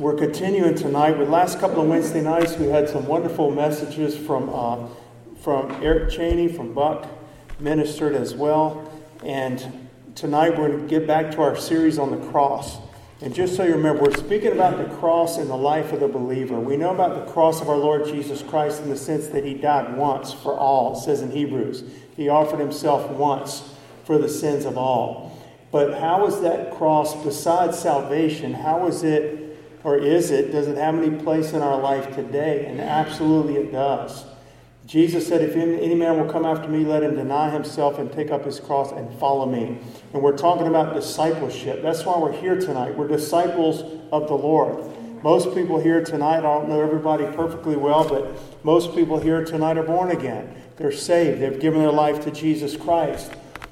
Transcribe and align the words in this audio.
We're 0.00 0.14
continuing 0.14 0.76
tonight. 0.76 1.18
With 1.18 1.28
last 1.28 1.60
couple 1.60 1.82
of 1.82 1.88
Wednesday 1.88 2.22
nights, 2.22 2.56
we 2.56 2.68
had 2.68 2.88
some 2.88 3.06
wonderful 3.06 3.50
messages 3.50 4.16
from 4.16 4.48
uh, 4.48 4.88
from 5.42 5.70
Eric 5.84 6.10
Cheney, 6.10 6.48
from 6.48 6.72
Buck, 6.72 7.06
ministered 7.58 8.14
as 8.14 8.34
well. 8.34 8.90
And 9.22 9.62
tonight 10.14 10.58
we're 10.58 10.68
going 10.68 10.80
to 10.80 10.86
get 10.88 11.06
back 11.06 11.30
to 11.32 11.42
our 11.42 11.54
series 11.54 11.98
on 11.98 12.18
the 12.18 12.30
cross. 12.30 12.78
And 13.20 13.34
just 13.34 13.56
so 13.56 13.62
you 13.62 13.74
remember, 13.74 14.04
we're 14.04 14.16
speaking 14.16 14.52
about 14.52 14.78
the 14.78 14.86
cross 14.96 15.36
in 15.36 15.48
the 15.48 15.56
life 15.58 15.92
of 15.92 16.00
the 16.00 16.08
believer. 16.08 16.58
We 16.58 16.78
know 16.78 16.94
about 16.94 17.26
the 17.26 17.30
cross 17.30 17.60
of 17.60 17.68
our 17.68 17.76
Lord 17.76 18.06
Jesus 18.06 18.40
Christ 18.40 18.80
in 18.80 18.88
the 18.88 18.96
sense 18.96 19.26
that 19.26 19.44
he 19.44 19.52
died 19.52 19.98
once 19.98 20.32
for 20.32 20.56
all, 20.56 20.96
it 20.96 21.00
says 21.02 21.20
in 21.20 21.30
Hebrews. 21.30 21.84
He 22.16 22.30
offered 22.30 22.58
himself 22.58 23.10
once 23.10 23.74
for 24.06 24.16
the 24.16 24.30
sins 24.30 24.64
of 24.64 24.78
all. 24.78 25.38
But 25.70 26.00
how 26.00 26.26
is 26.26 26.40
that 26.40 26.74
cross, 26.74 27.22
besides 27.22 27.78
salvation, 27.78 28.54
how 28.54 28.86
is 28.86 29.02
it, 29.02 29.39
or 29.82 29.96
is 29.96 30.30
it, 30.30 30.52
does 30.52 30.68
it 30.68 30.76
have 30.76 30.94
any 30.94 31.22
place 31.22 31.52
in 31.52 31.62
our 31.62 31.80
life 31.80 32.14
today? 32.14 32.66
And 32.66 32.80
absolutely 32.80 33.56
it 33.56 33.72
does. 33.72 34.24
Jesus 34.86 35.26
said, 35.26 35.40
If 35.40 35.54
any 35.54 35.94
man 35.94 36.18
will 36.18 36.30
come 36.30 36.44
after 36.44 36.68
me, 36.68 36.84
let 36.84 37.02
him 37.02 37.14
deny 37.14 37.50
himself 37.50 37.98
and 37.98 38.12
take 38.12 38.30
up 38.30 38.44
his 38.44 38.58
cross 38.58 38.90
and 38.90 39.12
follow 39.20 39.46
me. 39.46 39.78
And 40.12 40.22
we're 40.22 40.36
talking 40.36 40.66
about 40.66 40.94
discipleship. 40.94 41.80
That's 41.80 42.04
why 42.04 42.18
we're 42.18 42.32
here 42.32 42.58
tonight. 42.58 42.96
We're 42.96 43.06
disciples 43.06 43.82
of 44.10 44.26
the 44.26 44.34
Lord. 44.34 44.84
Most 45.22 45.54
people 45.54 45.78
here 45.78 46.02
tonight, 46.02 46.38
I 46.38 46.40
don't 46.40 46.68
know 46.68 46.80
everybody 46.80 47.24
perfectly 47.36 47.76
well, 47.76 48.08
but 48.08 48.64
most 48.64 48.94
people 48.94 49.20
here 49.20 49.44
tonight 49.44 49.76
are 49.76 49.82
born 49.82 50.10
again. 50.10 50.56
They're 50.76 50.90
saved, 50.90 51.40
they've 51.40 51.60
given 51.60 51.80
their 51.80 51.92
life 51.92 52.24
to 52.24 52.30
Jesus 52.30 52.76
Christ. 52.76 53.30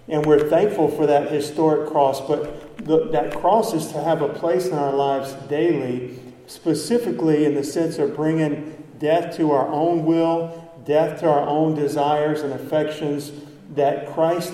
And 0.08 0.24
we're 0.24 0.48
thankful 0.48 0.88
for 0.88 1.06
that 1.06 1.32
historic 1.32 1.90
cross, 1.90 2.20
but 2.20 2.67
the, 2.78 3.08
that 3.10 3.34
cross 3.34 3.74
is 3.74 3.88
to 3.92 4.02
have 4.02 4.22
a 4.22 4.28
place 4.28 4.66
in 4.66 4.74
our 4.74 4.92
lives 4.92 5.32
daily, 5.48 6.18
specifically 6.46 7.44
in 7.44 7.54
the 7.54 7.64
sense 7.64 7.98
of 7.98 8.16
bringing 8.16 8.84
death 8.98 9.36
to 9.36 9.52
our 9.52 9.68
own 9.68 10.04
will, 10.04 10.72
death 10.84 11.20
to 11.20 11.28
our 11.28 11.46
own 11.46 11.74
desires 11.74 12.40
and 12.42 12.52
affections, 12.52 13.32
that 13.74 14.12
Christ, 14.14 14.52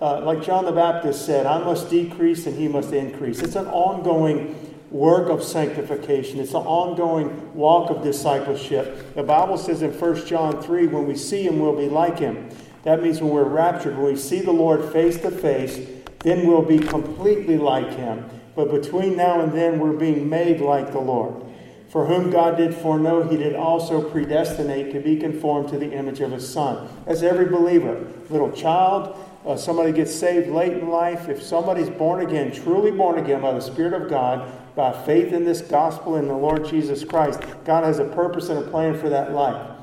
uh, 0.00 0.20
like 0.20 0.42
John 0.42 0.64
the 0.64 0.72
Baptist 0.72 1.26
said, 1.26 1.46
I 1.46 1.58
must 1.58 1.90
decrease 1.90 2.46
and 2.46 2.56
he 2.56 2.68
must 2.68 2.92
increase. 2.92 3.40
It's 3.40 3.56
an 3.56 3.66
ongoing 3.66 4.54
work 4.90 5.28
of 5.28 5.42
sanctification. 5.42 6.38
It's 6.38 6.54
an 6.54 6.62
ongoing 6.62 7.52
walk 7.52 7.90
of 7.90 8.02
discipleship. 8.02 9.14
The 9.14 9.24
Bible 9.24 9.58
says 9.58 9.82
in 9.82 9.90
1 9.90 10.26
John 10.26 10.62
3 10.62 10.86
when 10.86 11.06
we 11.06 11.16
see 11.16 11.42
him, 11.42 11.58
we'll 11.58 11.76
be 11.76 11.88
like 11.88 12.20
him. 12.20 12.48
That 12.84 13.02
means 13.02 13.20
when 13.20 13.30
we're 13.30 13.44
raptured, 13.44 13.96
when 13.96 14.06
we 14.06 14.16
see 14.16 14.40
the 14.40 14.52
Lord 14.52 14.92
face 14.92 15.18
to 15.22 15.30
face, 15.30 15.88
then 16.24 16.46
we'll 16.46 16.62
be 16.62 16.78
completely 16.78 17.58
like 17.58 17.90
him. 17.90 18.28
But 18.56 18.70
between 18.72 19.16
now 19.16 19.40
and 19.40 19.52
then, 19.52 19.78
we're 19.78 19.92
being 19.92 20.28
made 20.28 20.60
like 20.60 20.90
the 20.90 21.00
Lord. 21.00 21.44
For 21.88 22.06
whom 22.06 22.30
God 22.30 22.56
did 22.56 22.74
foreknow, 22.74 23.28
he 23.28 23.36
did 23.36 23.54
also 23.54 24.02
predestinate 24.10 24.92
to 24.92 25.00
be 25.00 25.16
conformed 25.16 25.68
to 25.68 25.78
the 25.78 25.92
image 25.92 26.20
of 26.20 26.32
his 26.32 26.48
Son. 26.48 26.88
As 27.06 27.22
every 27.22 27.46
believer, 27.46 28.04
little 28.30 28.50
child, 28.50 29.16
uh, 29.46 29.56
somebody 29.56 29.92
gets 29.92 30.12
saved 30.12 30.48
late 30.48 30.72
in 30.72 30.88
life, 30.88 31.28
if 31.28 31.42
somebody's 31.42 31.90
born 31.90 32.20
again, 32.20 32.50
truly 32.50 32.90
born 32.90 33.18
again 33.18 33.42
by 33.42 33.52
the 33.52 33.60
Spirit 33.60 33.92
of 33.92 34.08
God, 34.08 34.50
by 34.74 34.92
faith 35.04 35.32
in 35.32 35.44
this 35.44 35.60
gospel 35.60 36.16
in 36.16 36.26
the 36.26 36.34
Lord 36.34 36.66
Jesus 36.66 37.04
Christ, 37.04 37.40
God 37.64 37.84
has 37.84 37.98
a 37.98 38.06
purpose 38.06 38.48
and 38.48 38.58
a 38.58 38.70
plan 38.70 38.98
for 38.98 39.08
that 39.10 39.32
life. 39.32 39.73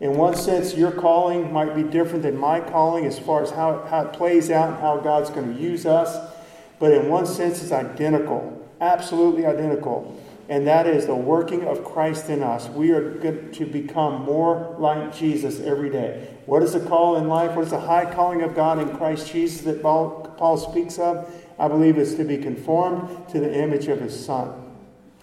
In 0.00 0.16
one 0.16 0.36
sense, 0.36 0.74
your 0.74 0.90
calling 0.90 1.52
might 1.52 1.74
be 1.74 1.82
different 1.82 2.22
than 2.22 2.36
my 2.36 2.60
calling 2.60 3.06
as 3.06 3.18
far 3.18 3.42
as 3.42 3.50
how, 3.50 3.84
how 3.88 4.06
it 4.06 4.12
plays 4.12 4.50
out 4.50 4.70
and 4.70 4.78
how 4.80 4.98
God's 4.98 5.30
going 5.30 5.54
to 5.54 5.60
use 5.60 5.86
us. 5.86 6.32
But 6.78 6.92
in 6.92 7.08
one 7.08 7.26
sense, 7.26 7.62
it's 7.62 7.72
identical, 7.72 8.68
absolutely 8.80 9.46
identical 9.46 10.20
and 10.48 10.66
that 10.66 10.86
is 10.86 11.06
the 11.06 11.14
working 11.14 11.66
of 11.66 11.84
Christ 11.84 12.28
in 12.28 12.42
us. 12.42 12.68
We 12.68 12.90
are 12.90 13.14
to 13.52 13.66
become 13.66 14.22
more 14.22 14.76
like 14.78 15.14
Jesus 15.14 15.60
every 15.60 15.88
day. 15.88 16.28
What 16.44 16.62
is 16.62 16.74
the 16.74 16.80
call 16.80 17.16
in 17.16 17.28
life? 17.28 17.56
What 17.56 17.64
is 17.64 17.70
the 17.70 17.80
high 17.80 18.12
calling 18.12 18.42
of 18.42 18.54
God 18.54 18.78
in 18.78 18.94
Christ 18.96 19.32
Jesus 19.32 19.62
that 19.62 19.80
Paul, 19.80 20.34
Paul 20.36 20.58
speaks 20.58 20.98
of? 20.98 21.32
I 21.58 21.68
believe 21.68 21.96
it's 21.96 22.14
to 22.14 22.24
be 22.24 22.36
conformed 22.36 23.28
to 23.28 23.40
the 23.40 23.58
image 23.58 23.88
of 23.88 24.00
his 24.00 24.24
Son. 24.24 24.52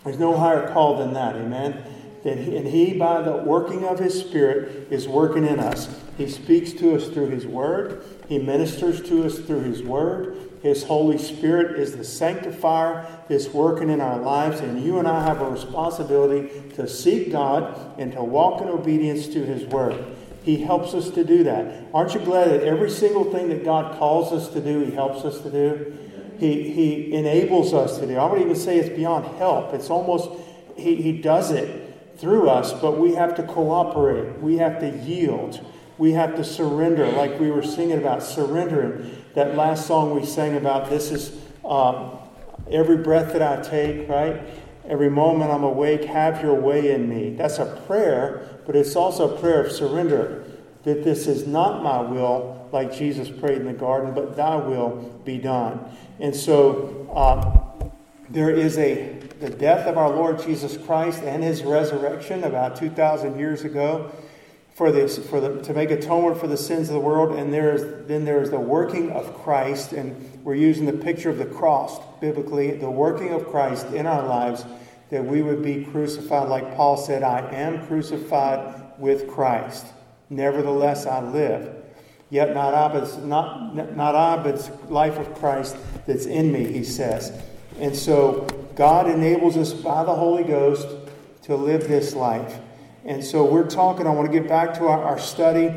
There's 0.04 0.18
no 0.18 0.36
higher 0.36 0.72
call 0.74 0.98
than 0.98 1.14
that, 1.14 1.36
amen? 1.36 1.84
And 2.24 2.68
he, 2.68 2.94
by 2.94 3.22
the 3.22 3.38
working 3.38 3.86
of 3.86 4.00
his 4.00 4.20
Spirit, 4.20 4.88
is 4.92 5.08
working 5.08 5.46
in 5.46 5.60
us. 5.60 5.90
He 6.18 6.30
speaks 6.30 6.72
to 6.74 6.96
us 6.96 7.08
through 7.08 7.30
his 7.30 7.48
word, 7.48 8.04
he 8.28 8.38
ministers 8.38 9.02
to 9.10 9.26
us 9.26 9.40
through 9.40 9.62
his 9.62 9.82
word, 9.82 10.52
his 10.62 10.84
Holy 10.84 11.18
Spirit 11.18 11.80
is 11.80 11.98
the 11.98 12.04
sanctifier 12.04 13.08
that's 13.28 13.48
working 13.48 13.90
in 13.90 14.00
our 14.00 14.20
lives, 14.20 14.60
and 14.60 14.84
you 14.84 15.00
and 15.00 15.08
I 15.08 15.24
have 15.24 15.42
a 15.42 15.50
responsibility 15.50 16.72
to 16.76 16.88
seek 16.88 17.32
God 17.32 18.00
and 18.00 18.12
to 18.14 18.24
walk 18.24 18.62
in 18.62 18.68
obedience 18.68 19.28
to 19.30 19.44
His 19.44 19.66
Word. 19.66 20.06
He 20.44 20.58
helps 20.58 20.94
us 20.94 21.10
to 21.12 21.24
do 21.24 21.44
that. 21.46 21.86
Aren't 21.94 22.14
you 22.14 22.20
glad 22.20 22.52
that 22.52 22.64
every 22.64 22.92
single 22.92 23.32
thing 23.32 23.50
that 23.50 23.64
God 23.64 23.98
calls 23.98 24.32
us 24.32 24.50
to 24.50 24.62
do, 24.62 24.82
He 24.82 24.92
helps 24.92 25.26
us 25.26 25.40
to 25.42 25.50
do? 25.50 25.98
He, 26.38 26.72
he 26.72 27.14
enables 27.14 27.74
us 27.74 28.00
to 28.00 28.08
do. 28.08 28.18
I 28.18 28.26
would 28.26 28.42
even 28.42 28.56
say 28.56 28.78
it's 28.78 28.96
beyond 28.96 29.26
help. 29.38 29.74
It's 29.74 29.90
almost, 29.90 30.30
He, 30.76 30.96
he 30.96 31.22
does 31.22 31.52
it 31.52 31.81
through 32.18 32.50
us, 32.50 32.74
but 32.74 33.00
we 33.00 33.16
have 33.16 33.36
to 33.36 33.44
cooperate. 33.44 34.40
We 34.40 34.58
have 34.58 34.80
to 34.80 34.90
yield. 34.90 35.66
We 35.98 36.14
have 36.14 36.36
to 36.36 36.44
surrender, 36.44 37.08
like 37.12 37.40
we 37.40 37.52
were 37.52 37.64
singing 37.64 37.98
about 37.98 38.24
surrendering 38.24 39.22
that 39.34 39.56
last 39.56 39.88
song 39.88 40.14
we 40.14 40.26
sang 40.26 40.58
about, 40.58 40.90
this 40.90 41.12
is 41.12 41.40
um, 41.64 42.18
every 42.70 42.98
breath 42.98 43.34
that 43.34 43.42
I 43.42 43.62
take, 43.62 44.10
right? 44.10 44.42
Every 44.88 45.10
moment 45.10 45.52
I'm 45.52 45.64
awake, 45.64 46.04
have 46.06 46.42
your 46.42 46.56
way 46.56 46.92
in 46.92 47.08
me. 47.08 47.36
That's 47.36 47.60
a 47.60 47.82
prayer, 47.88 48.60
but 48.66 48.76
it's 48.76 48.96
also 48.96 49.36
a 49.36 49.40
prayer 49.40 49.64
of 49.64 49.72
surrender. 49.72 50.44
That 50.84 51.04
this 51.04 51.28
is 51.28 51.46
not 51.46 51.84
my 51.84 52.02
will, 52.02 52.68
like 52.72 52.92
Jesus 52.92 53.30
prayed 53.30 53.60
in 53.60 53.66
the 53.66 53.74
garden, 53.74 54.14
but 54.14 54.36
thy 54.36 54.56
will 54.56 55.22
be 55.24 55.38
done. 55.38 55.80
And 56.20 56.36
so 56.36 57.08
uh, 57.14 57.71
there 58.32 58.50
is 58.50 58.78
a 58.78 59.20
the 59.42 59.50
death 59.50 59.88
of 59.88 59.98
our 59.98 60.10
Lord 60.10 60.40
Jesus 60.42 60.78
Christ 60.78 61.24
and 61.24 61.44
his 61.44 61.64
resurrection 61.64 62.44
about 62.44 62.76
2,000 62.76 63.40
years 63.40 63.64
ago 63.64 64.12
for 64.76 64.92
this 64.92 65.18
for 65.18 65.42
the 65.42 65.62
to 65.64 65.74
make 65.74 65.90
atonement 65.90 66.40
for 66.40 66.48
the 66.48 66.58
sins 66.58 66.90
of 66.90 66.94
the 66.94 67.00
world. 67.00 67.38
And 67.38 67.52
there's 67.52 68.08
then 68.08 68.24
there's 68.24 68.52
the 68.52 68.60
working 68.60 69.12
of 69.12 69.34
Christ. 69.44 69.94
And 69.94 70.44
we're 70.44 70.56
using 70.56 70.86
the 70.86 70.94
picture 70.94 71.30
of 71.30 71.40
the 71.40 71.46
cross 71.46 72.00
biblically 72.20 72.72
the 72.72 72.90
working 72.90 73.34
of 73.34 73.48
Christ 73.48 73.88
in 73.88 74.06
our 74.06 74.26
lives 74.26 74.64
that 75.10 75.26
we 75.26 75.42
would 75.42 75.64
be 75.64 75.84
crucified. 75.86 76.48
Like 76.48 76.76
Paul 76.76 76.98
said 76.98 77.24
I 77.24 77.50
am 77.52 77.86
crucified 77.88 79.00
with 79.00 79.28
Christ. 79.28 79.88
Nevertheless 80.30 81.08
I 81.08 81.22
live. 81.22 81.78
Yet 82.30 82.54
not 82.54 82.76
I 82.76 82.88
but 82.94 83.26
not 83.26 83.76
not 83.76 84.16
I 84.16 84.42
but 84.42 84.92
life 84.92 85.18
of 85.18 85.34
Christ 85.34 85.76
that's 86.06 86.28
in 86.28 86.52
me 86.52 86.72
he 86.72 86.84
says 86.84 87.34
and 87.80 87.96
so 87.96 88.48
God 88.76 89.10
enables 89.10 89.58
us 89.58 89.74
by 89.74 90.04
the 90.04 90.16
Holy 90.16 90.44
Ghost 90.44 90.88
to 91.44 91.56
live 91.56 91.88
this 91.88 92.14
life 92.14 92.60
and 93.04 93.24
so 93.24 93.44
we're 93.44 93.68
talking, 93.68 94.06
I 94.06 94.12
want 94.12 94.32
to 94.32 94.40
get 94.40 94.48
back 94.48 94.76
to 94.76 94.86
our, 94.86 95.04
our 95.04 95.20
study. 95.20 95.74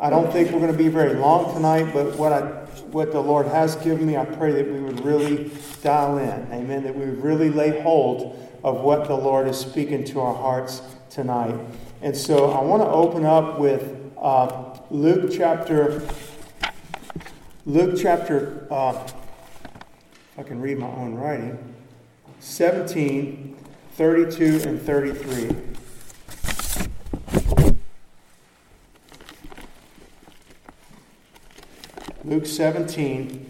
I 0.00 0.10
don't 0.10 0.32
think 0.32 0.52
we're 0.52 0.60
going 0.60 0.70
to 0.70 0.78
be 0.78 0.88
very 0.88 1.14
long 1.14 1.52
tonight, 1.52 1.92
but 1.92 2.16
what 2.16 2.32
I 2.32 2.58
what 2.92 3.10
the 3.10 3.20
Lord 3.20 3.46
has 3.46 3.74
given 3.76 4.06
me, 4.06 4.16
I 4.16 4.24
pray 4.24 4.52
that 4.52 4.72
we 4.72 4.80
would 4.80 5.04
really 5.04 5.50
dial 5.82 6.18
in. 6.18 6.52
Amen. 6.52 6.84
That 6.84 6.94
we 6.94 7.06
would 7.06 7.22
really 7.22 7.50
lay 7.50 7.80
hold 7.82 8.38
of 8.62 8.80
what 8.80 9.08
the 9.08 9.14
Lord 9.14 9.48
is 9.48 9.58
speaking 9.58 10.04
to 10.04 10.20
our 10.20 10.34
hearts 10.34 10.82
tonight. 11.10 11.58
And 12.00 12.16
so 12.16 12.52
I 12.52 12.62
want 12.62 12.82
to 12.82 12.88
open 12.88 13.26
up 13.26 13.58
with 13.58 14.12
uh, 14.16 14.78
Luke 14.90 15.32
chapter 15.36 16.08
Luke 17.66 17.98
chapter 18.00 18.68
uh, 18.70 19.08
I 20.38 20.44
can 20.44 20.60
read 20.60 20.78
my 20.78 20.86
own 20.86 21.16
writing 21.16 21.74
17 22.38 23.56
32 23.92 24.62
and 24.64 24.80
33 24.80 25.56
Luke 32.24 32.44
17, 32.44 33.46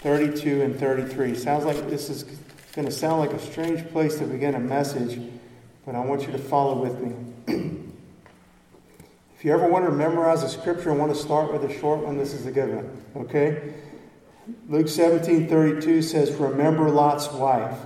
32 0.00 0.62
and 0.62 0.80
33. 0.80 1.34
Sounds 1.34 1.66
like 1.66 1.90
this 1.90 2.08
is 2.08 2.24
going 2.72 2.86
to 2.86 2.90
sound 2.90 3.20
like 3.20 3.34
a 3.34 3.38
strange 3.38 3.86
place 3.90 4.18
to 4.18 4.24
begin 4.24 4.54
a 4.54 4.58
message, 4.58 5.20
but 5.84 5.94
I 5.94 6.00
want 6.00 6.22
you 6.22 6.32
to 6.32 6.38
follow 6.38 6.82
with 6.82 7.00
me. 7.00 7.14
if 9.36 9.44
you 9.44 9.52
ever 9.52 9.68
want 9.68 9.84
to 9.84 9.92
memorize 9.92 10.42
a 10.42 10.48
scripture 10.48 10.88
and 10.88 10.98
want 10.98 11.14
to 11.14 11.20
start 11.20 11.52
with 11.52 11.70
a 11.70 11.78
short 11.78 12.00
one, 12.00 12.16
this 12.16 12.32
is 12.32 12.46
a 12.46 12.50
good 12.50 12.74
one. 12.74 13.24
Okay? 13.24 13.74
Luke 14.68 14.88
17, 14.88 15.48
32 15.48 16.02
says, 16.02 16.32
Remember 16.32 16.90
Lot's 16.90 17.30
wife. 17.32 17.78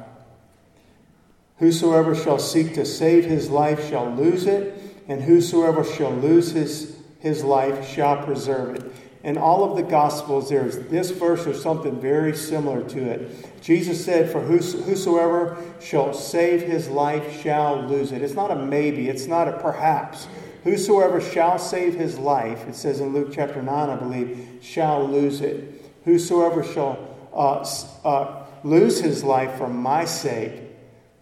Whosoever 1.59 2.15
shall 2.15 2.39
seek 2.39 2.75
to 2.75 2.85
save 2.85 3.25
his 3.25 3.51
life 3.51 3.89
shall 3.89 4.11
lose 4.11 4.47
it, 4.47 4.81
and 5.09 5.23
whosoever 5.23 5.85
shall 5.85 6.13
lose 6.13 6.53
his, 6.53 6.97
his 7.21 7.45
life 7.45 7.89
shall 7.89 8.25
preserve 8.25 8.77
it. 8.77 8.93
In 9.25 9.37
all 9.37 9.65
of 9.65 9.77
the 9.77 9.83
Gospels, 9.83 10.49
there's 10.49 10.79
this 10.89 11.11
verse 11.11 11.47
or 11.47 11.55
something 11.55 12.01
very 12.01 12.37
similar 12.37 12.89
to 12.89 13.01
it. 13.03 13.61
Jesus 13.63 14.05
said, 14.05 14.31
For 14.31 14.41
whosoever 14.41 15.57
shall 15.81 16.15
save 16.15 16.63
his 16.63 16.89
life 16.89 17.41
shall 17.41 17.83
lose 17.83 18.13
it. 18.13 18.23
It's 18.23 18.35
not 18.35 18.53
a 18.53 18.57
maybe, 18.57 19.09
it's 19.09 19.27
not 19.27 19.49
a 19.49 19.59
perhaps. 19.59 20.29
Whosoever 20.63 21.21
shall 21.21 21.59
save 21.59 21.95
his 21.95 22.19
life, 22.19 22.69
it 22.69 22.75
says 22.77 23.01
in 23.01 23.13
Luke 23.13 23.31
chapter 23.33 23.61
9, 23.61 23.91
I 23.91 23.97
believe, 23.97 24.59
shall 24.61 25.05
lose 25.09 25.41
it. 25.41 25.78
Whosoever 26.09 26.65
shall 26.65 26.97
uh, 27.35 27.69
uh, 28.03 28.47
lose 28.65 28.99
his 28.99 29.23
life 29.23 29.59
for 29.59 29.69
my 29.69 30.07
sake 30.07 30.63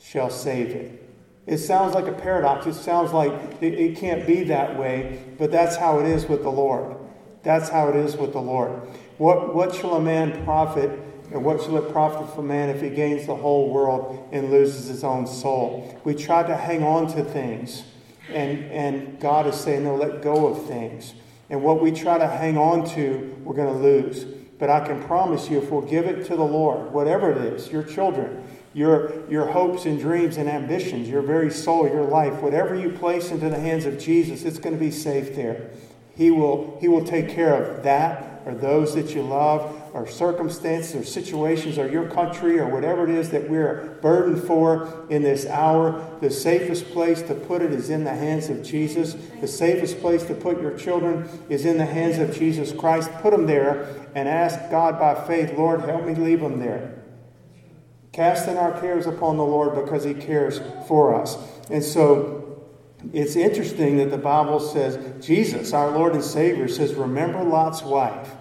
shall 0.00 0.30
save 0.30 0.68
it. 0.68 1.02
It 1.44 1.58
sounds 1.58 1.92
like 1.92 2.06
a 2.06 2.12
paradox. 2.12 2.66
It 2.66 2.74
sounds 2.74 3.12
like 3.12 3.32
it, 3.60 3.74
it 3.74 3.96
can't 3.96 4.24
be 4.28 4.44
that 4.44 4.78
way, 4.78 5.24
but 5.38 5.50
that's 5.50 5.74
how 5.74 5.98
it 5.98 6.06
is 6.06 6.26
with 6.26 6.44
the 6.44 6.52
Lord. 6.52 6.94
That's 7.42 7.68
how 7.68 7.88
it 7.88 7.96
is 7.96 8.16
with 8.16 8.32
the 8.32 8.40
Lord. 8.40 8.70
What, 9.18 9.56
what 9.56 9.74
shall 9.74 9.96
a 9.96 10.00
man 10.00 10.44
profit, 10.44 10.88
and 11.32 11.44
what 11.44 11.60
shall 11.62 11.78
it 11.78 11.90
profit 11.90 12.32
for 12.36 12.42
man 12.42 12.68
if 12.68 12.80
he 12.80 12.90
gains 12.90 13.26
the 13.26 13.34
whole 13.34 13.72
world 13.72 14.28
and 14.30 14.52
loses 14.52 14.86
his 14.86 15.02
own 15.02 15.26
soul? 15.26 16.00
We 16.04 16.14
try 16.14 16.44
to 16.44 16.56
hang 16.56 16.84
on 16.84 17.08
to 17.16 17.24
things, 17.24 17.82
and, 18.28 18.70
and 18.70 19.18
God 19.18 19.48
is 19.48 19.56
saying, 19.56 19.82
no, 19.82 19.96
let 19.96 20.22
go 20.22 20.46
of 20.46 20.64
things. 20.68 21.12
And 21.50 21.64
what 21.64 21.82
we 21.82 21.90
try 21.90 22.18
to 22.18 22.28
hang 22.28 22.56
on 22.56 22.88
to, 22.90 23.36
we're 23.42 23.56
going 23.56 23.74
to 23.74 23.82
lose. 23.82 24.26
But 24.58 24.70
I 24.70 24.86
can 24.86 25.02
promise 25.02 25.50
you, 25.50 25.58
if 25.58 25.70
we'll 25.70 25.82
give 25.82 26.06
it 26.06 26.26
to 26.26 26.36
the 26.36 26.44
Lord, 26.44 26.92
whatever 26.92 27.30
it 27.30 27.38
is, 27.38 27.70
your 27.70 27.82
children, 27.82 28.42
your, 28.72 29.28
your 29.28 29.46
hopes 29.46 29.84
and 29.84 29.98
dreams 29.98 30.36
and 30.36 30.48
ambitions, 30.48 31.08
your 31.08 31.22
very 31.22 31.50
soul, 31.50 31.86
your 31.86 32.04
life, 32.04 32.40
whatever 32.40 32.74
you 32.74 32.90
place 32.90 33.30
into 33.30 33.48
the 33.48 33.58
hands 33.58 33.86
of 33.86 33.98
Jesus, 33.98 34.44
it's 34.44 34.58
going 34.58 34.74
to 34.74 34.80
be 34.80 34.90
safe 34.90 35.34
there. 35.34 35.70
He 36.14 36.30
will, 36.30 36.78
he 36.80 36.88
will 36.88 37.04
take 37.04 37.28
care 37.28 37.54
of 37.54 37.82
that 37.84 38.42
or 38.46 38.54
those 38.54 38.94
that 38.94 39.14
you 39.14 39.22
love 39.22 39.85
or 39.96 40.06
circumstances 40.06 40.94
or 40.94 41.04
situations 41.04 41.78
or 41.78 41.88
your 41.88 42.06
country 42.10 42.58
or 42.58 42.68
whatever 42.68 43.08
it 43.08 43.14
is 43.14 43.30
that 43.30 43.48
we're 43.48 43.96
burdened 44.02 44.42
for 44.42 45.06
in 45.08 45.22
this 45.22 45.46
hour. 45.46 46.18
The 46.20 46.30
safest 46.30 46.90
place 46.90 47.22
to 47.22 47.34
put 47.34 47.62
it 47.62 47.72
is 47.72 47.88
in 47.88 48.04
the 48.04 48.14
hands 48.14 48.50
of 48.50 48.62
Jesus. 48.62 49.16
The 49.40 49.48
safest 49.48 49.98
place 50.00 50.24
to 50.24 50.34
put 50.34 50.60
your 50.60 50.76
children 50.76 51.26
is 51.48 51.64
in 51.64 51.78
the 51.78 51.86
hands 51.86 52.18
of 52.18 52.36
Jesus 52.36 52.72
Christ. 52.72 53.10
Put 53.22 53.30
them 53.30 53.46
there 53.46 53.88
and 54.14 54.28
ask 54.28 54.70
God 54.70 54.98
by 54.98 55.14
faith, 55.26 55.56
Lord, 55.56 55.80
help 55.80 56.04
me 56.04 56.14
leave 56.14 56.40
them 56.40 56.60
there. 56.60 57.02
Casting 58.12 58.58
our 58.58 58.78
cares 58.78 59.06
upon 59.06 59.38
the 59.38 59.44
Lord 59.44 59.82
because 59.82 60.04
He 60.04 60.12
cares 60.12 60.60
for 60.86 61.18
us. 61.18 61.38
And 61.70 61.82
so, 61.82 62.66
it's 63.14 63.36
interesting 63.36 63.96
that 63.96 64.10
the 64.10 64.18
Bible 64.18 64.60
says, 64.60 65.24
Jesus, 65.24 65.72
our 65.72 65.90
Lord 65.90 66.12
and 66.12 66.24
Savior, 66.24 66.68
says, 66.68 66.94
Remember 66.94 67.42
Lot's 67.42 67.82
wife. 67.82 68.34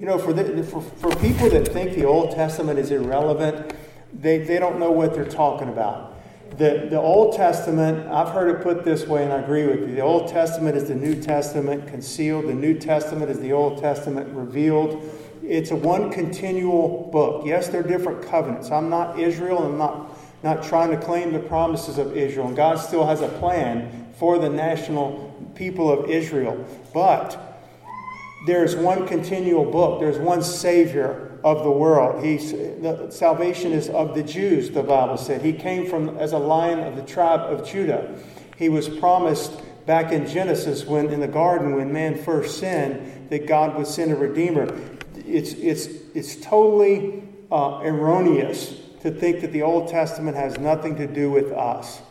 You 0.00 0.06
know, 0.06 0.16
for, 0.16 0.32
the, 0.32 0.62
for, 0.62 0.80
for 0.80 1.14
people 1.16 1.50
that 1.50 1.68
think 1.68 1.94
the 1.94 2.06
Old 2.06 2.30
Testament 2.30 2.78
is 2.78 2.90
irrelevant, 2.90 3.74
they, 4.14 4.38
they 4.38 4.58
don't 4.58 4.78
know 4.78 4.90
what 4.90 5.12
they're 5.12 5.26
talking 5.26 5.68
about. 5.68 6.16
The, 6.56 6.86
the 6.88 6.98
Old 6.98 7.36
Testament, 7.36 8.08
I've 8.10 8.30
heard 8.30 8.48
it 8.48 8.62
put 8.62 8.82
this 8.82 9.06
way, 9.06 9.24
and 9.24 9.30
I 9.30 9.40
agree 9.40 9.66
with 9.66 9.80
you. 9.80 9.94
The 9.94 10.00
Old 10.00 10.28
Testament 10.28 10.74
is 10.74 10.88
the 10.88 10.94
New 10.94 11.20
Testament 11.20 11.86
concealed, 11.86 12.46
the 12.46 12.54
New 12.54 12.78
Testament 12.78 13.30
is 13.30 13.40
the 13.40 13.52
Old 13.52 13.78
Testament 13.78 14.34
revealed. 14.34 15.04
It's 15.42 15.70
a 15.70 15.76
one 15.76 16.10
continual 16.10 17.10
book. 17.12 17.44
Yes, 17.44 17.68
there 17.68 17.80
are 17.80 17.86
different 17.86 18.26
covenants. 18.26 18.70
I'm 18.70 18.88
not 18.88 19.20
Israel, 19.20 19.58
I'm 19.58 19.76
not 19.76 20.16
not 20.42 20.62
trying 20.62 20.90
to 20.92 20.96
claim 20.96 21.34
the 21.34 21.40
promises 21.40 21.98
of 21.98 22.16
Israel. 22.16 22.46
And 22.46 22.56
God 22.56 22.76
still 22.76 23.06
has 23.06 23.20
a 23.20 23.28
plan 23.28 24.14
for 24.18 24.38
the 24.38 24.48
national 24.48 25.52
people 25.54 25.90
of 25.90 26.08
Israel. 26.08 26.64
But 26.94 27.49
there's 28.46 28.74
one 28.74 29.06
continual 29.06 29.70
book, 29.70 30.00
there's 30.00 30.18
one 30.18 30.42
Savior 30.42 31.38
of 31.44 31.62
the 31.62 31.70
world. 31.70 32.24
He's, 32.24 32.52
the 32.52 33.08
salvation 33.10 33.72
is 33.72 33.88
of 33.88 34.14
the 34.14 34.22
Jews, 34.22 34.70
the 34.70 34.82
Bible 34.82 35.16
said. 35.16 35.42
He 35.42 35.52
came 35.52 35.88
from 35.88 36.16
as 36.18 36.32
a 36.32 36.38
lion 36.38 36.80
of 36.80 36.96
the 36.96 37.02
tribe 37.02 37.40
of 37.40 37.66
Judah. 37.66 38.18
He 38.56 38.68
was 38.68 38.88
promised 38.88 39.60
back 39.86 40.12
in 40.12 40.26
Genesis 40.26 40.84
when 40.84 41.08
in 41.10 41.20
the 41.20 41.28
garden 41.28 41.76
when 41.76 41.92
man 41.92 42.16
first 42.16 42.58
sinned 42.58 43.30
that 43.30 43.46
God 43.46 43.76
would 43.76 43.86
send 43.86 44.12
a 44.12 44.16
redeemer. 44.16 44.68
It's, 45.16 45.52
it's, 45.54 45.86
it's 46.14 46.36
totally 46.36 47.22
uh, 47.50 47.80
erroneous 47.82 48.80
to 49.00 49.10
think 49.10 49.40
that 49.40 49.52
the 49.52 49.62
Old 49.62 49.88
Testament 49.88 50.36
has 50.36 50.58
nothing 50.58 50.96
to 50.96 51.06
do 51.06 51.30
with 51.30 51.52
us. 51.52 52.02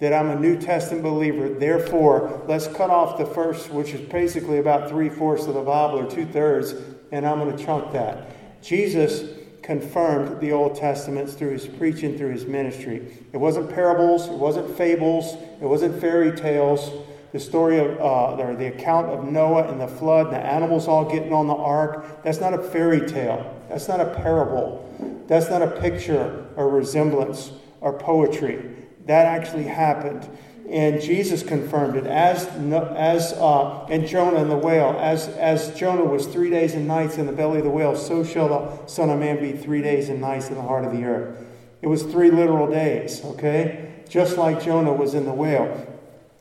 That 0.00 0.12
I'm 0.12 0.30
a 0.30 0.38
New 0.38 0.60
Testament 0.60 1.02
believer. 1.02 1.48
Therefore, 1.48 2.42
let's 2.46 2.68
cut 2.68 2.90
off 2.90 3.18
the 3.18 3.26
first, 3.26 3.70
which 3.70 3.90
is 3.90 4.00
basically 4.00 4.58
about 4.58 4.88
three 4.88 5.08
fourths 5.08 5.46
of 5.46 5.54
the 5.54 5.62
Bible 5.62 5.98
or 5.98 6.10
two 6.10 6.24
thirds, 6.24 6.74
and 7.10 7.26
I'm 7.26 7.38
going 7.38 7.56
to 7.56 7.64
chunk 7.64 7.92
that. 7.92 8.62
Jesus 8.62 9.36
confirmed 9.62 10.40
the 10.40 10.52
Old 10.52 10.76
Testament 10.76 11.28
through 11.28 11.50
his 11.50 11.66
preaching, 11.66 12.16
through 12.16 12.30
his 12.30 12.46
ministry. 12.46 13.06
It 13.32 13.36
wasn't 13.36 13.68
parables, 13.68 14.28
it 14.28 14.32
wasn't 14.32 14.74
fables, 14.78 15.34
it 15.60 15.66
wasn't 15.66 16.00
fairy 16.00 16.34
tales. 16.34 16.90
The 17.32 17.40
story 17.40 17.78
of, 17.78 18.00
uh, 18.00 18.42
or 18.42 18.54
the 18.54 18.68
account 18.68 19.08
of 19.08 19.30
Noah 19.30 19.70
and 19.70 19.78
the 19.78 19.86
flood, 19.86 20.28
and 20.28 20.36
the 20.36 20.40
animals 20.40 20.88
all 20.88 21.04
getting 21.04 21.34
on 21.34 21.46
the 21.46 21.54
ark, 21.54 22.22
that's 22.22 22.40
not 22.40 22.54
a 22.54 22.58
fairy 22.58 23.06
tale. 23.06 23.54
That's 23.68 23.88
not 23.88 24.00
a 24.00 24.06
parable. 24.06 24.88
That's 25.26 25.50
not 25.50 25.60
a 25.60 25.66
picture 25.66 26.46
or 26.56 26.70
resemblance 26.70 27.52
or 27.82 27.92
poetry. 27.92 28.64
That 29.08 29.24
actually 29.24 29.64
happened. 29.64 30.28
And 30.68 31.00
Jesus 31.00 31.42
confirmed 31.42 31.96
it 31.96 32.06
as, 32.06 32.46
as 32.46 33.32
uh, 33.32 33.86
and 33.86 34.06
Jonah 34.06 34.36
and 34.36 34.50
the 34.50 34.56
whale. 34.56 34.94
As, 35.00 35.28
as 35.28 35.74
Jonah 35.74 36.04
was 36.04 36.26
three 36.26 36.50
days 36.50 36.74
and 36.74 36.86
nights 36.86 37.16
in 37.16 37.24
the 37.24 37.32
belly 37.32 37.58
of 37.58 37.64
the 37.64 37.70
whale, 37.70 37.96
so 37.96 38.22
shall 38.22 38.48
the 38.48 38.86
Son 38.86 39.08
of 39.08 39.18
Man 39.18 39.40
be 39.40 39.52
three 39.52 39.80
days 39.80 40.10
and 40.10 40.20
nights 40.20 40.50
in 40.50 40.56
the 40.56 40.62
heart 40.62 40.84
of 40.84 40.92
the 40.92 41.04
earth. 41.04 41.42
It 41.80 41.86
was 41.86 42.02
three 42.02 42.30
literal 42.30 42.70
days, 42.70 43.24
okay? 43.24 43.94
Just 44.10 44.36
like 44.36 44.62
Jonah 44.62 44.92
was 44.92 45.14
in 45.14 45.24
the 45.24 45.32
whale. 45.32 45.86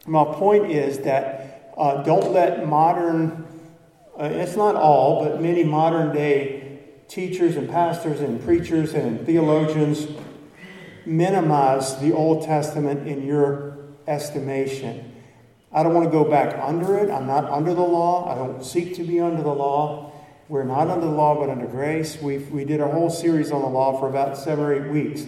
My 0.05 0.25
point 0.25 0.69
is 0.69 0.99
that 0.99 1.73
uh, 1.77 2.03
don't 2.03 2.33
let 2.33 2.67
modern, 2.67 3.47
uh, 4.19 4.25
it's 4.25 4.57
not 4.57 4.75
all, 4.75 5.23
but 5.23 5.41
many 5.41 5.63
modern 5.63 6.13
day 6.13 6.79
teachers 7.07 7.55
and 7.55 7.69
pastors 7.69 8.19
and 8.19 8.43
preachers 8.43 8.93
and 8.93 9.25
theologians 9.25 10.07
minimize 11.07 11.99
the 11.99 12.13
Old 12.13 12.43
Testament 12.43 13.07
in 13.07 13.25
your 13.25 13.77
estimation. 14.07 15.15
I 15.71 15.83
don't 15.83 15.93
want 15.93 16.05
to 16.05 16.11
go 16.11 16.23
back 16.23 16.57
under 16.61 16.97
it. 16.97 17.09
I'm 17.09 17.27
not 17.27 17.45
under 17.45 17.73
the 17.73 17.81
law. 17.81 18.31
I 18.31 18.35
don't 18.35 18.63
seek 18.63 18.95
to 18.95 19.03
be 19.03 19.19
under 19.19 19.41
the 19.41 19.53
law. 19.53 20.11
We're 20.49 20.63
not 20.63 20.89
under 20.89 21.05
the 21.05 21.11
law, 21.11 21.39
but 21.39 21.49
under 21.49 21.67
grace. 21.67 22.21
we 22.21 22.37
we 22.37 22.63
did 22.63 22.79
a 22.79 22.87
whole 22.87 23.09
series 23.09 23.51
on 23.51 23.61
the 23.61 23.67
law 23.67 23.99
for 23.99 24.07
about 24.07 24.37
seven 24.37 24.63
or 24.63 24.73
eight 24.73 24.91
weeks. 24.91 25.25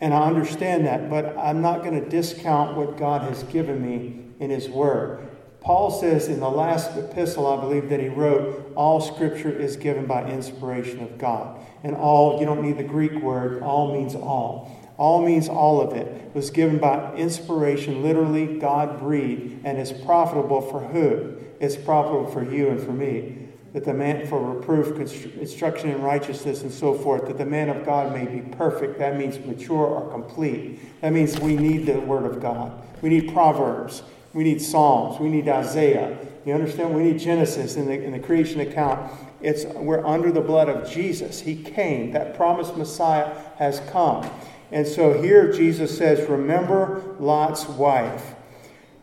And 0.00 0.14
I 0.14 0.26
understand 0.26 0.86
that, 0.86 1.10
but 1.10 1.36
I'm 1.36 1.60
not 1.60 1.82
going 1.84 2.02
to 2.02 2.08
discount 2.08 2.76
what 2.76 2.96
God 2.96 3.22
has 3.22 3.42
given 3.44 3.82
me 3.82 4.24
in 4.40 4.50
His 4.50 4.68
Word. 4.68 5.30
Paul 5.60 5.90
says 5.90 6.28
in 6.28 6.40
the 6.40 6.48
last 6.48 6.96
epistle, 6.96 7.46
I 7.46 7.60
believe, 7.60 7.90
that 7.90 8.00
he 8.00 8.08
wrote, 8.08 8.72
all 8.74 9.00
scripture 9.00 9.50
is 9.50 9.76
given 9.76 10.06
by 10.06 10.28
inspiration 10.28 11.00
of 11.02 11.18
God. 11.18 11.60
And 11.84 11.94
all, 11.94 12.40
you 12.40 12.46
don't 12.46 12.62
need 12.62 12.78
the 12.78 12.84
Greek 12.84 13.12
word, 13.20 13.62
all 13.62 13.92
means 13.92 14.14
all. 14.14 14.79
All 15.00 15.24
means 15.24 15.48
all 15.48 15.80
of 15.80 15.94
it 15.94 16.30
was 16.34 16.50
given 16.50 16.76
by 16.76 17.14
inspiration, 17.14 18.02
literally 18.02 18.58
God 18.58 19.00
breathed, 19.00 19.64
and 19.64 19.78
is 19.78 19.92
profitable 19.92 20.60
for 20.60 20.78
who? 20.78 21.36
It's 21.58 21.74
profitable 21.74 22.26
for 22.26 22.44
you 22.44 22.68
and 22.68 22.78
for 22.78 22.92
me. 22.92 23.48
That 23.72 23.86
the 23.86 23.94
man 23.94 24.26
for 24.26 24.56
reproof, 24.56 24.98
instruction 25.38 25.88
in 25.88 26.02
righteousness, 26.02 26.60
and 26.60 26.70
so 26.70 26.92
forth, 26.92 27.28
that 27.28 27.38
the 27.38 27.46
man 27.46 27.70
of 27.70 27.86
God 27.86 28.12
may 28.12 28.26
be 28.26 28.42
perfect. 28.56 28.98
That 28.98 29.16
means 29.16 29.38
mature 29.38 29.86
or 29.86 30.10
complete. 30.10 31.00
That 31.00 31.14
means 31.14 31.40
we 31.40 31.56
need 31.56 31.86
the 31.86 31.98
word 32.00 32.26
of 32.26 32.42
God. 32.42 32.70
We 33.00 33.08
need 33.08 33.32
Proverbs. 33.32 34.02
We 34.34 34.44
need 34.44 34.60
Psalms. 34.60 35.18
We 35.18 35.30
need 35.30 35.48
Isaiah. 35.48 36.18
You 36.44 36.52
understand? 36.52 36.94
We 36.94 37.04
need 37.04 37.18
Genesis 37.18 37.76
in 37.76 37.86
the, 37.86 37.94
in 37.94 38.12
the 38.12 38.18
creation 38.18 38.60
account. 38.60 39.10
It's, 39.40 39.64
we're 39.64 40.04
under 40.04 40.30
the 40.30 40.42
blood 40.42 40.68
of 40.68 40.90
Jesus. 40.90 41.40
He 41.40 41.62
came. 41.62 42.12
That 42.12 42.36
promised 42.36 42.76
Messiah 42.76 43.34
has 43.56 43.80
come. 43.90 44.30
And 44.72 44.86
so 44.86 45.20
here 45.20 45.52
Jesus 45.52 45.96
says, 45.96 46.28
Remember 46.28 47.02
Lot's 47.18 47.66
wife. 47.68 48.34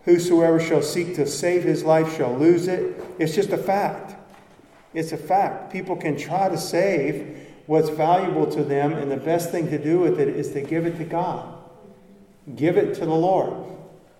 Whosoever 0.03 0.59
shall 0.59 0.81
seek 0.81 1.15
to 1.15 1.27
save 1.27 1.63
his 1.63 1.83
life 1.83 2.15
shall 2.15 2.37
lose 2.37 2.67
it. 2.67 3.01
It's 3.19 3.35
just 3.35 3.49
a 3.49 3.57
fact. 3.57 4.15
It's 4.93 5.11
a 5.11 5.17
fact. 5.17 5.71
People 5.71 5.97
can 5.97 6.17
try 6.17 6.47
to 6.47 6.57
save 6.57 7.45
what's 7.65 7.89
valuable 7.89 8.49
to 8.51 8.63
them, 8.63 8.93
and 8.93 9.11
the 9.11 9.17
best 9.17 9.51
thing 9.51 9.69
to 9.69 9.77
do 9.77 9.99
with 9.99 10.19
it 10.19 10.29
is 10.29 10.53
to 10.53 10.61
give 10.61 10.85
it 10.85 10.97
to 10.97 11.03
God. 11.03 11.53
Give 12.55 12.77
it 12.77 12.93
to 12.95 13.05
the 13.05 13.13
Lord 13.13 13.67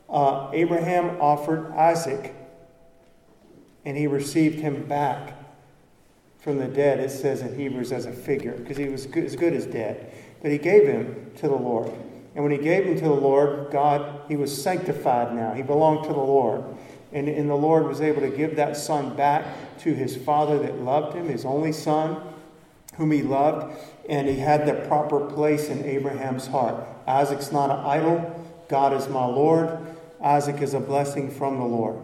uh, 0.09 0.49
Abraham 0.53 1.19
offered 1.19 1.71
Isaac, 1.71 2.33
and 3.85 3.97
he 3.97 4.07
received 4.07 4.59
him 4.59 4.83
back 4.87 5.33
from 6.39 6.59
the 6.59 6.67
dead, 6.67 6.99
it 6.99 7.11
says 7.11 7.41
in 7.41 7.57
Hebrews, 7.57 7.91
as 7.91 8.05
a 8.05 8.11
figure, 8.11 8.53
because 8.53 8.77
he 8.77 8.87
was 8.89 9.05
good, 9.05 9.25
as 9.25 9.35
good 9.35 9.53
as 9.53 9.65
dead. 9.65 10.13
But 10.41 10.51
he 10.51 10.57
gave 10.57 10.87
him 10.87 11.31
to 11.37 11.47
the 11.47 11.55
Lord. 11.55 11.91
And 12.35 12.43
when 12.43 12.51
he 12.51 12.59
gave 12.59 12.85
him 12.85 12.95
to 12.95 13.03
the 13.03 13.09
Lord, 13.09 13.71
God, 13.71 14.21
he 14.27 14.35
was 14.35 14.61
sanctified 14.61 15.33
now. 15.33 15.53
He 15.53 15.63
belonged 15.63 16.03
to 16.03 16.13
the 16.13 16.19
Lord. 16.19 16.63
And, 17.11 17.27
and 17.27 17.49
the 17.49 17.55
Lord 17.55 17.87
was 17.87 18.01
able 18.01 18.21
to 18.21 18.29
give 18.29 18.57
that 18.57 18.77
son 18.77 19.15
back 19.15 19.79
to 19.79 19.93
his 19.93 20.15
father 20.15 20.59
that 20.59 20.81
loved 20.81 21.15
him, 21.15 21.29
his 21.29 21.45
only 21.45 21.71
son, 21.71 22.21
whom 22.95 23.11
he 23.11 23.23
loved, 23.23 23.75
and 24.09 24.27
he 24.27 24.37
had 24.37 24.65
the 24.65 24.87
proper 24.87 25.25
place 25.25 25.69
in 25.69 25.83
Abraham's 25.83 26.47
heart. 26.47 26.75
Isaac's 27.07 27.51
not 27.51 27.71
an 27.71 27.85
idol, 27.85 28.45
God 28.67 28.93
is 28.93 29.07
my 29.07 29.25
Lord. 29.25 29.79
Isaac 30.21 30.61
is 30.61 30.73
a 30.73 30.79
blessing 30.79 31.29
from 31.29 31.57
the 31.57 31.65
Lord. 31.65 31.95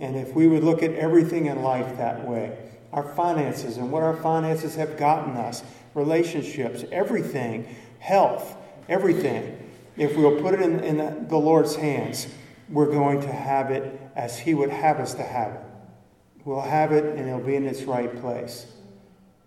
And 0.00 0.16
if 0.16 0.34
we 0.34 0.46
would 0.46 0.62
look 0.62 0.82
at 0.82 0.92
everything 0.92 1.46
in 1.46 1.62
life 1.62 1.96
that 1.96 2.26
way, 2.26 2.56
our 2.92 3.02
finances 3.14 3.76
and 3.76 3.90
what 3.90 4.02
our 4.02 4.16
finances 4.16 4.74
have 4.76 4.96
gotten 4.96 5.36
us, 5.36 5.62
relationships, 5.94 6.84
everything, 6.92 7.66
health, 7.98 8.56
everything, 8.88 9.58
if 9.96 10.16
we'll 10.16 10.40
put 10.40 10.54
it 10.54 10.60
in, 10.60 10.80
in 10.80 11.28
the 11.28 11.36
Lord's 11.36 11.76
hands, 11.76 12.26
we're 12.68 12.90
going 12.90 13.20
to 13.22 13.32
have 13.32 13.70
it 13.70 14.00
as 14.14 14.38
He 14.38 14.54
would 14.54 14.70
have 14.70 14.98
us 14.98 15.14
to 15.14 15.22
have 15.22 15.52
it. 15.52 15.60
We'll 16.44 16.60
have 16.60 16.92
it 16.92 17.16
and 17.16 17.28
it'll 17.28 17.40
be 17.40 17.56
in 17.56 17.66
its 17.66 17.82
right 17.82 18.14
place. 18.20 18.66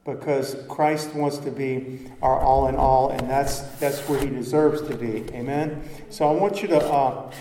Because 0.06 0.56
Christ 0.68 1.14
wants 1.14 1.38
to 1.40 1.52
be 1.52 2.10
our 2.22 2.40
all 2.40 2.68
in 2.68 2.76
all, 2.76 3.12
and 3.12 3.30
that's, 3.30 3.60
that's 3.80 4.00
where 4.10 4.20
He 4.20 4.28
deserves 4.28 4.82
to 4.90 4.96
be. 4.96 5.26
Amen? 5.34 5.88
So 6.10 6.28
I 6.28 6.34
want 6.34 6.62
you 6.62 6.68
to, 6.70 6.80
uh, 6.80 7.32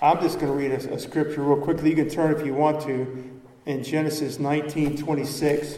I'm 0.00 0.20
just 0.20 0.40
going 0.40 0.50
to 0.50 0.58
read 0.58 0.70
a, 0.70 0.94
a 0.94 0.98
scripture 0.98 1.42
real 1.42 1.60
quickly. 1.60 1.90
You 1.90 1.96
can 1.96 2.08
turn 2.08 2.34
if 2.34 2.46
you 2.46 2.54
want 2.54 2.80
to 2.82 3.33
in 3.66 3.82
Genesis 3.82 4.38
19 4.38 4.98
26. 4.98 5.76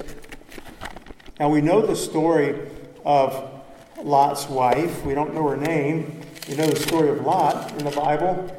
Now 1.39 1.49
we 1.49 1.61
know 1.61 1.85
the 1.85 1.97
story 1.97 2.59
of 3.05 3.63
Lot's 4.03 4.49
wife. 4.49 5.05
We 5.05 5.15
don't 5.15 5.35
know 5.35 5.49
her 5.49 5.57
name. 5.57 6.21
We 6.49 6.57
know 6.57 6.67
the 6.67 6.77
story 6.77 7.11
of 7.11 7.25
Lot 7.25 7.73
in 7.73 7.85
the 7.85 7.91
Bible. 7.91 8.53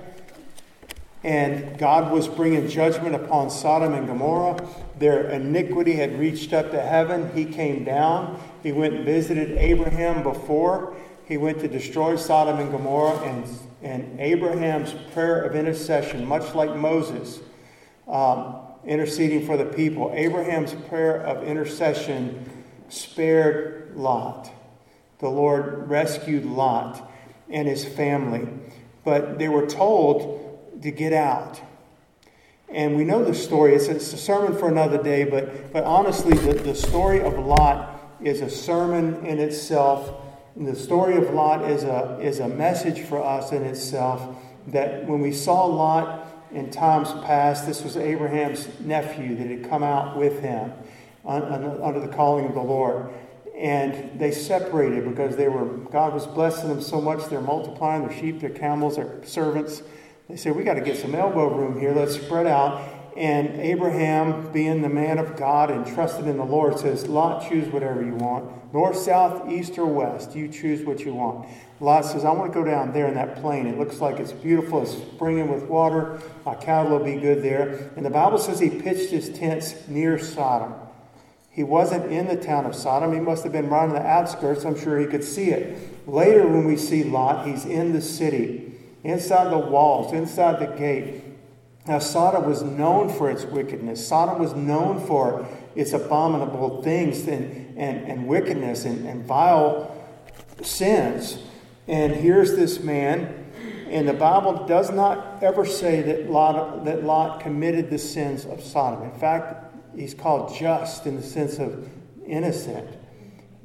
And 1.24 1.78
God 1.78 2.12
was 2.12 2.28
bringing 2.28 2.70
judgment 2.70 3.16
upon 3.16 3.50
Sodom 3.50 3.94
and 3.94 4.08
Gomorrah. 4.08 4.66
Their 4.98 5.30
iniquity 5.30 5.94
had 5.94 6.18
reached 6.18 6.54
up 6.54 6.72
to 6.72 6.82
heaven. 6.82 7.32
He 7.34 7.46
came 7.46 7.84
down. 7.84 8.40
He 8.64 8.72
went 8.72 8.94
and 8.94 9.06
visited 9.06 9.58
Abraham 9.58 10.24
before. 10.24 10.96
He 11.26 11.36
went 11.36 11.60
to 11.60 11.68
destroy 11.68 12.16
Sodom 12.16 12.60
and 12.60 12.72
Gomorrah. 12.72 13.18
And, 13.24 13.46
and 13.82 14.20
Abraham's 14.20 14.94
prayer 15.14 15.42
of 15.42 15.56
intercession, 15.56 16.26
much 16.26 16.56
like 16.56 16.76
Moses 16.76 17.40
um, 18.08 18.67
interceding 18.86 19.46
for 19.46 19.58
the 19.58 19.66
people, 19.66 20.12
Abraham's 20.14 20.74
prayer 20.88 21.22
of 21.22 21.44
intercession 21.44 22.64
spared 22.90 23.94
Lot. 23.96 24.50
The 25.20 25.30
Lord 25.30 25.90
rescued 25.90 26.46
Lot 26.46 27.12
and 27.50 27.68
his 27.68 27.84
family. 27.84 28.48
But 29.04 29.40
they 29.40 29.50
were 29.50 29.66
told 29.66 30.82
to 30.82 30.92
get 30.92 31.14
out. 31.14 31.60
And 32.70 32.96
we 32.98 33.04
know 33.04 33.24
the 33.24 33.34
story. 33.34 33.74
It's, 33.74 33.88
it's 33.88 34.12
a 34.14 34.18
sermon 34.18 34.58
for 34.58 34.68
another 34.68 35.02
day, 35.02 35.24
but, 35.24 35.72
but 35.72 35.86
honestly, 35.86 36.38
the, 36.38 36.54
the 36.54 36.76
story 36.76 37.22
of 37.22 37.40
Lot 37.40 38.18
is 38.22 38.42
a 38.42 38.50
sermon 38.50 39.26
in 39.26 39.40
itself. 39.40 40.12
And 40.56 40.68
the 40.68 40.76
story 40.76 41.16
of 41.16 41.34
Lot 41.34 41.70
is 41.70 41.84
a, 41.84 42.20
is 42.22 42.40
a 42.40 42.48
message 42.48 43.02
for 43.02 43.24
us 43.24 43.52
in 43.52 43.64
itself 43.64 44.38
that 44.68 45.06
when 45.06 45.22
we 45.22 45.32
saw 45.32 45.66
Lot 45.66 46.28
in 46.52 46.72
times 46.72 47.12
past, 47.26 47.66
this 47.66 47.84
was 47.84 47.98
Abraham's 47.98 48.68
nephew 48.80 49.36
that 49.36 49.48
had 49.48 49.70
come 49.70 49.84
out 49.84 50.18
with 50.18 50.40
him 50.40 50.72
under 51.26 52.00
the 52.00 52.08
calling 52.08 52.46
of 52.46 52.54
the 52.54 52.62
Lord 52.62 53.10
and 53.58 54.20
they 54.20 54.32
separated 54.32 55.04
because 55.04 55.36
they 55.36 55.48
were 55.48 55.66
God 55.66 56.14
was 56.14 56.28
blessing 56.28 56.70
them 56.70 56.82
so 56.82 57.02
much. 57.02 57.26
They're 57.26 57.42
multiplying 57.42 58.08
their 58.08 58.16
sheep, 58.16 58.40
their 58.40 58.52
camels, 58.52 58.98
their 58.98 59.26
servants. 59.26 59.82
They 60.30 60.38
said, 60.38 60.56
"We 60.56 60.64
got 60.64 60.76
to 60.76 60.82
get 60.82 60.98
some 60.98 61.16
elbow 61.16 61.50
room 61.50 61.80
here. 61.80 61.92
Let's 61.94 62.16
spread 62.16 62.46
out." 62.46 62.82
And 63.18 63.60
Abraham, 63.60 64.52
being 64.54 64.84
the 64.84 64.90
man 64.90 65.18
of 65.18 65.36
God 65.36 65.72
and 65.72 65.88
trusted 65.88 66.28
in 66.28 66.38
the 66.38 66.46
Lord, 66.46 66.78
says, 66.78 67.08
"Lot, 67.08 67.50
choose 67.50 67.68
whatever 67.74 68.04
you 68.04 68.14
want, 68.14 68.46
north, 68.74 68.96
south, 68.96 69.50
east, 69.50 69.80
or 69.80 69.88
west. 69.88 70.36
You 70.36 70.48
choose 70.48 70.86
what 70.86 71.04
you 71.04 71.16
want." 71.16 71.48
Lot 71.80 72.06
says, 72.06 72.24
"I 72.24 72.32
want 72.32 72.54
to 72.54 72.60
go 72.60 72.64
down 72.64 72.94
there 72.94 73.08
in 73.08 73.16
that 73.16 73.38
plain. 73.38 73.66
It 73.66 73.80
looks 73.80 74.00
like 74.00 74.20
it's 74.20 74.32
beautiful. 74.32 74.84
It's 74.84 74.92
springing 74.92 75.52
with 75.52 75.68
water. 75.68 76.20
My 76.46 76.54
cattle 76.54 76.92
will 76.92 77.04
be 77.04 77.16
good 77.16 77.42
there." 77.42 77.90
And 77.96 78.06
the 78.06 78.12
Bible 78.12 78.38
says 78.38 78.60
he 78.60 78.70
pitched 78.70 79.10
his 79.10 79.30
tents 79.30 79.74
near 79.88 80.20
Sodom. 80.20 80.76
He 81.50 81.64
wasn't 81.64 82.12
in 82.12 82.28
the 82.28 82.36
town 82.36 82.68
of 82.68 82.76
Sodom. 82.76 83.14
He 83.14 83.20
must 83.20 83.44
have 83.44 83.52
been 83.52 83.68
right 83.68 83.84
on 83.84 83.94
the 83.94 84.06
outskirts. 84.06 84.64
I'm 84.64 84.78
sure 84.78 85.00
he 85.00 85.08
could 85.08 85.24
see 85.24 85.50
it. 85.50 85.76
Later, 86.08 86.48
when 86.48 86.66
we 86.66 86.78
see 86.78 87.04
Lot, 87.04 87.48
he's 87.48 87.66
in 87.66 87.94
the 87.94 88.02
city, 88.02 88.74
inside 89.04 89.52
the 89.52 89.58
walls, 89.58 90.14
inside 90.14 90.60
the 90.60 90.68
gate. 90.78 91.24
Now, 91.88 92.00
Sodom 92.00 92.46
was 92.46 92.62
known 92.62 93.10
for 93.10 93.32
its 93.32 93.46
wickedness. 93.46 94.06
Sodom 94.06 94.40
was 94.40 94.54
known 94.54 95.06
for 95.06 95.48
its 95.76 95.94
abominable 95.94 96.84
things 96.84 97.28
and, 97.28 97.78
and, 97.78 98.06
and 98.06 98.28
wickedness 98.28 98.84
and, 98.86 99.08
and 99.08 99.24
vile 99.24 99.96
sins. 100.62 101.40
And 101.88 102.14
here's 102.14 102.56
this 102.56 102.82
man, 102.82 103.46
and 103.90 104.08
the 104.08 104.14
Bible 104.14 104.66
does 104.66 104.92
not 104.92 105.42
ever 105.42 105.66
say 105.66 106.02
that 106.02 106.30
Lot, 106.30 106.84
that 106.84 107.04
Lot 107.04 107.40
committed 107.40 107.90
the 107.90 107.98
sins 107.98 108.46
of 108.46 108.62
Sodom. 108.62 109.04
In 109.04 109.18
fact, 109.18 109.74
he's 109.96 110.14
called 110.14 110.54
just 110.54 111.06
in 111.06 111.16
the 111.16 111.24
sense 111.24 111.58
of 111.58 111.88
innocent. 112.26 112.90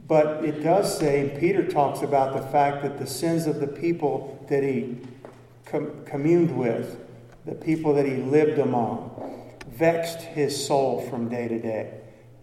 But 0.07 0.45
it 0.45 0.63
does 0.63 0.97
say, 0.97 1.37
Peter 1.41 1.67
talks 1.67 2.03
about 2.03 2.35
the 2.35 2.43
fact 2.53 2.83
that 2.83 2.99
the 2.99 3.07
sins 3.07 3.47
of 3.47 3.59
the 3.59 3.67
people 3.67 4.45
that 4.49 4.63
he 4.63 4.99
com- 5.65 6.05
communed 6.05 6.57
with, 6.57 6.99
the 7.45 7.55
people 7.55 7.95
that 7.95 8.07
he 8.07 8.17
lived 8.17 8.59
among, 8.59 9.53
vexed 9.69 10.21
his 10.21 10.67
soul 10.67 11.01
from 11.09 11.29
day 11.29 11.49
to 11.49 11.59
day. 11.59 11.93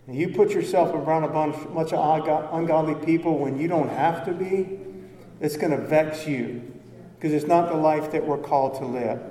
And 0.07 0.17
you 0.17 0.29
put 0.29 0.51
yourself 0.51 0.93
around 0.93 1.23
a 1.23 1.27
bunch, 1.27 1.55
bunch 1.73 1.93
of 1.93 2.53
ungodly 2.53 2.95
people 3.05 3.37
when 3.37 3.59
you 3.59 3.67
don't 3.67 3.89
have 3.89 4.25
to 4.25 4.33
be, 4.33 4.79
it's 5.39 5.55
going 5.55 5.71
to 5.71 5.77
vex 5.77 6.27
you 6.27 6.61
because 7.15 7.33
it's 7.33 7.45
not 7.45 7.69
the 7.69 7.75
life 7.75 8.11
that 8.11 8.25
we're 8.25 8.37
called 8.37 8.75
to 8.79 8.85
live. 8.85 9.21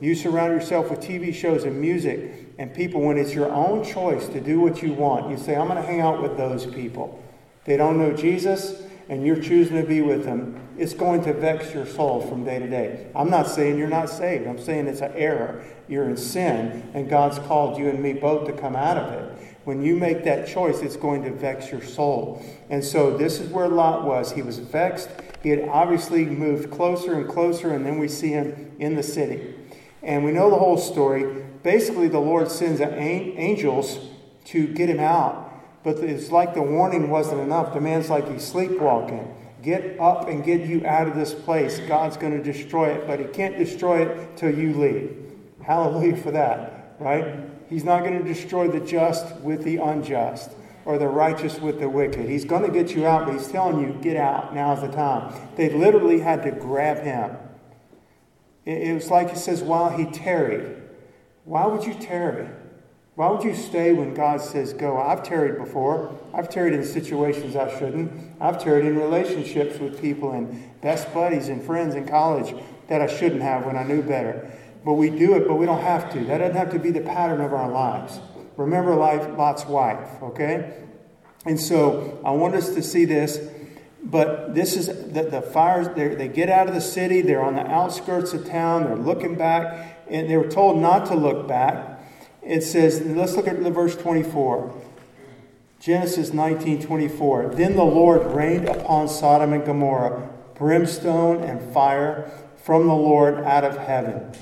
You 0.00 0.14
surround 0.14 0.52
yourself 0.52 0.90
with 0.90 1.00
TV 1.00 1.34
shows 1.34 1.64
and 1.64 1.80
music 1.80 2.54
and 2.58 2.74
people 2.74 3.00
when 3.00 3.18
it's 3.18 3.34
your 3.34 3.50
own 3.52 3.84
choice 3.84 4.26
to 4.28 4.40
do 4.40 4.58
what 4.58 4.82
you 4.82 4.92
want. 4.92 5.30
You 5.30 5.36
say, 5.36 5.54
I'm 5.54 5.68
going 5.68 5.80
to 5.80 5.86
hang 5.86 6.00
out 6.00 6.22
with 6.22 6.36
those 6.36 6.66
people. 6.66 7.22
They 7.64 7.76
don't 7.76 7.98
know 7.98 8.12
Jesus, 8.12 8.82
and 9.12 9.26
you're 9.26 9.36
choosing 9.36 9.76
to 9.76 9.86
be 9.86 10.00
with 10.00 10.24
them. 10.24 10.58
It's 10.78 10.94
going 10.94 11.22
to 11.24 11.34
vex 11.34 11.74
your 11.74 11.84
soul 11.84 12.22
from 12.22 12.44
day 12.44 12.58
to 12.58 12.66
day. 12.66 13.08
I'm 13.14 13.28
not 13.28 13.46
saying 13.46 13.76
you're 13.76 13.86
not 13.86 14.08
saved. 14.08 14.46
I'm 14.46 14.58
saying 14.58 14.86
it's 14.86 15.02
an 15.02 15.12
error. 15.14 15.62
You're 15.86 16.08
in 16.08 16.16
sin, 16.16 16.90
and 16.94 17.10
God's 17.10 17.38
called 17.40 17.76
you 17.76 17.90
and 17.90 18.02
me 18.02 18.14
both 18.14 18.46
to 18.46 18.54
come 18.54 18.74
out 18.74 18.96
of 18.96 19.12
it. 19.12 19.58
When 19.64 19.82
you 19.82 19.96
make 19.96 20.24
that 20.24 20.48
choice, 20.48 20.80
it's 20.80 20.96
going 20.96 21.24
to 21.24 21.30
vex 21.30 21.70
your 21.70 21.82
soul. 21.82 22.42
And 22.70 22.82
so 22.82 23.14
this 23.14 23.38
is 23.38 23.50
where 23.50 23.68
Lot 23.68 24.06
was. 24.06 24.32
He 24.32 24.40
was 24.40 24.58
vexed. 24.58 25.10
He 25.42 25.50
had 25.50 25.68
obviously 25.68 26.24
moved 26.24 26.70
closer 26.70 27.12
and 27.12 27.28
closer, 27.28 27.74
and 27.74 27.84
then 27.84 27.98
we 27.98 28.08
see 28.08 28.30
him 28.30 28.72
in 28.78 28.94
the 28.94 29.02
city. 29.02 29.54
And 30.02 30.24
we 30.24 30.32
know 30.32 30.48
the 30.48 30.56
whole 30.56 30.78
story. 30.78 31.44
Basically, 31.62 32.08
the 32.08 32.18
Lord 32.18 32.50
sends 32.50 32.80
angels 32.80 33.98
to 34.46 34.68
get 34.68 34.88
him 34.88 35.00
out. 35.00 35.51
But 35.84 35.98
it's 35.98 36.30
like 36.30 36.54
the 36.54 36.62
warning 36.62 37.10
wasn't 37.10 37.40
enough. 37.40 37.74
The 37.74 37.80
man's 37.80 38.08
like 38.08 38.30
he's 38.30 38.44
sleepwalking. 38.44 39.34
Get 39.62 39.98
up 40.00 40.28
and 40.28 40.44
get 40.44 40.62
you 40.62 40.84
out 40.86 41.08
of 41.08 41.14
this 41.14 41.34
place. 41.34 41.80
God's 41.80 42.16
going 42.16 42.36
to 42.36 42.42
destroy 42.42 42.90
it, 42.90 43.06
but 43.06 43.20
he 43.20 43.26
can't 43.26 43.56
destroy 43.56 44.02
it 44.06 44.36
till 44.36 44.56
you 44.56 44.74
leave. 44.74 45.16
Hallelujah 45.62 46.16
for 46.16 46.32
that, 46.32 46.96
right? 46.98 47.36
He's 47.68 47.84
not 47.84 48.02
going 48.02 48.18
to 48.18 48.24
destroy 48.24 48.68
the 48.68 48.80
just 48.80 49.36
with 49.36 49.62
the 49.62 49.76
unjust 49.76 50.50
or 50.84 50.98
the 50.98 51.08
righteous 51.08 51.60
with 51.60 51.78
the 51.78 51.88
wicked. 51.88 52.28
He's 52.28 52.44
going 52.44 52.62
to 52.62 52.70
get 52.70 52.94
you 52.94 53.06
out, 53.06 53.26
but 53.26 53.34
he's 53.34 53.48
telling 53.48 53.80
you, 53.80 53.96
get 54.02 54.16
out. 54.16 54.54
Now's 54.54 54.80
the 54.80 54.88
time. 54.88 55.32
They 55.56 55.70
literally 55.70 56.18
had 56.20 56.42
to 56.42 56.50
grab 56.50 57.04
him. 57.04 57.36
It 58.64 58.94
was 58.94 59.10
like 59.10 59.28
it 59.28 59.38
says, 59.38 59.62
while 59.62 59.96
he 59.96 60.06
tarried. 60.06 60.76
Why 61.44 61.66
would 61.66 61.84
you 61.84 61.94
tarry? 61.94 62.48
Why 63.14 63.30
would 63.30 63.44
you 63.44 63.54
stay 63.54 63.92
when 63.92 64.14
God 64.14 64.40
says 64.40 64.72
go? 64.72 64.98
I've 64.98 65.22
tarried 65.22 65.58
before. 65.58 66.18
I've 66.32 66.48
tarried 66.48 66.72
in 66.72 66.84
situations 66.84 67.56
I 67.56 67.78
shouldn't. 67.78 68.10
I've 68.40 68.62
tarried 68.62 68.86
in 68.86 68.98
relationships 68.98 69.78
with 69.78 70.00
people 70.00 70.32
and 70.32 70.80
best 70.80 71.12
buddies 71.12 71.48
and 71.48 71.62
friends 71.62 71.94
in 71.94 72.08
college 72.08 72.54
that 72.88 73.02
I 73.02 73.06
shouldn't 73.06 73.42
have 73.42 73.66
when 73.66 73.76
I 73.76 73.82
knew 73.82 74.02
better. 74.02 74.50
But 74.84 74.94
we 74.94 75.10
do 75.10 75.34
it, 75.34 75.46
but 75.46 75.56
we 75.56 75.66
don't 75.66 75.82
have 75.82 76.12
to. 76.14 76.24
That 76.24 76.38
doesn't 76.38 76.56
have 76.56 76.72
to 76.72 76.78
be 76.78 76.90
the 76.90 77.02
pattern 77.02 77.40
of 77.42 77.52
our 77.52 77.70
lives. 77.70 78.18
Remember 78.56 78.94
life, 78.94 79.36
Lot's 79.36 79.66
wife, 79.66 80.22
okay? 80.22 80.74
And 81.44 81.60
so 81.60 82.20
I 82.24 82.30
want 82.30 82.54
us 82.54 82.74
to 82.74 82.82
see 82.82 83.04
this 83.04 83.38
but 84.02 84.54
this 84.54 84.76
is 84.76 84.88
the, 85.12 85.22
the 85.22 85.40
fires, 85.40 85.88
they 85.94 86.26
get 86.26 86.50
out 86.50 86.66
of 86.66 86.74
the 86.74 86.80
city, 86.80 87.20
they're 87.20 87.42
on 87.42 87.54
the 87.54 87.66
outskirts 87.66 88.32
of 88.32 88.44
town, 88.44 88.84
they're 88.84 88.96
looking 88.96 89.36
back, 89.36 90.04
and 90.08 90.28
they 90.28 90.36
were 90.36 90.48
told 90.48 90.78
not 90.78 91.06
to 91.06 91.14
look 91.14 91.46
back. 91.46 91.91
It 92.44 92.62
says, 92.62 93.00
let's 93.02 93.36
look 93.36 93.48
at 93.48 93.62
the 93.62 93.70
verse 93.70 93.96
24. 93.96 94.74
Genesis 95.80 96.32
19 96.32 96.82
24. 96.82 97.54
Then 97.54 97.74
the 97.74 97.84
Lord 97.84 98.24
rained 98.34 98.68
upon 98.68 99.08
Sodom 99.08 99.52
and 99.52 99.64
Gomorrah 99.64 100.28
brimstone 100.54 101.42
and 101.42 101.60
fire 101.74 102.30
from 102.56 102.86
the 102.86 102.94
Lord 102.94 103.38
out 103.38 103.64
of 103.64 103.76
heaven. 103.78 104.32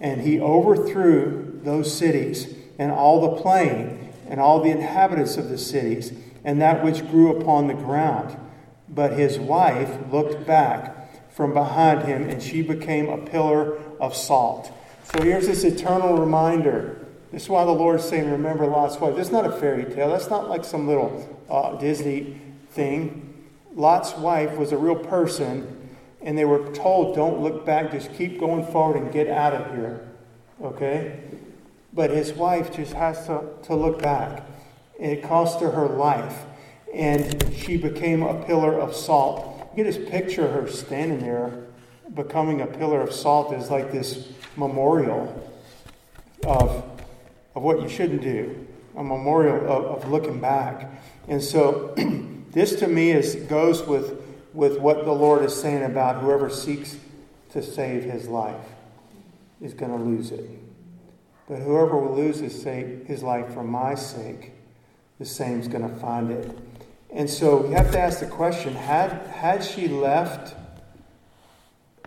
and 0.00 0.22
he 0.22 0.40
overthrew 0.40 1.60
those 1.62 1.96
cities 1.96 2.54
and 2.78 2.90
all 2.90 3.20
the 3.20 3.42
plain 3.42 4.12
and 4.26 4.40
all 4.40 4.60
the 4.60 4.70
inhabitants 4.70 5.36
of 5.36 5.50
the 5.50 5.58
cities 5.58 6.12
and 6.42 6.60
that 6.60 6.82
which 6.82 7.08
grew 7.10 7.36
upon 7.36 7.66
the 7.66 7.74
ground. 7.74 8.36
But 8.88 9.12
his 9.12 9.38
wife 9.38 9.98
looked 10.10 10.46
back 10.46 11.30
from 11.30 11.52
behind 11.54 12.02
him, 12.02 12.28
and 12.28 12.42
she 12.42 12.62
became 12.62 13.08
a 13.08 13.18
pillar 13.18 13.76
of 14.00 14.16
salt. 14.16 14.72
So 15.04 15.22
here's 15.22 15.46
this 15.46 15.64
eternal 15.64 16.18
reminder. 16.18 16.99
This 17.32 17.44
is 17.44 17.48
why 17.48 17.64
the 17.64 17.70
Lord's 17.70 18.04
saying, 18.04 18.30
Remember 18.30 18.66
Lot's 18.66 18.98
wife. 18.98 19.14
This 19.16 19.28
is 19.28 19.32
not 19.32 19.46
a 19.46 19.52
fairy 19.52 19.84
tale. 19.84 20.10
That's 20.10 20.30
not 20.30 20.48
like 20.48 20.64
some 20.64 20.88
little 20.88 21.38
uh, 21.48 21.76
Disney 21.76 22.40
thing. 22.70 23.48
Lot's 23.74 24.16
wife 24.16 24.56
was 24.56 24.72
a 24.72 24.76
real 24.76 24.96
person, 24.96 25.88
and 26.20 26.36
they 26.36 26.44
were 26.44 26.72
told, 26.72 27.14
Don't 27.14 27.40
look 27.40 27.64
back, 27.64 27.92
just 27.92 28.12
keep 28.14 28.40
going 28.40 28.66
forward 28.66 29.00
and 29.00 29.12
get 29.12 29.28
out 29.28 29.52
of 29.52 29.74
here. 29.74 30.08
Okay? 30.62 31.20
But 31.92 32.10
his 32.10 32.32
wife 32.32 32.74
just 32.74 32.92
has 32.92 33.26
to, 33.26 33.44
to 33.64 33.74
look 33.74 34.00
back. 34.00 34.44
And 34.98 35.12
it 35.12 35.22
cost 35.22 35.60
her 35.60 35.70
her 35.70 35.88
life. 35.88 36.36
And 36.92 37.54
she 37.54 37.76
became 37.76 38.22
a 38.22 38.44
pillar 38.44 38.78
of 38.78 38.94
salt. 38.94 39.70
You 39.76 39.84
just 39.84 40.06
picture 40.06 40.48
her 40.48 40.68
standing 40.68 41.20
there, 41.20 41.64
becoming 42.14 42.60
a 42.60 42.66
pillar 42.66 43.00
of 43.00 43.12
salt 43.12 43.54
is 43.54 43.70
like 43.70 43.92
this 43.92 44.28
memorial 44.56 45.48
of, 46.44 46.84
of 47.54 47.62
what 47.62 47.82
you 47.82 47.88
shouldn't 47.88 48.22
do, 48.22 48.66
a 48.96 49.02
memorial 49.02 49.56
of, 49.70 50.04
of 50.04 50.10
looking 50.10 50.40
back. 50.40 50.90
And 51.28 51.42
so 51.42 51.94
this 52.50 52.76
to 52.80 52.86
me 52.86 53.10
is 53.10 53.34
goes 53.34 53.82
with, 53.82 54.22
with 54.52 54.78
what 54.78 55.04
the 55.04 55.12
Lord 55.12 55.44
is 55.44 55.54
saying 55.54 55.84
about 55.84 56.22
whoever 56.22 56.50
seeks 56.50 56.96
to 57.52 57.62
save 57.62 58.04
his 58.04 58.28
life 58.28 58.66
is 59.60 59.74
going 59.74 59.92
to 59.92 60.02
lose 60.02 60.30
it. 60.30 60.48
But 61.48 61.58
whoever 61.58 61.98
will 61.98 62.14
lose 62.14 62.38
his, 62.38 62.60
sake, 62.60 63.06
his 63.06 63.22
life 63.22 63.52
for 63.52 63.64
my 63.64 63.94
sake 63.94 64.52
the 65.20 65.26
same 65.26 65.60
is 65.60 65.68
going 65.68 65.88
to 65.88 65.94
find 65.96 66.30
it. 66.30 66.50
And 67.12 67.28
so 67.28 67.66
you 67.66 67.72
have 67.72 67.92
to 67.92 68.00
ask 68.00 68.20
the 68.20 68.26
question 68.26 68.74
had, 68.74 69.12
had 69.26 69.62
she 69.62 69.86
left 69.86 70.56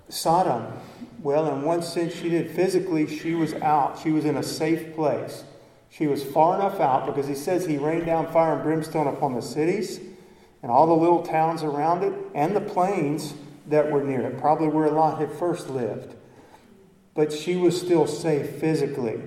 Sodom? 0.10 0.66
Well, 1.24 1.48
in 1.48 1.62
one 1.62 1.82
sense, 1.82 2.14
she 2.14 2.30
did. 2.30 2.52
Physically, 2.52 3.08
she 3.08 3.34
was 3.34 3.54
out. 3.56 3.98
She 4.04 4.12
was 4.12 4.26
in 4.26 4.36
a 4.36 4.44
safe 4.44 4.94
place. 4.94 5.46
She 5.90 6.06
was 6.06 6.22
far 6.22 6.56
enough 6.56 6.82
out 6.82 7.06
because 7.06 7.28
he 7.28 7.36
says 7.36 7.66
he 7.66 7.78
rained 7.78 8.06
down 8.06 8.32
fire 8.34 8.56
and 8.56 8.64
brimstone 8.64 9.08
upon 9.08 9.34
the 9.34 9.42
cities 9.42 10.02
and 10.62 10.70
all 10.70 10.86
the 10.86 10.94
little 10.94 11.24
towns 11.24 11.64
around 11.64 12.04
it 12.04 12.14
and 12.36 12.54
the 12.54 12.62
plains 12.62 13.36
that 13.68 13.90
were 13.90 14.04
near 14.04 14.22
it, 14.22 14.38
probably 14.38 14.68
where 14.68 14.90
Lot 14.92 15.20
had 15.20 15.32
first 15.32 15.70
lived. 15.70 16.14
But 17.16 17.32
she 17.32 17.56
was 17.56 17.80
still 17.80 18.06
safe 18.06 18.58
physically. 18.58 19.22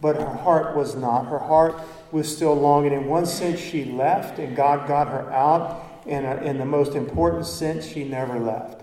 But 0.00 0.16
her 0.16 0.34
heart 0.34 0.76
was 0.76 0.94
not. 0.94 1.26
Her 1.26 1.40
heart 1.40 1.80
was 2.12 2.34
still 2.34 2.54
longing. 2.54 2.92
In 2.92 3.06
one 3.06 3.26
sense, 3.26 3.58
she 3.58 3.84
left, 3.84 4.38
and 4.38 4.54
God 4.54 4.86
got 4.86 5.08
her 5.08 5.32
out. 5.32 5.86
And 6.06 6.46
in 6.46 6.58
the 6.58 6.64
most 6.64 6.94
important 6.94 7.46
sense, 7.46 7.84
she 7.86 8.04
never 8.04 8.38
left. 8.38 8.79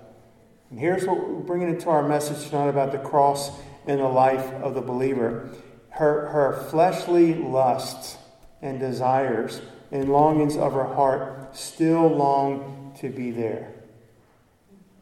And 0.69 0.79
here's 0.79 1.05
what 1.05 1.17
we're 1.17 1.39
bringing 1.39 1.69
into 1.69 1.89
our 1.89 2.07
message 2.07 2.49
tonight 2.49 2.67
about 2.67 2.91
the 2.91 2.97
cross 2.97 3.51
in 3.87 3.99
the 3.99 4.07
life 4.07 4.51
of 4.61 4.73
the 4.73 4.81
believer. 4.81 5.49
Her, 5.91 6.27
her 6.27 6.67
fleshly 6.69 7.33
lusts 7.33 8.17
and 8.61 8.79
desires 8.79 9.61
and 9.91 10.09
longings 10.09 10.57
of 10.57 10.73
her 10.73 10.93
heart 10.93 11.55
still 11.55 12.07
long 12.07 12.93
to 12.99 13.09
be 13.09 13.31
there. 13.31 13.73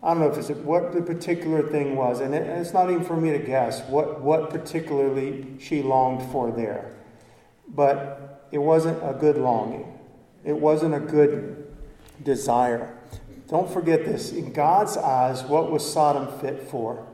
I 0.03 0.09
don't 0.09 0.19
know 0.19 0.29
if 0.29 0.37
it's 0.37 0.49
what 0.59 0.93
the 0.93 1.01
particular 1.01 1.67
thing 1.67 1.95
was, 1.95 2.19
and, 2.19 2.35
it, 2.35 2.43
and 2.43 2.61
it's 2.61 2.73
not 2.73 2.91
even 2.91 3.03
for 3.03 3.17
me 3.17 3.31
to 3.31 3.39
guess 3.39 3.81
what, 3.89 4.21
what 4.21 4.51
particularly 4.51 5.57
she 5.59 5.81
longed 5.81 6.31
for 6.31 6.51
there. 6.51 6.93
But 7.67 8.47
it 8.51 8.59
wasn't 8.59 8.99
a 9.01 9.13
good 9.13 9.37
longing, 9.37 9.97
it 10.43 10.55
wasn't 10.55 10.93
a 10.93 10.99
good 10.99 11.73
desire. 12.21 12.94
Don't 13.47 13.69
forget 13.71 14.05
this. 14.05 14.31
In 14.31 14.51
God's 14.51 14.97
eyes, 14.97 15.43
what 15.43 15.71
was 15.71 15.89
Sodom 15.89 16.39
fit 16.39 16.63
for? 16.63 17.05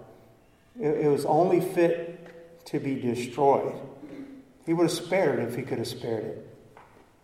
It, 0.79 1.05
it 1.05 1.07
was 1.09 1.25
only 1.25 1.59
fit 1.59 2.65
to 2.65 2.79
be 2.79 2.95
destroyed. 2.95 3.75
He 4.65 4.73
would 4.73 4.83
have 4.83 4.91
spared 4.91 5.39
it 5.39 5.49
if 5.49 5.55
he 5.55 5.63
could 5.63 5.79
have 5.79 5.87
spared 5.87 6.23
it. 6.23 6.57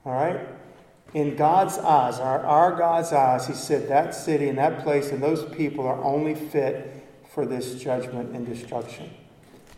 All 0.05 0.13
right? 0.13 0.39
In 1.13 1.35
God's 1.35 1.77
eyes, 1.77 2.19
our, 2.19 2.45
our 2.45 2.75
God's 2.75 3.13
eyes, 3.13 3.47
He 3.47 3.53
said 3.53 3.87
that 3.87 4.13
city 4.13 4.49
and 4.49 4.57
that 4.57 4.83
place 4.83 5.11
and 5.11 5.23
those 5.23 5.45
people 5.55 5.87
are 5.87 6.03
only 6.03 6.35
fit 6.35 6.93
for 7.33 7.45
this 7.45 7.75
judgment 7.81 8.35
and 8.35 8.45
destruction. 8.45 9.09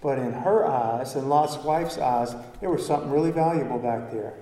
But 0.01 0.17
in 0.17 0.31
her 0.31 0.65
eyes 0.65 1.15
and 1.15 1.29
Lot's 1.29 1.57
wife's 1.57 1.97
eyes, 1.97 2.33
there 2.61 2.69
was 2.69 2.85
something 2.85 3.11
really 3.11 3.31
valuable 3.31 3.77
back 3.77 4.11
there. 4.11 4.33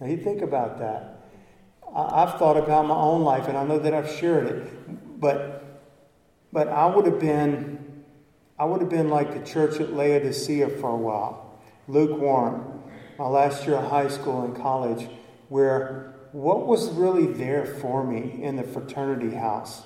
Now 0.00 0.06
you 0.06 0.16
think 0.16 0.42
about 0.42 0.78
that. 0.78 1.17
I've 1.94 2.38
thought 2.38 2.56
about 2.56 2.86
my 2.86 2.94
own 2.94 3.22
life, 3.22 3.48
and 3.48 3.56
I 3.56 3.64
know 3.64 3.78
that 3.78 3.94
I've 3.94 4.10
shared 4.10 4.46
it, 4.46 5.20
but 5.20 5.64
but 6.52 6.68
I 6.68 6.86
would 6.86 7.06
have 7.06 7.18
been 7.18 8.04
I 8.58 8.64
would 8.64 8.80
have 8.80 8.90
been 8.90 9.08
like 9.08 9.32
the 9.32 9.48
church 9.48 9.80
at 9.80 9.92
Laodicea 9.92 10.68
for 10.68 10.90
a 10.90 10.96
while, 10.96 11.60
lukewarm. 11.86 12.82
My 13.18 13.26
last 13.26 13.66
year 13.66 13.76
of 13.76 13.90
high 13.90 14.08
school 14.08 14.44
and 14.44 14.56
college, 14.56 15.08
where 15.48 16.14
what 16.32 16.66
was 16.66 16.90
really 16.90 17.26
there 17.26 17.64
for 17.64 18.04
me 18.04 18.42
in 18.42 18.56
the 18.56 18.62
fraternity 18.62 19.34
house? 19.34 19.82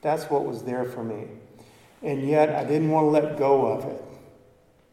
That's 0.00 0.24
what 0.24 0.44
was 0.44 0.62
there 0.62 0.84
for 0.84 1.02
me. 1.02 1.26
And 2.02 2.28
yet 2.28 2.50
I 2.50 2.64
didn't 2.64 2.90
want 2.90 3.06
to 3.06 3.08
let 3.08 3.38
go 3.38 3.66
of 3.66 3.84
it. 3.84 4.04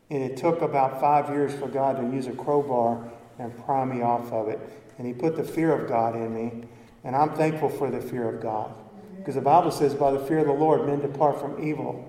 And 0.10 0.24
it 0.24 0.38
took 0.38 0.62
about 0.62 1.00
five 1.00 1.30
years 1.30 1.54
for 1.54 1.68
God 1.68 1.98
to 1.98 2.04
use 2.16 2.28
a 2.28 2.32
crowbar 2.32 3.12
and 3.42 3.66
pry 3.66 3.84
me 3.86 4.02
off 4.02 4.32
of 4.32 4.48
it. 4.48 4.60
And 4.98 5.08
He 5.08 5.14
put 5.14 5.36
the 5.36 5.44
fear 5.44 5.74
of 5.74 5.88
God 5.88 6.16
in 6.16 6.34
me. 6.34 6.68
And 7.04 7.16
I'm 7.16 7.34
thankful 7.34 7.70
for 7.70 7.90
the 7.90 8.00
fear 8.00 8.30
of 8.30 8.42
God. 8.42 8.74
Because 9.18 9.36
the 9.36 9.42
Bible 9.42 9.72
says, 9.72 9.94
by 9.94 10.12
the 10.12 10.20
fear 10.20 10.40
of 10.40 10.48
the 10.48 10.54
Lord, 10.54 10.86
men 10.86 11.02
depart 11.02 11.40
from 11.40 11.64
evil. 11.64 12.08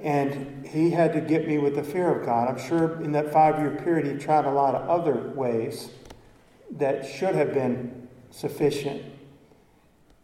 And 0.00 0.66
He 0.66 0.90
had 0.90 1.12
to 1.14 1.20
get 1.20 1.48
me 1.48 1.58
with 1.58 1.74
the 1.74 1.82
fear 1.82 2.14
of 2.16 2.24
God. 2.24 2.48
I'm 2.48 2.68
sure 2.68 3.02
in 3.02 3.12
that 3.12 3.32
five 3.32 3.58
year 3.58 3.72
period, 3.82 4.06
He 4.06 4.18
tried 4.18 4.44
a 4.44 4.50
lot 4.50 4.74
of 4.74 4.88
other 4.88 5.32
ways 5.34 5.90
that 6.72 7.06
should 7.06 7.34
have 7.34 7.52
been 7.52 8.08
sufficient. 8.30 9.02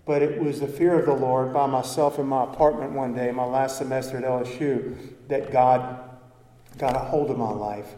But 0.04 0.22
it 0.22 0.40
was 0.40 0.60
the 0.60 0.68
fear 0.68 1.00
of 1.00 1.06
the 1.06 1.14
Lord 1.14 1.52
by 1.52 1.66
myself 1.66 2.20
in 2.20 2.26
my 2.26 2.44
apartment 2.44 2.92
one 2.92 3.12
day, 3.12 3.32
my 3.32 3.44
last 3.44 3.78
semester 3.78 4.18
at 4.18 4.22
LSU, 4.22 4.96
that 5.26 5.50
God 5.50 5.98
got 6.78 6.94
a 6.94 7.00
hold 7.00 7.30
of 7.30 7.38
my 7.38 7.50
life 7.50 7.96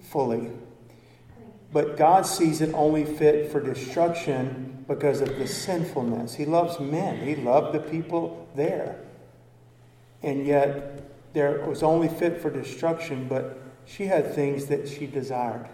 fully. 0.00 0.50
But 1.72 1.96
God 1.96 2.26
sees 2.26 2.60
it 2.60 2.74
only 2.74 3.04
fit 3.04 3.50
for 3.50 3.60
destruction 3.60 4.84
because 4.86 5.20
of 5.20 5.38
the 5.38 5.46
sinfulness. 5.46 6.34
He 6.34 6.44
loves 6.44 6.78
men, 6.78 7.26
He 7.26 7.34
loved 7.34 7.74
the 7.74 7.80
people 7.80 8.48
there. 8.54 9.00
And 10.22 10.46
yet, 10.46 11.32
there 11.32 11.64
was 11.66 11.82
only 11.82 12.08
fit 12.08 12.40
for 12.40 12.50
destruction, 12.50 13.26
but 13.26 13.58
she 13.86 14.06
had 14.06 14.34
things 14.34 14.66
that 14.66 14.86
she 14.86 15.06
desired 15.06 15.68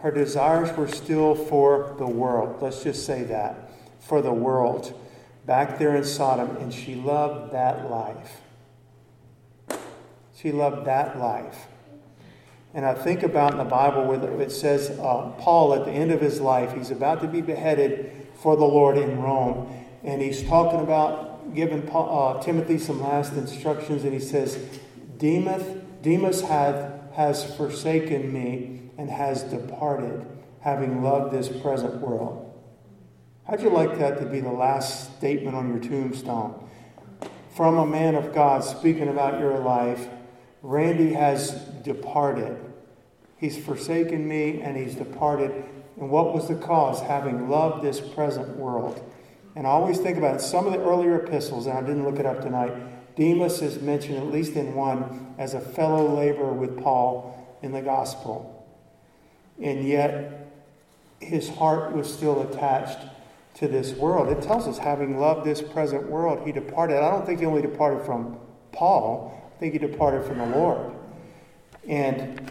her 0.00 0.10
desires 0.12 0.76
were 0.76 0.88
still 0.88 1.34
for 1.34 1.94
the 1.98 2.06
world. 2.06 2.62
Let's 2.62 2.82
just 2.82 3.04
say 3.04 3.24
that. 3.24 3.70
For 4.00 4.22
the 4.22 4.32
world. 4.32 4.98
Back 5.44 5.78
there 5.78 5.96
in 5.96 6.04
Sodom. 6.04 6.56
And 6.56 6.72
she 6.72 6.94
loved 6.94 7.52
that 7.52 7.90
life. 7.90 8.40
She 10.36 10.52
loved 10.52 10.86
that 10.86 11.18
life. 11.18 11.66
And 12.74 12.84
I 12.84 12.94
think 12.94 13.22
about 13.22 13.52
in 13.52 13.58
the 13.58 13.64
Bible 13.64 14.04
where 14.04 14.40
it 14.40 14.52
says 14.52 14.90
uh, 14.90 15.32
Paul 15.38 15.74
at 15.74 15.84
the 15.84 15.90
end 15.90 16.12
of 16.12 16.20
his 16.20 16.40
life, 16.40 16.74
he's 16.74 16.90
about 16.90 17.20
to 17.22 17.26
be 17.26 17.40
beheaded 17.40 18.28
for 18.42 18.56
the 18.56 18.64
Lord 18.64 18.98
in 18.98 19.20
Rome. 19.20 19.74
And 20.04 20.20
he's 20.20 20.42
talking 20.42 20.80
about 20.80 21.54
giving 21.54 21.82
Paul, 21.82 22.38
uh, 22.38 22.42
Timothy 22.42 22.78
some 22.78 23.00
last 23.00 23.32
instructions. 23.32 24.04
And 24.04 24.12
he 24.12 24.20
says, 24.20 24.58
Demas, 25.16 25.64
Demas 26.02 26.42
hath, 26.42 26.92
has 27.14 27.56
forsaken 27.56 28.32
me 28.32 28.90
and 28.98 29.10
has 29.10 29.44
departed, 29.44 30.26
having 30.60 31.02
loved 31.02 31.32
this 31.32 31.48
present 31.48 32.00
world. 32.00 32.44
How'd 33.48 33.62
you 33.62 33.70
like 33.70 33.98
that 33.98 34.18
to 34.18 34.26
be 34.26 34.40
the 34.40 34.52
last 34.52 35.16
statement 35.16 35.56
on 35.56 35.68
your 35.68 35.78
tombstone? 35.78 36.68
From 37.56 37.78
a 37.78 37.86
man 37.86 38.14
of 38.14 38.34
God 38.34 38.62
speaking 38.62 39.08
about 39.08 39.40
your 39.40 39.58
life, 39.58 40.06
Randy 40.62 41.12
has 41.12 41.52
departed. 41.82 42.58
He's 43.36 43.56
forsaken 43.56 44.26
me 44.26 44.60
and 44.60 44.76
he's 44.76 44.94
departed. 44.94 45.64
And 45.98 46.10
what 46.10 46.34
was 46.34 46.48
the 46.48 46.54
cause? 46.56 47.00
Having 47.00 47.48
loved 47.48 47.84
this 47.84 48.00
present 48.00 48.56
world. 48.56 49.04
And 49.56 49.66
I 49.66 49.70
always 49.70 49.98
think 49.98 50.18
about 50.18 50.36
it. 50.36 50.40
Some 50.40 50.66
of 50.66 50.72
the 50.72 50.80
earlier 50.80 51.20
epistles, 51.20 51.66
and 51.66 51.76
I 51.78 51.80
didn't 51.80 52.04
look 52.04 52.18
it 52.18 52.26
up 52.26 52.42
tonight, 52.42 52.72
Demas 53.16 53.62
is 53.62 53.80
mentioned, 53.80 54.18
at 54.18 54.26
least 54.26 54.52
in 54.52 54.74
one, 54.74 55.34
as 55.38 55.54
a 55.54 55.60
fellow 55.60 56.16
laborer 56.16 56.52
with 56.52 56.80
Paul 56.80 57.58
in 57.62 57.72
the 57.72 57.82
gospel 57.82 58.58
and 59.60 59.86
yet 59.86 60.52
his 61.20 61.48
heart 61.48 61.92
was 61.92 62.12
still 62.12 62.42
attached 62.42 62.98
to 63.54 63.66
this 63.66 63.92
world. 63.92 64.28
It 64.28 64.42
tells 64.42 64.68
us, 64.68 64.78
having 64.78 65.18
loved 65.18 65.44
this 65.44 65.60
present 65.60 66.08
world, 66.08 66.46
he 66.46 66.52
departed. 66.52 66.98
I 66.98 67.10
don't 67.10 67.26
think 67.26 67.40
he 67.40 67.46
only 67.46 67.62
departed 67.62 68.04
from 68.04 68.38
Paul, 68.70 69.34
Think 69.58 69.72
he 69.72 69.78
departed 69.78 70.24
from 70.24 70.38
the 70.38 70.46
Lord. 70.46 70.92
And 71.86 72.50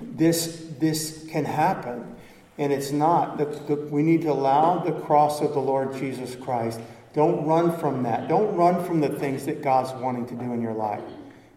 this, 0.00 0.66
this 0.78 1.26
can 1.30 1.44
happen. 1.44 2.16
And 2.58 2.72
it's 2.72 2.90
not. 2.90 3.38
The, 3.38 3.44
the, 3.44 3.76
we 3.86 4.02
need 4.02 4.22
to 4.22 4.30
allow 4.30 4.78
the 4.78 4.92
cross 4.92 5.40
of 5.40 5.54
the 5.54 5.60
Lord 5.60 5.94
Jesus 5.96 6.34
Christ. 6.36 6.80
Don't 7.14 7.46
run 7.46 7.76
from 7.78 8.02
that. 8.04 8.28
Don't 8.28 8.54
run 8.54 8.84
from 8.84 9.00
the 9.00 9.08
things 9.08 9.46
that 9.46 9.62
God's 9.62 9.92
wanting 10.00 10.26
to 10.26 10.34
do 10.34 10.52
in 10.52 10.62
your 10.62 10.74
life. 10.74 11.02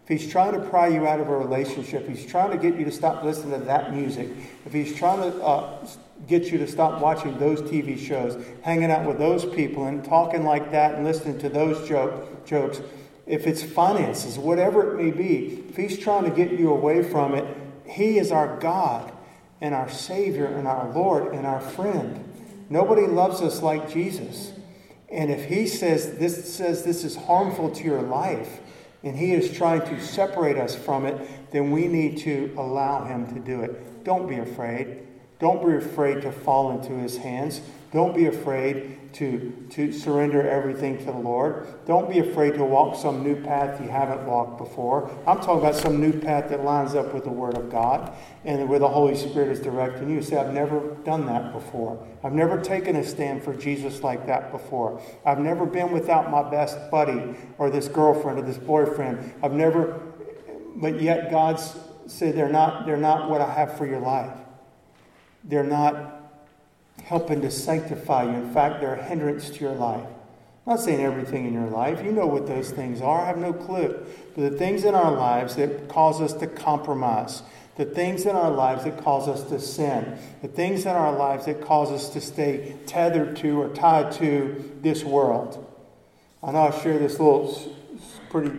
If 0.03 0.21
he's 0.21 0.29
trying 0.29 0.53
to 0.53 0.59
pry 0.59 0.87
you 0.87 1.07
out 1.07 1.21
of 1.21 1.29
a 1.29 1.37
relationship, 1.37 2.07
he's 2.07 2.25
trying 2.25 2.51
to 2.51 2.57
get 2.57 2.77
you 2.77 2.83
to 2.83 2.91
stop 2.91 3.23
listening 3.23 3.57
to 3.57 3.65
that 3.65 3.93
music, 3.93 4.29
if 4.65 4.73
he's 4.73 4.93
trying 4.95 5.31
to 5.31 5.41
uh, 5.41 5.87
get 6.27 6.51
you 6.51 6.57
to 6.57 6.67
stop 6.67 7.01
watching 7.01 7.37
those 7.39 7.61
TV 7.61 7.97
shows, 7.97 8.43
hanging 8.63 8.91
out 8.91 9.05
with 9.05 9.17
those 9.17 9.45
people, 9.45 9.85
and 9.85 10.03
talking 10.03 10.43
like 10.43 10.71
that 10.71 10.95
and 10.95 11.05
listening 11.05 11.39
to 11.39 11.47
those 11.47 11.87
joke, 11.87 12.45
jokes, 12.45 12.81
if 13.25 13.47
it's 13.47 13.63
finances, 13.63 14.37
whatever 14.37 14.91
it 14.91 15.03
may 15.03 15.11
be, 15.11 15.63
if 15.69 15.77
he's 15.77 15.97
trying 15.97 16.25
to 16.25 16.29
get 16.29 16.59
you 16.59 16.71
away 16.71 17.03
from 17.03 17.35
it, 17.35 17.45
he 17.85 18.17
is 18.17 18.31
our 18.31 18.59
God 18.59 19.11
and 19.61 19.73
our 19.73 19.89
Savior 19.89 20.45
and 20.45 20.67
our 20.67 20.91
Lord 20.91 21.33
and 21.33 21.45
our 21.45 21.61
friend. 21.61 22.29
Nobody 22.69 23.07
loves 23.07 23.41
us 23.41 23.61
like 23.61 23.91
Jesus. 23.91 24.51
And 25.09 25.31
if 25.31 25.45
he 25.45 25.67
says 25.67 26.17
this 26.17 26.53
says 26.53 26.83
this 26.83 27.03
is 27.03 27.15
harmful 27.15 27.69
to 27.71 27.83
your 27.83 28.01
life, 28.01 28.59
and 29.03 29.15
he 29.15 29.33
is 29.33 29.55
trying 29.55 29.81
to 29.81 30.01
separate 30.01 30.57
us 30.57 30.75
from 30.75 31.05
it, 31.05 31.51
then 31.51 31.71
we 31.71 31.87
need 31.87 32.17
to 32.19 32.53
allow 32.57 33.05
him 33.05 33.27
to 33.33 33.39
do 33.39 33.61
it. 33.61 34.03
Don't 34.03 34.27
be 34.27 34.37
afraid. 34.37 34.99
Don't 35.39 35.65
be 35.65 35.75
afraid 35.75 36.21
to 36.23 36.31
fall 36.31 36.71
into 36.71 36.93
his 36.93 37.17
hands. 37.17 37.61
Don't 37.91 38.15
be 38.15 38.25
afraid 38.25 38.97
to, 39.13 39.67
to 39.69 39.91
surrender 39.91 40.47
everything 40.47 40.97
to 40.97 41.05
the 41.05 41.11
Lord. 41.11 41.67
Don't 41.85 42.09
be 42.09 42.19
afraid 42.19 42.55
to 42.55 42.63
walk 42.63 42.95
some 42.95 43.23
new 43.23 43.41
path 43.41 43.79
you 43.81 43.89
haven't 43.89 44.25
walked 44.25 44.57
before. 44.57 45.09
I'm 45.27 45.37
talking 45.37 45.59
about 45.59 45.75
some 45.75 46.01
new 46.01 46.19
path 46.19 46.49
that 46.49 46.63
lines 46.63 46.95
up 46.95 47.13
with 47.13 47.23
the 47.23 47.29
Word 47.31 47.55
of 47.55 47.69
God 47.69 48.13
and 48.45 48.67
where 48.67 48.79
the 48.79 48.87
Holy 48.87 49.15
Spirit 49.15 49.49
is 49.49 49.59
directing 49.59 50.09
you. 50.09 50.21
Say, 50.21 50.37
I've 50.37 50.53
never 50.53 50.95
done 51.03 51.25
that 51.27 51.53
before. 51.53 52.05
I've 52.23 52.33
never 52.33 52.59
taken 52.61 52.95
a 52.95 53.03
stand 53.03 53.43
for 53.43 53.55
Jesus 53.55 54.03
like 54.03 54.25
that 54.27 54.51
before. 54.51 55.01
I've 55.25 55.39
never 55.39 55.65
been 55.65 55.91
without 55.91 56.31
my 56.31 56.49
best 56.49 56.91
buddy 56.91 57.35
or 57.57 57.69
this 57.69 57.87
girlfriend 57.87 58.39
or 58.39 58.41
this 58.41 58.57
boyfriend. 58.57 59.33
I've 59.43 59.53
never, 59.53 60.01
but 60.75 61.01
yet 61.01 61.29
God's 61.29 61.75
said 62.07 62.35
they're 62.35 62.49
not, 62.49 62.85
they're 62.85 62.97
not 62.97 63.29
what 63.29 63.41
I 63.41 63.51
have 63.51 63.77
for 63.77 63.85
your 63.85 63.99
life. 63.99 64.37
They're 65.43 65.63
not 65.63 66.22
helping 67.01 67.41
to 67.41 67.51
sanctify 67.51 68.23
you. 68.23 68.31
In 68.31 68.53
fact, 68.53 68.79
they're 68.79 68.95
a 68.95 69.03
hindrance 69.03 69.49
to 69.49 69.59
your 69.59 69.73
life. 69.73 70.05
I'm 70.65 70.75
not 70.75 70.79
saying 70.79 71.01
everything 71.01 71.45
in 71.45 71.53
your 71.53 71.67
life. 71.67 72.03
You 72.03 72.11
know 72.11 72.25
what 72.25 72.47
those 72.47 72.71
things 72.71 73.01
are. 73.01 73.21
I 73.21 73.27
have 73.27 73.37
no 73.37 73.51
clue. 73.51 74.05
But 74.35 74.51
the 74.51 74.57
things 74.57 74.85
in 74.85 74.95
our 74.95 75.11
lives 75.11 75.55
that 75.57 75.89
cause 75.89 76.21
us 76.21 76.31
to 76.33 76.47
compromise, 76.47 77.43
the 77.75 77.85
things 77.85 78.25
in 78.25 78.35
our 78.35 78.51
lives 78.51 78.85
that 78.85 79.03
cause 79.03 79.27
us 79.27 79.43
to 79.49 79.59
sin, 79.59 80.17
the 80.41 80.47
things 80.47 80.85
in 80.85 80.91
our 80.91 81.11
lives 81.11 81.47
that 81.47 81.61
cause 81.61 81.91
us 81.91 82.09
to 82.11 82.21
stay 82.21 82.77
tethered 82.85 83.35
to 83.37 83.61
or 83.61 83.69
tied 83.69 84.13
to 84.13 84.71
this 84.81 85.03
world. 85.03 85.69
I 86.41 86.51
know 86.51 86.59
I 86.59 86.71
share 86.81 86.97
this 86.97 87.19
little 87.19 87.75
pretty 88.29 88.57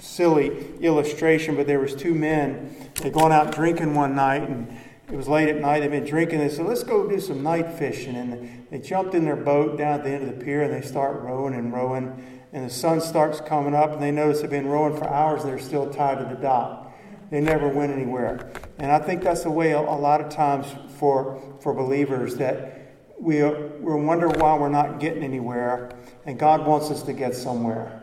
silly 0.00 0.74
illustration, 0.80 1.54
but 1.54 1.66
there 1.66 1.80
was 1.80 1.94
two 1.94 2.14
men. 2.14 2.90
They'd 3.02 3.12
gone 3.12 3.32
out 3.32 3.54
drinking 3.54 3.94
one 3.94 4.16
night 4.16 4.48
and 4.48 4.76
it 5.10 5.16
was 5.16 5.26
late 5.26 5.48
at 5.48 5.60
night. 5.60 5.80
They'd 5.80 5.90
been 5.90 6.04
drinking. 6.04 6.38
They 6.38 6.48
said, 6.48 6.66
let's 6.66 6.84
go 6.84 7.08
do 7.08 7.18
some 7.18 7.42
night 7.42 7.72
fishing. 7.72 8.14
And 8.14 8.66
they 8.70 8.78
jumped 8.78 9.14
in 9.14 9.24
their 9.24 9.36
boat 9.36 9.76
down 9.76 9.98
at 9.98 10.04
the 10.04 10.10
end 10.10 10.28
of 10.28 10.38
the 10.38 10.44
pier 10.44 10.62
and 10.62 10.72
they 10.72 10.86
start 10.86 11.20
rowing 11.22 11.54
and 11.54 11.72
rowing. 11.72 12.40
And 12.52 12.64
the 12.64 12.72
sun 12.72 13.00
starts 13.00 13.40
coming 13.40 13.74
up 13.74 13.92
and 13.92 14.02
they 14.02 14.12
notice 14.12 14.40
they've 14.40 14.50
been 14.50 14.68
rowing 14.68 14.96
for 14.96 15.08
hours 15.08 15.42
and 15.42 15.50
they're 15.50 15.58
still 15.58 15.92
tied 15.92 16.18
to 16.18 16.34
the 16.34 16.40
dock. 16.40 16.92
They 17.30 17.40
never 17.40 17.68
went 17.68 17.92
anywhere. 17.92 18.52
And 18.78 18.90
I 18.90 18.98
think 18.98 19.22
that's 19.22 19.42
the 19.42 19.50
way 19.50 19.72
a, 19.72 19.80
a 19.80 19.98
lot 19.98 20.20
of 20.20 20.30
times 20.30 20.66
for, 20.98 21.40
for 21.60 21.74
believers 21.74 22.36
that 22.36 22.96
we, 23.18 23.42
we 23.42 23.94
wonder 24.02 24.28
why 24.28 24.56
we're 24.56 24.68
not 24.68 25.00
getting 25.00 25.22
anywhere. 25.22 25.90
And 26.24 26.38
God 26.38 26.66
wants 26.66 26.90
us 26.90 27.02
to 27.02 27.12
get 27.12 27.34
somewhere. 27.34 28.02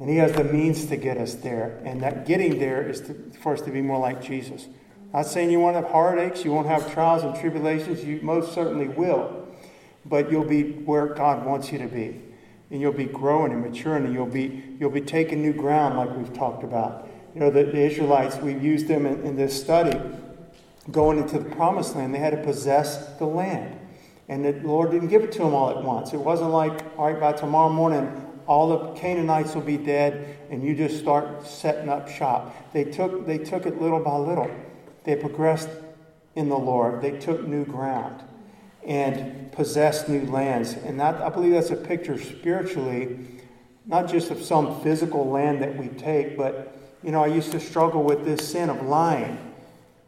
And 0.00 0.08
He 0.08 0.16
has 0.16 0.32
the 0.32 0.44
means 0.44 0.86
to 0.86 0.96
get 0.96 1.16
us 1.16 1.34
there. 1.34 1.80
And 1.84 2.02
that 2.02 2.26
getting 2.26 2.58
there 2.58 2.88
is 2.88 3.02
to, 3.02 3.32
for 3.40 3.52
us 3.52 3.60
to 3.62 3.70
be 3.70 3.82
more 3.82 3.98
like 3.98 4.22
Jesus. 4.22 4.66
Not 5.12 5.26
saying 5.26 5.50
you 5.50 5.60
won't 5.60 5.76
have 5.76 5.90
heartaches, 5.90 6.44
you 6.44 6.52
won't 6.52 6.66
have 6.66 6.92
trials 6.92 7.22
and 7.22 7.34
tribulations, 7.34 8.04
you 8.04 8.20
most 8.22 8.54
certainly 8.54 8.88
will. 8.88 9.46
But 10.06 10.30
you'll 10.30 10.44
be 10.44 10.72
where 10.72 11.06
God 11.06 11.44
wants 11.44 11.70
you 11.70 11.78
to 11.78 11.86
be. 11.86 12.20
And 12.70 12.80
you'll 12.80 12.92
be 12.92 13.04
growing 13.04 13.52
and 13.52 13.60
maturing, 13.60 14.06
and 14.06 14.14
you'll 14.14 14.26
be, 14.26 14.62
you'll 14.80 14.90
be 14.90 15.02
taking 15.02 15.42
new 15.42 15.52
ground, 15.52 15.98
like 15.98 16.16
we've 16.16 16.32
talked 16.32 16.64
about. 16.64 17.06
You 17.34 17.40
know, 17.40 17.50
the, 17.50 17.64
the 17.64 17.80
Israelites, 17.80 18.36
we've 18.36 18.62
used 18.62 18.88
them 18.88 19.04
in, 19.04 19.22
in 19.22 19.36
this 19.36 19.58
study. 19.58 20.00
Going 20.90 21.18
into 21.18 21.38
the 21.38 21.54
promised 21.54 21.94
land, 21.94 22.14
they 22.14 22.18
had 22.18 22.30
to 22.30 22.42
possess 22.42 23.14
the 23.18 23.26
land. 23.26 23.78
And 24.28 24.44
the 24.44 24.52
Lord 24.66 24.90
didn't 24.90 25.08
give 25.08 25.22
it 25.22 25.32
to 25.32 25.38
them 25.40 25.54
all 25.54 25.70
at 25.70 25.84
once. 25.84 26.14
It 26.14 26.20
wasn't 26.20 26.50
like, 26.50 26.82
all 26.96 27.12
right, 27.12 27.20
by 27.20 27.32
tomorrow 27.32 27.68
morning, 27.68 28.10
all 28.46 28.68
the 28.70 28.98
Canaanites 28.98 29.54
will 29.54 29.62
be 29.62 29.76
dead, 29.76 30.38
and 30.50 30.64
you 30.64 30.74
just 30.74 30.98
start 30.98 31.46
setting 31.46 31.90
up 31.90 32.08
shop. 32.08 32.72
They 32.72 32.84
took, 32.84 33.26
they 33.26 33.38
took 33.38 33.66
it 33.66 33.80
little 33.80 34.00
by 34.00 34.16
little. 34.16 34.50
They 35.04 35.16
progressed 35.16 35.68
in 36.34 36.48
the 36.48 36.58
Lord. 36.58 37.02
They 37.02 37.18
took 37.18 37.46
new 37.46 37.64
ground 37.64 38.22
and 38.86 39.52
possessed 39.52 40.08
new 40.08 40.24
lands. 40.26 40.72
And 40.72 40.98
that, 41.00 41.20
I 41.20 41.28
believe 41.28 41.52
that's 41.52 41.70
a 41.70 41.76
picture 41.76 42.18
spiritually, 42.18 43.18
not 43.86 44.08
just 44.08 44.30
of 44.30 44.42
some 44.42 44.80
physical 44.82 45.28
land 45.28 45.62
that 45.62 45.76
we 45.76 45.88
take, 45.88 46.36
but, 46.36 46.76
you 47.02 47.12
know, 47.12 47.22
I 47.22 47.28
used 47.28 47.52
to 47.52 47.60
struggle 47.60 48.02
with 48.02 48.24
this 48.24 48.48
sin 48.48 48.70
of 48.70 48.82
lying. 48.82 49.38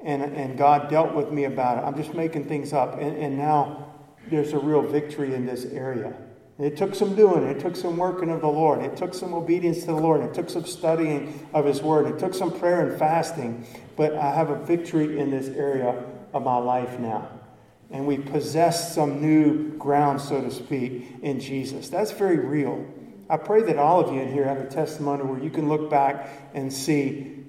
And, 0.05 0.23
and 0.23 0.59
God 0.59 0.91
dealt 0.91 1.15
with 1.15 1.31
me 1.31 1.45
about 1.45 1.79
it. 1.79 1.87
I'm 1.87 1.97
just 1.97 2.15
making 2.15 2.45
things 2.45 2.73
up. 2.73 3.01
And, 3.01 3.17
and 3.17 3.39
now 3.39 3.95
there's 4.29 4.53
a 4.53 4.59
real 4.59 4.83
victory 4.83 5.35
in 5.35 5.47
this 5.47 5.65
area. 5.65 6.15
It 6.59 6.77
took 6.77 6.95
some 6.95 7.17
doing. 7.17 7.45
It 7.45 7.59
took 7.59 7.75
some 7.75 7.97
working 7.97 8.31
of 8.31 8.41
the 8.41 8.49
Lord. 8.49 8.81
It 8.81 8.97
took 8.97 9.13
some 9.13 9.35
obedience 9.35 9.81
to 9.81 9.87
the 9.87 9.95
Lord. 9.95 10.21
It 10.21 10.35
took 10.35 10.49
some 10.49 10.65
studying 10.65 11.49
of 11.53 11.65
His 11.65 11.83
Word. 11.83 12.07
It 12.07 12.19
took 12.19 12.35
some 12.35 12.57
prayer 12.57 12.89
and 12.89 12.99
fasting. 12.99 13.67
But 13.97 14.15
I 14.17 14.35
have 14.35 14.51
a 14.51 14.65
victory 14.65 15.19
in 15.19 15.31
this 15.31 15.49
area 15.49 16.05
of 16.33 16.43
my 16.43 16.57
life 16.57 16.99
now. 16.99 17.29
And 17.91 18.07
we 18.07 18.19
possess 18.19 18.95
some 18.95 19.21
new 19.21 19.77
ground, 19.77 20.21
so 20.21 20.41
to 20.41 20.51
speak, 20.51 21.07
in 21.23 21.39
Jesus. 21.39 21.89
That's 21.89 22.11
very 22.11 22.39
real. 22.39 22.87
I 23.31 23.37
pray 23.37 23.63
that 23.63 23.79
all 23.79 24.01
of 24.01 24.13
you 24.13 24.21
in 24.21 24.33
here 24.33 24.45
have 24.45 24.59
a 24.59 24.69
testimony 24.69 25.23
where 25.23 25.43
you 25.43 25.51
can 25.51 25.69
look 25.69 25.91
back 25.91 26.29
and 26.55 26.73
see, 26.73 27.45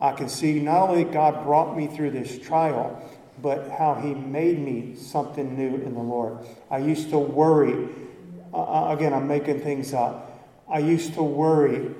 I 0.00 0.12
can 0.12 0.28
see 0.28 0.60
not 0.60 0.88
only 0.88 1.04
God 1.04 1.44
brought 1.44 1.76
me 1.76 1.86
through 1.86 2.12
this 2.12 2.38
trial, 2.38 3.02
but 3.42 3.70
how 3.70 3.94
He 3.94 4.14
made 4.14 4.58
me 4.58 4.94
something 4.94 5.56
new 5.56 5.76
in 5.76 5.94
the 5.94 6.00
Lord. 6.00 6.38
I 6.70 6.78
used 6.78 7.10
to 7.10 7.18
worry 7.18 7.88
uh, 8.52 8.62
uh, 8.62 8.94
again, 8.94 9.12
I'm 9.12 9.28
making 9.28 9.60
things 9.60 9.92
up. 9.92 10.46
I 10.70 10.78
used 10.78 11.14
to 11.14 11.22
worry 11.22 11.94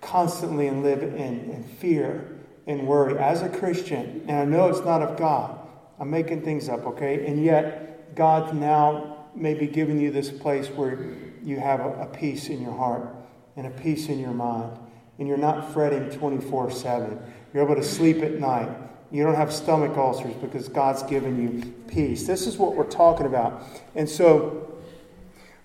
constantly 0.00 0.66
and 0.66 0.82
live 0.82 1.02
in, 1.02 1.14
in 1.50 1.64
fear 1.64 2.31
and 2.66 2.86
worry 2.86 3.18
as 3.18 3.42
a 3.42 3.48
Christian, 3.48 4.24
and 4.28 4.38
I 4.38 4.44
know 4.44 4.68
it's 4.68 4.84
not 4.84 5.02
of 5.02 5.16
God. 5.18 5.58
I'm 5.98 6.10
making 6.10 6.42
things 6.42 6.68
up, 6.68 6.86
okay? 6.86 7.26
And 7.26 7.44
yet, 7.44 8.14
God 8.14 8.54
now 8.54 9.26
may 9.34 9.54
be 9.54 9.66
giving 9.66 10.00
you 10.00 10.10
this 10.10 10.30
place 10.30 10.68
where 10.68 10.98
you 11.42 11.58
have 11.58 11.80
a, 11.80 12.02
a 12.02 12.06
peace 12.06 12.48
in 12.48 12.62
your 12.62 12.72
heart 12.72 13.14
and 13.56 13.66
a 13.66 13.70
peace 13.70 14.08
in 14.08 14.18
your 14.18 14.32
mind, 14.32 14.76
and 15.18 15.28
you're 15.28 15.36
not 15.36 15.72
fretting 15.72 16.10
24 16.10 16.70
7. 16.70 17.20
You're 17.52 17.64
able 17.64 17.74
to 17.74 17.84
sleep 17.84 18.22
at 18.22 18.38
night. 18.38 18.68
You 19.10 19.24
don't 19.24 19.34
have 19.34 19.52
stomach 19.52 19.96
ulcers 19.96 20.34
because 20.34 20.68
God's 20.68 21.02
given 21.02 21.42
you 21.42 21.72
peace. 21.86 22.26
This 22.26 22.46
is 22.46 22.56
what 22.56 22.74
we're 22.74 22.84
talking 22.84 23.26
about. 23.26 23.62
And 23.94 24.08
so, 24.08 24.80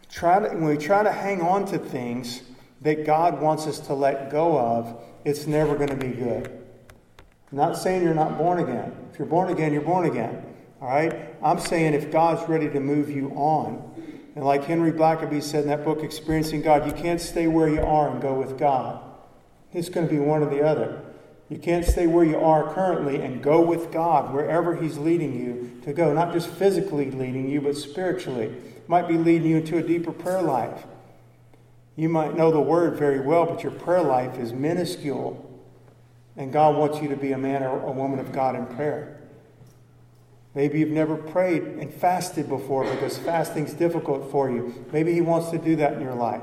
try 0.09 0.39
to, 0.39 0.49
when 0.49 0.65
we 0.65 0.77
try 0.77 1.03
to 1.03 1.11
hang 1.11 1.41
on 1.41 1.65
to 1.67 1.77
things 1.77 2.41
that 2.81 3.05
God 3.05 3.41
wants 3.41 3.65
us 3.65 3.79
to 3.81 3.93
let 3.93 4.29
go 4.29 4.59
of, 4.59 5.01
it's 5.23 5.47
never 5.47 5.75
going 5.75 5.89
to 5.89 5.95
be 5.95 6.09
good. 6.09 6.56
I'm 7.51 7.57
not 7.57 7.77
saying 7.77 8.03
you're 8.03 8.13
not 8.13 8.37
born 8.37 8.59
again. 8.59 8.93
If 9.11 9.19
you're 9.19 9.27
born 9.27 9.49
again, 9.49 9.71
you're 9.73 9.81
born 9.81 10.05
again. 10.05 10.43
All 10.81 10.89
right? 10.89 11.33
I'm 11.41 11.59
saying 11.59 11.93
if 11.93 12.11
God's 12.11 12.47
ready 12.49 12.69
to 12.69 12.79
move 12.79 13.09
you 13.09 13.29
on, 13.31 13.83
and 14.35 14.45
like 14.45 14.65
Henry 14.65 14.91
Blackaby 14.91 15.41
said 15.41 15.63
in 15.63 15.69
that 15.69 15.83
book, 15.83 16.03
Experiencing 16.03 16.61
God, 16.61 16.85
you 16.85 16.91
can't 16.91 17.19
stay 17.21 17.47
where 17.47 17.69
you 17.69 17.81
are 17.81 18.09
and 18.09 18.21
go 18.21 18.33
with 18.33 18.59
God. 18.59 19.01
It's 19.73 19.89
going 19.89 20.07
to 20.07 20.13
be 20.13 20.19
one 20.19 20.43
or 20.43 20.49
the 20.49 20.61
other. 20.61 21.01
You 21.49 21.57
can't 21.57 21.85
stay 21.85 22.07
where 22.07 22.25
you 22.25 22.37
are 22.37 22.73
currently 22.73 23.21
and 23.21 23.41
go 23.41 23.61
with 23.61 23.91
God 23.91 24.33
wherever 24.33 24.75
He's 24.75 24.97
leading 24.97 25.33
you 25.33 25.81
to 25.85 25.93
go. 25.93 26.13
Not 26.13 26.33
just 26.33 26.49
physically 26.49 27.09
leading 27.09 27.49
you, 27.49 27.61
but 27.61 27.77
spiritually 27.77 28.53
might 28.87 29.07
be 29.07 29.17
leading 29.17 29.49
you 29.49 29.57
into 29.57 29.77
a 29.77 29.83
deeper 29.83 30.11
prayer 30.11 30.41
life. 30.41 30.85
You 31.95 32.09
might 32.09 32.35
know 32.35 32.51
the 32.51 32.59
word 32.59 32.95
very 32.95 33.19
well, 33.19 33.45
but 33.45 33.63
your 33.63 33.71
prayer 33.71 34.03
life 34.03 34.37
is 34.37 34.53
minuscule. 34.53 35.46
And 36.37 36.53
God 36.53 36.75
wants 36.75 37.01
you 37.01 37.09
to 37.09 37.17
be 37.17 37.31
a 37.31 37.37
man 37.37 37.63
or 37.63 37.79
a 37.87 37.91
woman 37.91 38.19
of 38.19 38.31
God 38.31 38.55
in 38.55 38.67
prayer. 38.67 39.19
Maybe 40.53 40.79
you've 40.79 40.89
never 40.89 41.15
prayed 41.15 41.63
and 41.63 41.93
fasted 41.93 42.47
before 42.47 42.83
because 42.83 43.17
fasting's 43.17 43.73
difficult 43.73 44.31
for 44.31 44.49
you. 44.49 44.85
Maybe 44.91 45.13
He 45.13 45.21
wants 45.21 45.49
to 45.51 45.57
do 45.57 45.75
that 45.75 45.93
in 45.93 46.01
your 46.01 46.15
life. 46.15 46.41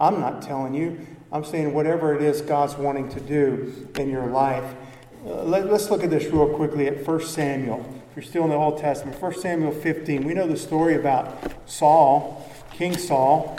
I'm 0.00 0.20
not 0.20 0.42
telling 0.42 0.74
you. 0.74 1.06
I'm 1.30 1.44
saying 1.44 1.72
whatever 1.72 2.14
it 2.14 2.22
is 2.22 2.40
God's 2.40 2.76
wanting 2.76 3.08
to 3.10 3.20
do 3.20 3.88
in 3.96 4.10
your 4.10 4.26
life. 4.26 4.64
Uh, 5.24 5.44
let, 5.44 5.66
us 5.68 5.90
look 5.90 6.02
at 6.02 6.10
this 6.10 6.24
real 6.24 6.48
quickly 6.48 6.88
at 6.88 7.06
1 7.06 7.20
Samuel. 7.24 7.86
If 8.10 8.16
you're 8.16 8.22
still 8.24 8.44
in 8.44 8.50
the 8.50 8.56
Old 8.56 8.78
Testament, 8.78 9.20
1 9.20 9.34
Samuel 9.40 9.72
15. 9.72 10.24
We 10.24 10.34
know 10.34 10.46
the 10.46 10.56
story 10.56 10.96
about 10.96 11.52
Saul, 11.64 12.50
King 12.72 12.96
Saul. 12.96 13.56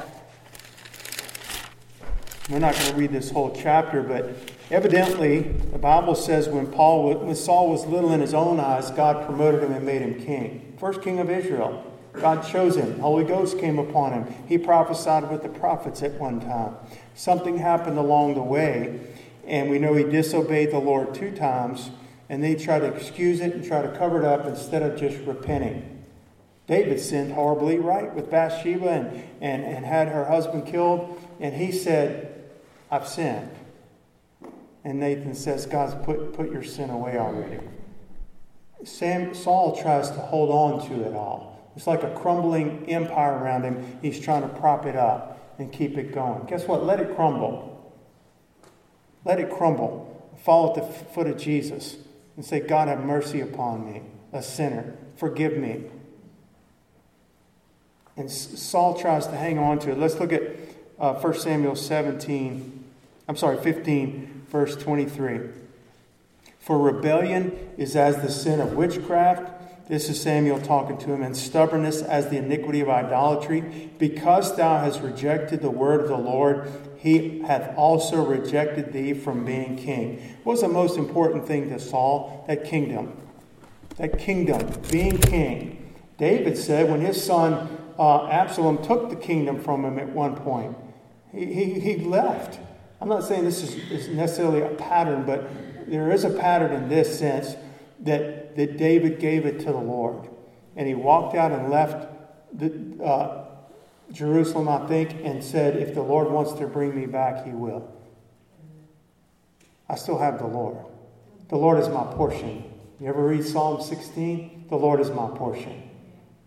We're 2.50 2.60
not 2.60 2.76
going 2.76 2.92
to 2.92 2.96
read 2.96 3.12
this 3.12 3.32
whole 3.32 3.56
chapter, 3.56 4.04
but 4.04 4.53
evidently, 4.74 5.42
the 5.72 5.78
Bible 5.78 6.16
says 6.16 6.50
when 6.50 6.68
Paul, 6.68 7.14
when 7.14 7.36
Saul 7.36 7.70
was 7.70 7.86
little 7.86 8.12
in 8.12 8.20
his 8.20 8.34
own 8.34 8.60
eyes, 8.60 8.90
God 8.92 9.26
promoted 9.26 9.62
him 9.62 9.72
and 9.72 9.86
made 9.86 10.02
him 10.02 10.20
king, 10.26 10.76
first 10.80 11.02
king 11.02 11.20
of 11.20 11.30
Israel. 11.30 11.90
God 12.14 12.46
chose 12.46 12.76
him. 12.76 13.00
Holy 13.00 13.24
Ghost 13.24 13.60
came 13.60 13.80
upon 13.80 14.14
him. 14.14 14.36
He 14.48 14.58
prophesied 14.58 15.32
with 15.32 15.44
the 15.44 15.50
prophets 15.50 16.04
at 16.04 16.20
one 16.20 16.42
time. 16.42 16.76
Something 17.16 17.58
happened 17.58 17.98
along 17.98 18.36
the 18.36 18.42
way, 18.42 19.00
and 19.48 19.70
we 19.70 19.80
know 19.80 19.94
he 19.94 20.04
disobeyed 20.04 20.72
the 20.72 20.80
Lord 20.80 21.14
two 21.14 21.32
times, 21.32 21.90
and 22.30 22.44
they 22.44 22.56
try 22.56 22.80
to 22.80 22.86
excuse 22.86 23.42
it 23.42 23.54
and 23.54 23.66
try 23.66 23.82
to 23.82 23.96
cover 23.98 24.20
it 24.20 24.26
up 24.26 24.46
instead 24.46 24.82
of 24.82 25.00
just 25.00 25.18
repenting. 25.26 26.04
David 26.66 27.00
sinned 27.00 27.34
horribly, 27.34 27.78
right, 27.78 28.14
with 28.14 28.32
Bathsheba 28.32 28.90
and, 28.90 29.24
and, 29.42 29.64
and 29.64 29.86
had 29.86 30.08
her 30.08 30.26
husband 30.26 30.66
killed, 30.66 31.20
and 31.40 31.54
he 31.56 31.72
said, 31.72 32.44
I've 32.90 33.08
sinned. 33.08 33.50
And 34.84 35.00
Nathan 35.00 35.34
says, 35.34 35.66
God's 35.66 35.94
put, 36.06 36.34
put 36.34 36.52
your 36.52 36.64
sin 36.64 36.90
away 36.90 37.18
already. 37.18 37.60
Sam, 38.84 39.34
Saul 39.34 39.82
tries 39.82 40.10
to 40.10 40.18
hold 40.18 40.50
on 40.50 40.88
to 40.90 41.08
it 41.08 41.16
all. 41.16 41.72
It's 41.76 41.88
like 41.88 42.04
a 42.04 42.14
crumbling 42.14 42.90
empire 42.90 43.38
around 43.38 43.64
him. 43.64 44.00
He's 44.02 44.20
trying 44.20 44.42
to 44.42 44.50
prop 44.50 44.86
it 44.86 44.96
up 44.96 45.56
and 45.58 45.72
keep 45.72 45.98
it 45.98 46.14
going. 46.14 46.46
Guess 46.46 46.68
what? 46.68 46.84
Let 46.84 47.00
it 47.00 47.16
crumble. 47.16 47.94
Let 49.24 49.40
it 49.40 49.50
crumble. 49.50 50.10
Fall 50.44 50.70
at 50.70 50.76
the 50.76 50.82
foot 50.82 51.28
of 51.28 51.38
Jesus 51.38 51.96
and 52.36 52.44
say, 52.44 52.60
God, 52.60 52.90
have 52.90 53.04
mercy 53.06 53.40
upon 53.40 53.86
me, 53.86 54.02
a 54.34 54.44
sinner. 54.44 54.96
Forgive 55.16 55.56
me. 55.56 55.86
And 58.18 58.30
Saul 58.30 59.00
tries 59.00 59.28
to 59.28 59.36
hang 59.36 59.58
on 59.58 59.80
to 59.80 59.92
it. 59.92 59.98
Let's 59.98 60.20
look 60.20 60.34
at 60.34 60.44
uh, 61.00 61.14
1 61.14 61.34
Samuel 61.36 61.76
17 61.76 62.84
I'm 63.28 63.38
sorry, 63.38 63.58
15, 63.58 64.33
verse 64.54 64.76
23. 64.76 65.40
For 66.60 66.78
rebellion 66.78 67.72
is 67.76 67.96
as 67.96 68.22
the 68.22 68.30
sin 68.30 68.62
of 68.62 68.74
witchcraft. 68.74 69.90
This 69.90 70.08
is 70.10 70.22
Samuel 70.22 70.62
talking 70.62 70.98
to 71.00 71.12
him, 71.12 71.24
and 71.24 71.36
stubbornness 71.36 72.04
as 72.04 72.30
the 72.30 72.38
iniquity 72.38 72.80
of 72.80 72.88
idolatry. 72.88 73.90
Because 73.98 74.56
thou 74.56 74.78
hast 74.78 75.02
rejected 75.02 75.62
the 75.62 75.72
word 75.72 76.02
of 76.02 76.08
the 76.08 76.18
Lord, 76.18 76.72
he 76.98 77.40
hath 77.40 77.76
also 77.76 78.24
rejected 78.24 78.94
thee 78.94 79.16
from 79.16 79.44
being 79.44 79.76
king. 79.76 80.38
What 80.44 80.54
was 80.54 80.62
the 80.62 80.68
most 80.68 80.98
important 80.98 81.48
thing 81.48 81.70
to 81.70 81.80
Saul? 81.80 82.46
That 82.48 82.64
kingdom. 82.64 83.18
That 83.98 84.20
kingdom, 84.20 84.72
being 84.92 85.18
king. 85.18 85.96
David 86.20 86.60
said 86.60 86.92
when 86.92 87.02
his 87.02 87.22
son 87.22 87.76
uh, 87.98 88.28
Absalom 88.28 88.84
took 88.86 89.10
the 89.10 89.16
kingdom 89.16 89.60
from 89.60 89.84
him 89.84 89.98
at 89.98 90.10
one 90.10 90.36
point, 90.36 90.78
he, 91.32 91.52
he, 91.54 91.80
he 91.80 91.96
left. 91.98 92.60
I'm 93.04 93.10
not 93.10 93.26
saying 93.26 93.44
this 93.44 93.62
is, 93.62 93.76
is 93.92 94.08
necessarily 94.08 94.62
a 94.62 94.70
pattern, 94.70 95.26
but 95.26 95.50
there 95.90 96.10
is 96.10 96.24
a 96.24 96.30
pattern 96.30 96.72
in 96.72 96.88
this 96.88 97.20
sense 97.20 97.58
that, 98.00 98.56
that 98.56 98.78
David 98.78 99.20
gave 99.20 99.46
it 99.46 99.60
to 99.60 99.66
the 99.66 99.78
Lord. 99.78 100.30
And 100.78 100.88
he 100.88 100.94
walked 100.94 101.36
out 101.36 101.52
and 101.52 101.70
left 101.70 102.08
the, 102.58 103.04
uh, 103.04 103.44
Jerusalem, 104.10 104.70
I 104.70 104.88
think, 104.88 105.18
and 105.26 105.44
said, 105.44 105.76
If 105.76 105.94
the 105.94 106.02
Lord 106.02 106.32
wants 106.32 106.54
to 106.54 106.66
bring 106.66 106.96
me 106.96 107.06
back, 107.06 107.46
he 107.46 107.52
will. 107.52 107.94
I 109.90 109.96
still 109.96 110.18
have 110.18 110.40
the 110.40 110.48
Lord. 110.48 110.78
The 111.50 111.58
Lord 111.58 111.80
is 111.80 111.90
my 111.90 112.06
portion. 112.06 112.64
You 113.02 113.10
ever 113.10 113.28
read 113.28 113.44
Psalm 113.44 113.82
16? 113.82 114.68
The 114.70 114.78
Lord 114.78 115.02
is 115.02 115.10
my 115.10 115.28
portion. 115.36 115.90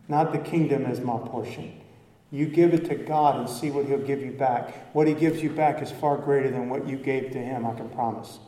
Not 0.09 0.33
the 0.33 0.39
kingdom 0.39 0.87
is 0.87 1.01
my 1.01 1.19
portion. 1.19 1.83
You 2.31 2.47
give 2.47 2.75
it 2.75 2.87
to 2.87 2.97
God 2.97 3.37
and 3.37 3.49
see 3.49 3.71
what 3.71 3.87
He'll 3.87 3.99
give 3.99 4.21
you 4.21 4.33
back. 4.33 4.95
What 4.95 5.07
He 5.07 5.15
gives 5.15 5.43
you 5.43 5.51
back 5.51 5.83
is 5.83 5.91
far 5.91 6.17
greater 6.17 6.51
than 6.51 6.69
what 6.69 6.89
you 6.89 6.97
gave 6.97 7.31
to 7.33 7.39
Him, 7.39 7.65
I 7.65 7.75
can 7.75 7.89
promise. 7.91 8.39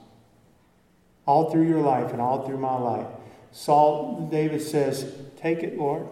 All 1.27 1.51
through 1.51 1.69
your 1.69 1.83
life 1.83 2.13
and 2.13 2.21
all 2.21 2.47
through 2.47 2.59
my 2.59 2.77
life. 2.77 3.07
Saul, 3.53 4.29
David 4.31 4.63
says, 4.63 5.15
Take 5.37 5.63
it, 5.63 5.79
Lord. 5.79 6.09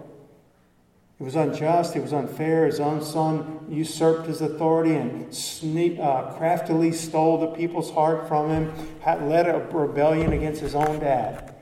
It 1.18 1.22
was 1.22 1.34
unjust. 1.34 1.96
It 1.96 2.02
was 2.02 2.12
unfair. 2.12 2.66
His 2.66 2.78
own 2.78 3.02
son 3.02 3.66
usurped 3.70 4.26
his 4.26 4.42
authority 4.42 4.94
and 4.94 5.34
sneak, 5.34 5.98
uh, 5.98 6.32
craftily 6.34 6.92
stole 6.92 7.38
the 7.38 7.46
people's 7.46 7.90
heart 7.90 8.28
from 8.28 8.50
him, 8.50 8.72
had 9.00 9.22
led 9.22 9.48
a 9.48 9.58
rebellion 9.74 10.32
against 10.32 10.60
his 10.60 10.74
own 10.74 11.00
dad. 11.00 11.54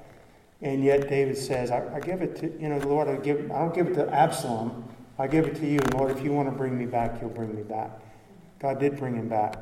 And 0.61 0.83
yet 0.83 1.09
David 1.09 1.38
says, 1.38 1.71
I, 1.71 1.95
I 1.95 2.01
give 2.01 2.21
it 2.21 2.37
to, 2.37 2.61
you 2.61 2.69
know, 2.69 2.79
Lord, 2.79 3.07
I, 3.07 3.17
give, 3.17 3.51
I 3.53 3.61
don't 3.61 3.75
give 3.75 3.87
it 3.87 3.95
to 3.95 4.12
Absalom. 4.12 4.88
I 5.18 5.27
give 5.29 5.46
it 5.46 5.57
to 5.57 5.66
you, 5.66 5.79
Lord. 5.92 6.11
If 6.11 6.24
you 6.24 6.33
want 6.33 6.48
to 6.48 6.55
bring 6.55 6.77
me 6.77 6.87
back, 6.87 7.20
you'll 7.20 7.31
bring 7.31 7.55
me 7.55 7.62
back. 7.62 7.90
God 8.59 8.81
did 8.81 8.96
bring 8.96 9.14
him 9.14 9.29
back. 9.29 9.57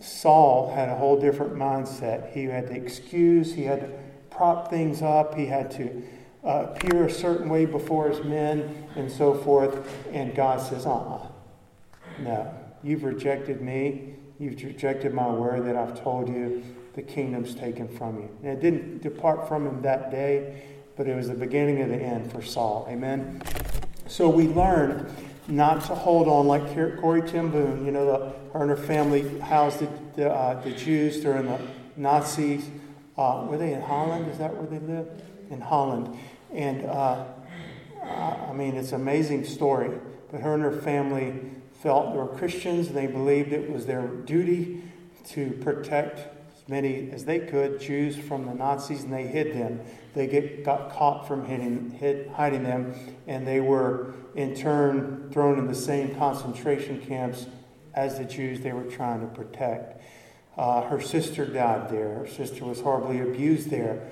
Saul 0.00 0.72
had 0.74 0.88
a 0.88 0.94
whole 0.94 1.20
different 1.20 1.54
mindset. 1.54 2.32
He 2.32 2.44
had 2.44 2.68
to 2.68 2.74
excuse, 2.74 3.54
he 3.54 3.64
had 3.64 3.80
to 3.80 3.90
prop 4.30 4.70
things 4.70 5.02
up, 5.02 5.34
he 5.34 5.46
had 5.46 5.70
to 5.72 6.02
uh, 6.42 6.66
appear 6.70 7.04
a 7.06 7.10
certain 7.10 7.48
way 7.48 7.66
before 7.66 8.08
his 8.08 8.24
men, 8.24 8.86
and 8.96 9.10
so 9.10 9.34
forth. 9.34 9.86
And 10.12 10.34
God 10.34 10.60
says, 10.60 10.86
uh 10.86 10.94
uh-uh. 10.94 11.14
uh 11.14 11.28
No, 12.20 12.54
you've 12.82 13.04
rejected 13.04 13.60
me. 13.60 14.14
You've 14.38 14.62
rejected 14.62 15.12
my 15.12 15.28
word 15.28 15.66
that 15.66 15.76
I've 15.76 16.02
told 16.02 16.28
you. 16.28 16.62
The 16.94 17.02
kingdom's 17.02 17.54
taken 17.54 17.86
from 17.86 18.16
you. 18.16 18.30
And 18.42 18.52
it 18.52 18.60
didn't 18.60 19.02
depart 19.02 19.46
from 19.46 19.66
him 19.66 19.82
that 19.82 20.10
day, 20.10 20.62
but 20.96 21.06
it 21.06 21.14
was 21.14 21.28
the 21.28 21.34
beginning 21.34 21.82
of 21.82 21.90
the 21.90 21.96
end 21.96 22.32
for 22.32 22.42
Saul. 22.42 22.86
Amen. 22.88 23.42
So 24.10 24.28
we 24.28 24.48
learn 24.48 25.06
not 25.46 25.84
to 25.84 25.94
hold 25.94 26.26
on 26.26 26.48
like 26.48 26.74
Corrie 27.00 27.22
ten 27.22 27.48
Boom. 27.48 27.86
You 27.86 27.92
know, 27.92 28.06
the, 28.06 28.18
her 28.52 28.62
and 28.62 28.70
her 28.70 28.76
family 28.76 29.38
housed 29.38 29.78
the, 29.78 29.88
the, 30.16 30.32
uh, 30.32 30.60
the 30.62 30.72
Jews 30.72 31.20
during 31.20 31.46
the 31.46 31.60
Nazis. 31.96 32.68
Uh, 33.16 33.46
were 33.48 33.56
they 33.56 33.72
in 33.72 33.80
Holland? 33.80 34.28
Is 34.28 34.38
that 34.38 34.52
where 34.56 34.66
they 34.66 34.84
lived? 34.84 35.22
In 35.50 35.60
Holland. 35.60 36.18
And 36.52 36.86
uh, 36.86 37.24
I 38.02 38.52
mean, 38.52 38.74
it's 38.74 38.90
an 38.90 39.00
amazing 39.00 39.44
story. 39.44 39.96
But 40.32 40.40
her 40.40 40.54
and 40.54 40.62
her 40.64 40.72
family 40.72 41.34
felt 41.80 42.12
they 42.12 42.18
were 42.18 42.26
Christians 42.26 42.88
and 42.88 42.96
they 42.96 43.06
believed 43.06 43.52
it 43.52 43.70
was 43.70 43.86
their 43.86 44.08
duty 44.08 44.82
to 45.28 45.52
protect 45.62 46.39
many 46.70 47.10
as 47.10 47.24
they 47.24 47.40
could 47.40 47.80
Jews 47.80 48.16
from 48.16 48.46
the 48.46 48.54
Nazis, 48.54 49.02
and 49.02 49.12
they 49.12 49.26
hid 49.26 49.54
them 49.54 49.80
they 50.14 50.26
get, 50.26 50.64
got 50.64 50.92
caught 50.92 51.28
from 51.28 51.46
hiding, 51.46 51.90
hid, 51.90 52.28
hiding 52.28 52.64
them, 52.64 52.94
and 53.26 53.46
they 53.46 53.60
were 53.60 54.14
in 54.34 54.54
turn 54.54 55.30
thrown 55.32 55.58
in 55.58 55.66
the 55.66 55.74
same 55.74 56.14
concentration 56.16 57.00
camps 57.00 57.46
as 57.94 58.18
the 58.18 58.24
Jews 58.24 58.60
they 58.60 58.72
were 58.72 58.84
trying 58.84 59.20
to 59.20 59.26
protect. 59.26 60.02
Uh, 60.56 60.82
her 60.82 61.00
sister 61.00 61.46
died 61.46 61.88
there. 61.90 62.20
Her 62.20 62.26
sister 62.26 62.64
was 62.64 62.80
horribly 62.80 63.20
abused 63.20 63.70
there. 63.70 64.10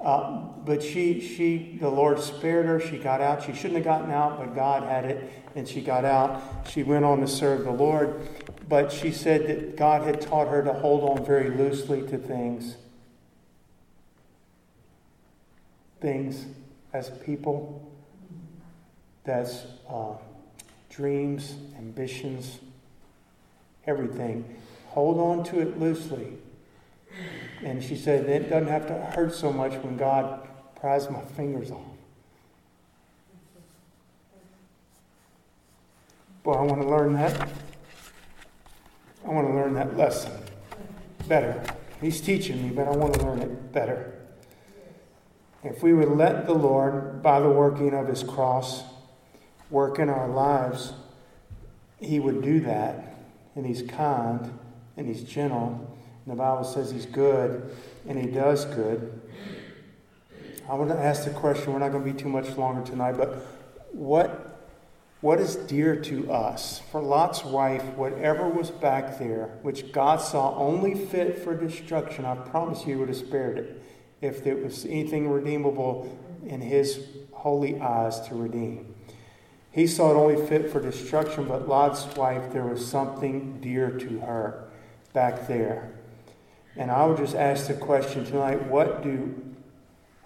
Uh, 0.00 0.48
but 0.64 0.82
she, 0.82 1.20
she, 1.20 1.78
the 1.80 1.88
Lord 1.88 2.20
spared 2.20 2.66
her. 2.66 2.80
She 2.80 2.98
got 2.98 3.20
out. 3.20 3.42
She 3.42 3.52
shouldn't 3.54 3.76
have 3.76 3.84
gotten 3.84 4.10
out, 4.10 4.38
but 4.38 4.54
God 4.54 4.82
had 4.82 5.04
it, 5.04 5.32
and 5.54 5.68
she 5.68 5.80
got 5.80 6.04
out. 6.04 6.42
She 6.68 6.82
went 6.82 7.04
on 7.04 7.20
to 7.20 7.28
serve 7.28 7.64
the 7.64 7.70
Lord. 7.70 8.20
But 8.74 8.90
she 8.90 9.12
said 9.12 9.46
that 9.46 9.76
God 9.76 10.02
had 10.02 10.20
taught 10.20 10.48
her 10.48 10.60
to 10.60 10.72
hold 10.72 11.08
on 11.08 11.24
very 11.24 11.48
loosely 11.48 12.02
to 12.08 12.18
things 12.18 12.74
things 16.00 16.46
as 16.92 17.08
people. 17.24 17.88
That's 19.22 19.62
uh, 19.88 20.14
dreams, 20.90 21.54
ambitions, 21.78 22.58
everything. 23.86 24.56
Hold 24.88 25.20
on 25.20 25.44
to 25.52 25.60
it 25.60 25.78
loosely. 25.78 26.32
And 27.62 27.80
she 27.80 27.94
said, 27.94 28.28
it 28.28 28.50
doesn't 28.50 28.66
have 28.66 28.88
to 28.88 28.94
hurt 28.94 29.36
so 29.36 29.52
much 29.52 29.74
when 29.84 29.96
God 29.96 30.48
pries 30.80 31.08
my 31.08 31.20
fingers 31.20 31.70
off. 31.70 31.78
Boy, 36.42 36.54
I 36.54 36.62
want 36.62 36.82
to 36.82 36.88
learn 36.88 37.12
that. 37.12 37.48
I 39.24 39.30
want 39.30 39.48
to 39.48 39.54
learn 39.54 39.74
that 39.74 39.96
lesson 39.96 40.32
better. 41.26 41.62
He's 42.00 42.20
teaching 42.20 42.62
me, 42.62 42.68
but 42.68 42.86
I 42.86 42.90
want 42.90 43.14
to 43.14 43.24
learn 43.24 43.40
it 43.40 43.72
better. 43.72 44.12
If 45.62 45.82
we 45.82 45.94
would 45.94 46.10
let 46.10 46.46
the 46.46 46.52
Lord, 46.52 47.22
by 47.22 47.40
the 47.40 47.48
working 47.48 47.94
of 47.94 48.06
his 48.06 48.22
cross, 48.22 48.82
work 49.70 49.98
in 49.98 50.10
our 50.10 50.28
lives, 50.28 50.92
he 51.98 52.20
would 52.20 52.42
do 52.42 52.60
that. 52.60 53.16
And 53.54 53.64
he's 53.64 53.82
kind 53.82 54.58
and 54.96 55.06
he's 55.06 55.24
gentle. 55.24 55.98
And 56.26 56.32
the 56.32 56.36
Bible 56.36 56.64
says 56.64 56.90
he's 56.90 57.06
good 57.06 57.74
and 58.06 58.18
he 58.18 58.26
does 58.26 58.66
good. 58.66 59.22
I 60.68 60.74
want 60.74 60.90
to 60.90 60.98
ask 60.98 61.24
the 61.24 61.30
question. 61.30 61.72
We're 61.72 61.78
not 61.78 61.92
going 61.92 62.04
to 62.04 62.12
be 62.12 62.18
too 62.18 62.28
much 62.28 62.56
longer 62.56 62.84
tonight, 62.84 63.16
but 63.16 63.46
what 63.92 64.53
what 65.24 65.40
is 65.40 65.56
dear 65.56 65.96
to 65.96 66.30
us? 66.30 66.82
For 66.92 67.00
Lot's 67.00 67.46
wife, 67.46 67.82
whatever 67.96 68.46
was 68.46 68.70
back 68.70 69.18
there, 69.18 69.58
which 69.62 69.90
God 69.90 70.20
saw 70.20 70.54
only 70.54 70.94
fit 70.94 71.38
for 71.38 71.56
destruction, 71.56 72.26
I 72.26 72.34
promise 72.34 72.86
you 72.86 72.98
would 72.98 73.08
have 73.08 73.16
spared 73.16 73.56
it 73.56 73.82
if 74.20 74.44
there 74.44 74.56
was 74.56 74.84
anything 74.84 75.30
redeemable 75.30 76.14
in 76.44 76.60
his 76.60 77.06
holy 77.32 77.80
eyes 77.80 78.20
to 78.28 78.34
redeem. 78.34 78.94
He 79.70 79.86
saw 79.86 80.10
it 80.10 80.14
only 80.14 80.46
fit 80.46 80.70
for 80.70 80.78
destruction, 80.78 81.48
but 81.48 81.66
Lot's 81.66 82.04
wife, 82.16 82.52
there 82.52 82.66
was 82.66 82.86
something 82.86 83.62
dear 83.62 83.92
to 83.92 84.20
her 84.20 84.68
back 85.14 85.48
there. 85.48 85.90
And 86.76 86.90
I 86.90 87.06
would 87.06 87.16
just 87.16 87.34
ask 87.34 87.68
the 87.68 87.72
question 87.72 88.26
tonight 88.26 88.66
what 88.66 89.02
do 89.02 89.42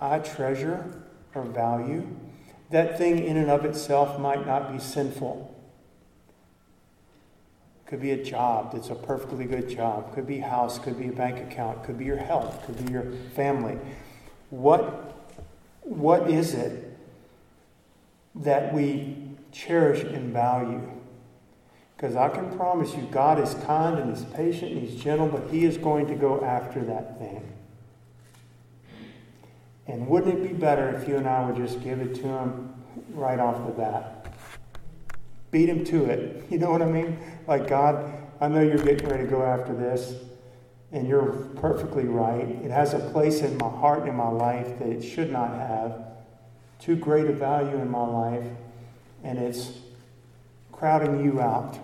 I 0.01 0.19
treasure 0.19 0.93
or 1.37 1.45
value? 1.45 2.05
That 2.71 2.99
thing 2.99 3.25
in 3.25 3.37
and 3.37 3.51
of 3.51 3.65
itself 3.65 4.19
might 4.19 4.47
not 4.47 4.73
be 4.73 4.79
sinful. 4.79 5.55
Could 7.87 8.03
be 8.03 8.11
a 8.11 8.23
job 8.23 8.73
that's 8.73 8.91
a 8.91 8.95
perfectly 8.95 9.47
good 9.47 9.69
job. 9.69 10.15
Could 10.15 10.27
be 10.27 10.41
a 10.41 10.47
house, 10.47 10.79
could 10.79 10.99
be 10.99 11.09
a 11.09 11.13
bank 11.13 11.39
account, 11.39 11.85
could 11.85 11.99
be 11.99 12.05
your 12.05 12.19
health, 12.19 12.67
could 12.67 12.85
be 12.85 12.93
your 12.93 13.13
family. 13.35 13.79
What, 14.51 15.15
what 15.81 16.31
is 16.31 16.53
it 16.53 16.95
that 18.35 18.75
we 18.75 19.17
cherish 19.53 20.03
and 20.03 20.33
value? 20.33 20.83
Because 21.97 22.15
I 22.15 22.29
can 22.29 22.55
promise 22.57 22.95
you, 22.95 23.03
God 23.11 23.41
is 23.41 23.55
kind 23.65 23.99
and 23.99 24.15
He's 24.15 24.27
patient 24.27 24.73
and 24.73 24.87
He's 24.87 25.03
gentle, 25.03 25.27
but 25.27 25.51
He 25.51 25.65
is 25.65 25.79
going 25.79 26.07
to 26.09 26.15
go 26.15 26.45
after 26.45 26.85
that 26.85 27.19
thing. 27.19 27.43
And 29.89 30.07
wouldn't 30.07 30.39
it 30.39 30.43
be 30.43 30.55
better 30.55 30.91
if 30.91 31.09
you 31.09 31.17
and 31.17 31.27
I 31.27 31.47
would 31.47 31.57
just 31.57 31.83
give 31.83 32.01
it 32.01 32.15
to 32.17 32.23
him 32.23 32.75
right 33.15 33.39
off 33.39 33.67
the 33.67 33.73
bat? 33.73 34.27
Beat 35.51 35.71
him 35.71 35.85
to 35.87 36.05
it. 36.05 36.45
You 36.51 36.57
know 36.57 36.71
what 36.71 36.81
I 36.81 36.87
mean? 36.87 37.19
Like, 37.47 37.69
God, 37.69 38.11
I 38.41 38.49
know 38.49 38.63
you're 38.63 38.79
getting 38.79 39.07
ready 39.07 39.25
to 39.25 39.31
go 39.31 39.43
after 39.43 39.75
this, 39.75 40.15
and 40.93 41.07
you're 41.07 41.33
perfectly 41.57 42.05
right. 42.05 42.49
It 42.65 42.71
has 42.71 42.95
a 42.95 42.99
place 42.99 43.41
in 43.41 43.59
my 43.59 43.69
heart 43.69 44.01
and 44.01 44.09
in 44.09 44.17
my 44.17 44.31
life 44.31 44.79
that 44.79 44.89
it 44.89 45.03
should 45.03 45.31
not 45.31 45.51
have. 45.51 46.07
Too 46.81 46.97
great 46.97 47.27
a 47.27 47.33
value 47.33 47.77
in 47.77 47.91
my 47.91 48.07
life, 48.07 48.47
and 49.23 49.39
it's 49.39 49.79
crowding 50.73 51.23
you 51.23 51.41
out 51.41 51.79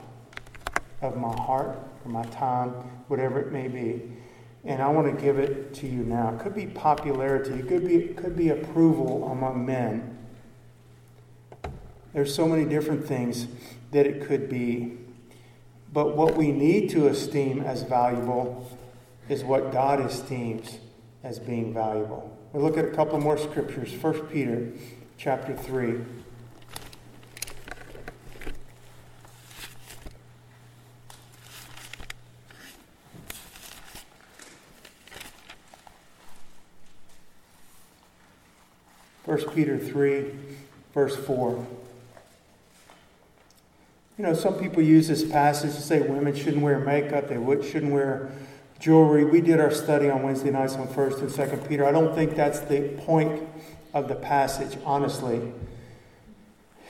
of 1.02 1.18
my 1.18 1.34
heart 1.42 1.78
or 2.04 2.10
my 2.10 2.24
time, 2.24 2.70
whatever 3.08 3.38
it 3.38 3.52
may 3.52 3.68
be 3.68 4.00
and 4.64 4.82
I 4.82 4.88
want 4.88 5.14
to 5.14 5.22
give 5.22 5.38
it 5.38 5.74
to 5.74 5.86
you 5.86 6.02
now. 6.04 6.34
It 6.34 6.40
could 6.40 6.54
be 6.54 6.66
popularity, 6.66 7.54
it 7.54 7.68
could 7.68 7.86
be, 7.86 7.96
it 7.96 8.16
could 8.16 8.36
be 8.36 8.48
approval 8.48 9.30
among 9.30 9.66
men. 9.66 10.18
There's 12.12 12.34
so 12.34 12.46
many 12.46 12.64
different 12.64 13.06
things 13.06 13.48
that 13.90 14.06
it 14.06 14.26
could 14.26 14.48
be. 14.48 14.98
But 15.92 16.16
what 16.16 16.36
we 16.36 16.50
need 16.50 16.90
to 16.90 17.08
esteem 17.08 17.60
as 17.62 17.82
valuable 17.82 18.78
is 19.28 19.44
what 19.44 19.72
God 19.72 20.00
esteems 20.00 20.78
as 21.22 21.38
being 21.38 21.72
valuable. 21.72 22.36
We 22.52 22.60
look 22.60 22.76
at 22.76 22.84
a 22.84 22.90
couple 22.90 23.18
more 23.20 23.38
scriptures. 23.38 23.92
1 23.92 24.26
Peter 24.28 24.72
chapter 25.18 25.56
3. 25.56 26.00
1 39.34 39.50
Peter 39.52 39.76
3, 39.76 40.30
verse 40.92 41.16
4. 41.16 41.66
You 44.16 44.24
know, 44.24 44.32
some 44.32 44.54
people 44.60 44.80
use 44.80 45.08
this 45.08 45.24
passage 45.24 45.74
to 45.74 45.80
say 45.80 46.00
women 46.00 46.36
shouldn't 46.36 46.62
wear 46.62 46.78
makeup, 46.78 47.28
they 47.28 47.68
shouldn't 47.68 47.92
wear 47.92 48.30
jewelry. 48.78 49.24
We 49.24 49.40
did 49.40 49.58
our 49.58 49.72
study 49.72 50.08
on 50.08 50.22
Wednesday 50.22 50.52
nights 50.52 50.74
on 50.74 50.86
1st 50.86 51.18
and 51.18 51.30
2nd 51.30 51.68
Peter. 51.68 51.84
I 51.84 51.90
don't 51.90 52.14
think 52.14 52.36
that's 52.36 52.60
the 52.60 52.90
point 52.98 53.42
of 53.92 54.06
the 54.06 54.14
passage, 54.14 54.78
honestly. 54.84 55.52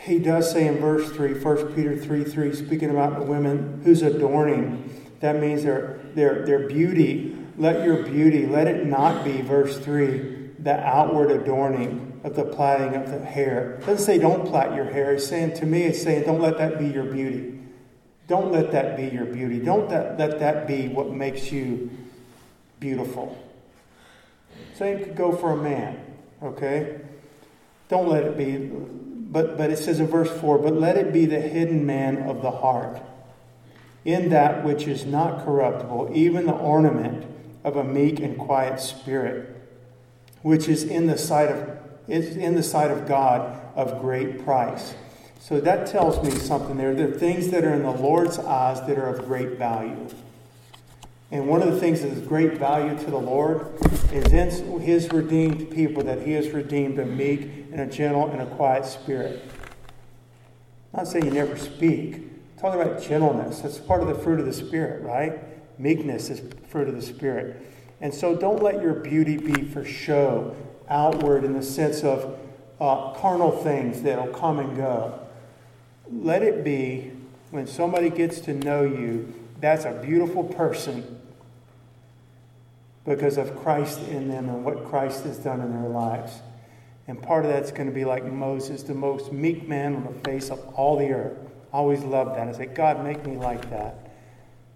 He 0.03 0.19
does 0.19 0.51
say 0.51 0.67
in 0.67 0.79
verse 0.81 1.11
3, 1.13 1.41
1 1.41 1.73
Peter 1.75 1.97
3 1.97 2.25
3, 2.25 2.55
speaking 2.55 2.91
about 2.91 3.19
the 3.19 3.25
women 3.25 3.81
whose 3.85 4.03
adorning, 4.03 5.03
that 5.21 5.41
means 5.41 5.63
their, 5.63 5.99
their, 6.15 6.45
their 6.45 6.69
beauty. 6.69 7.39
Let 7.57 7.87
your 7.87 8.03
beauty, 8.03 8.45
let 8.45 8.67
it 8.67 8.85
not 8.85 9.25
be, 9.25 9.41
verse 9.41 9.79
3, 9.79 10.51
the 10.59 10.79
outward 10.79 11.31
adorning 11.31 12.14
of 12.25 12.35
the 12.35 12.45
plaiting 12.45 12.95
of 12.95 13.11
the 13.11 13.23
hair. 13.25 13.75
It 13.75 13.87
doesn't 13.87 14.05
say 14.05 14.19
don't 14.19 14.47
plait 14.47 14.75
your 14.75 14.87
hair. 14.87 15.13
It's 15.13 15.27
saying 15.27 15.55
to 15.57 15.67
me, 15.67 15.83
it's 15.83 16.03
saying 16.03 16.25
don't 16.25 16.41
let 16.41 16.57
that 16.59 16.79
be 16.79 16.89
your 16.89 17.05
beauty. 17.05 17.61
Don't 18.27 18.51
let 18.51 18.73
that 18.73 18.97
be 18.97 19.09
your 19.15 19.27
beauty. 19.27 19.59
Don't 19.59 19.91
that, 19.91 20.19
let 20.19 20.39
that 20.39 20.67
be 20.67 20.89
what 20.89 21.11
makes 21.11 21.53
you 21.53 21.91
beautiful. 22.81 23.39
Same 24.75 24.99
could 24.99 25.15
go 25.15 25.37
for 25.37 25.53
a 25.53 25.57
man, 25.57 26.01
okay? 26.43 27.01
Don't 27.89 28.09
let 28.09 28.25
it 28.25 28.39
be, 28.39 28.57
but, 28.57 29.59
but 29.59 29.71
it 29.71 29.77
says 29.77 30.01
in 30.01 30.07
verse 30.07 30.31
4, 30.41 30.59
but 30.59 30.75
let 30.75 30.97
it 30.97 31.13
be 31.13 31.27
the 31.27 31.41
hidden 31.41 31.85
man 31.85 32.23
of 32.23 32.41
the 32.41 32.51
heart, 32.51 33.03
in 34.07 34.31
that 34.31 34.65
which 34.65 34.87
is 34.87 35.05
not 35.05 35.45
corruptible, 35.45 36.11
even 36.15 36.47
the 36.47 36.53
ornament 36.53 37.27
of 37.63 37.77
a 37.77 37.85
meek 37.85 38.19
and 38.21 38.39
quiet 38.39 38.81
spirit, 38.81 39.51
which 40.41 40.67
is 40.69 40.83
in 40.83 41.07
the 41.07 41.19
sight 41.19 41.51
of 41.51 41.84
is 42.09 42.37
in 42.37 42.55
the 42.55 42.63
sight 42.63 42.91
of 42.91 43.07
God 43.07 43.61
of 43.75 44.01
great 44.01 44.45
price. 44.45 44.95
So 45.41 45.61
that 45.61 45.87
tells 45.87 46.23
me 46.23 46.31
something 46.31 46.77
there. 46.77 46.95
There 46.95 47.09
are 47.09 47.19
things 47.19 47.51
that 47.51 47.65
are 47.65 47.75
in 47.75 47.83
the 47.83 47.91
Lord's 47.91 48.39
eyes 48.39 48.81
that 48.87 48.99
are 48.99 49.09
of 49.09 49.27
great 49.27 49.59
value. 49.59 50.09
And 51.31 51.49
one 51.49 51.63
of 51.63 51.73
the 51.73 51.81
things 51.81 52.03
that 52.03 52.09
is 52.09 52.21
great 52.21 52.59
value 52.59 52.97
to 52.97 53.11
the 53.11 53.19
Lord 53.19 53.67
is 54.13 54.33
in 54.33 54.81
his 54.81 55.13
redeemed 55.13 55.71
people 55.71 56.03
that 56.05 56.23
he 56.23 56.33
has 56.33 56.51
redeemed 56.51 56.99
a 56.99 57.05
meek 57.05 57.41
and 57.73 57.81
a 57.81 57.87
gentle 57.87 58.31
and 58.31 58.41
a 58.41 58.47
quiet 58.47 58.87
spirit. 58.87 59.43
I'm 60.95 61.01
not 61.01 61.09
saying 61.09 61.25
you 61.25 61.33
never 61.33 61.57
speak. 61.57 62.15
I'm 62.15 62.61
talking 62.61 62.81
about 62.81 63.03
gentleness. 63.03 63.61
That's 63.61 63.79
part 63.79 64.01
of 64.01 64.09
the 64.09 64.15
fruit 64.15 64.39
of 64.39 64.47
the 64.47 64.53
Spirit, 64.53 65.03
right? 65.03 65.41
Meekness 65.77 66.31
is 66.31 66.41
fruit 66.69 66.89
of 66.89 66.95
the 66.95 67.03
Spirit. 67.03 67.61
And 68.01 68.15
so 68.15 68.37
don't 68.37 68.63
let 68.63 68.81
your 68.81 68.95
beauty 68.95 69.37
be 69.37 69.65
for 69.65 69.85
show 69.85 70.55
outward 70.89 71.45
in 71.45 71.53
the 71.55 71.63
sense 71.63 72.03
of 72.03 72.39
uh, 72.81 73.13
carnal 73.15 73.51
things 73.51 74.03
that'll 74.03 74.29
come 74.29 74.59
and 74.59 74.77
go. 74.77 75.21
Let 76.11 76.43
it 76.43 76.65
be 76.65 77.13
when 77.51 77.67
somebody 77.67 78.11
gets 78.11 78.41
to 78.41 78.53
know 78.53 78.83
you, 78.83 79.33
that's 79.61 79.85
a 79.85 79.93
beautiful 79.93 80.45
person 80.45 81.21
because 83.05 83.37
of 83.37 83.57
Christ 83.63 84.01
in 84.09 84.29
them 84.29 84.49
and 84.49 84.65
what 84.65 84.87
Christ 84.87 85.25
has 85.25 85.39
done 85.39 85.61
in 85.61 85.71
their 85.71 85.89
lives. 85.89 86.41
And 87.07 87.23
part 87.23 87.45
of 87.45 87.53
that's 87.53 87.71
going 87.71 87.89
to 87.89 87.95
be 87.95 88.05
like 88.05 88.25
Moses, 88.25 88.83
the 88.83 88.95
most 88.95 89.33
meek 89.33 89.69
man 89.69 89.95
on 89.95 90.05
the 90.05 90.21
face 90.21 90.51
of 90.51 90.59
all 90.75 90.99
the 90.99 91.13
earth. 91.13 91.39
I 91.73 91.77
always 91.77 92.03
loved 92.03 92.37
that. 92.37 92.49
I 92.49 92.53
said, 92.53 92.75
God, 92.75 93.05
make 93.05 93.25
me 93.27 93.37
like 93.37 93.71
that. 93.71 94.11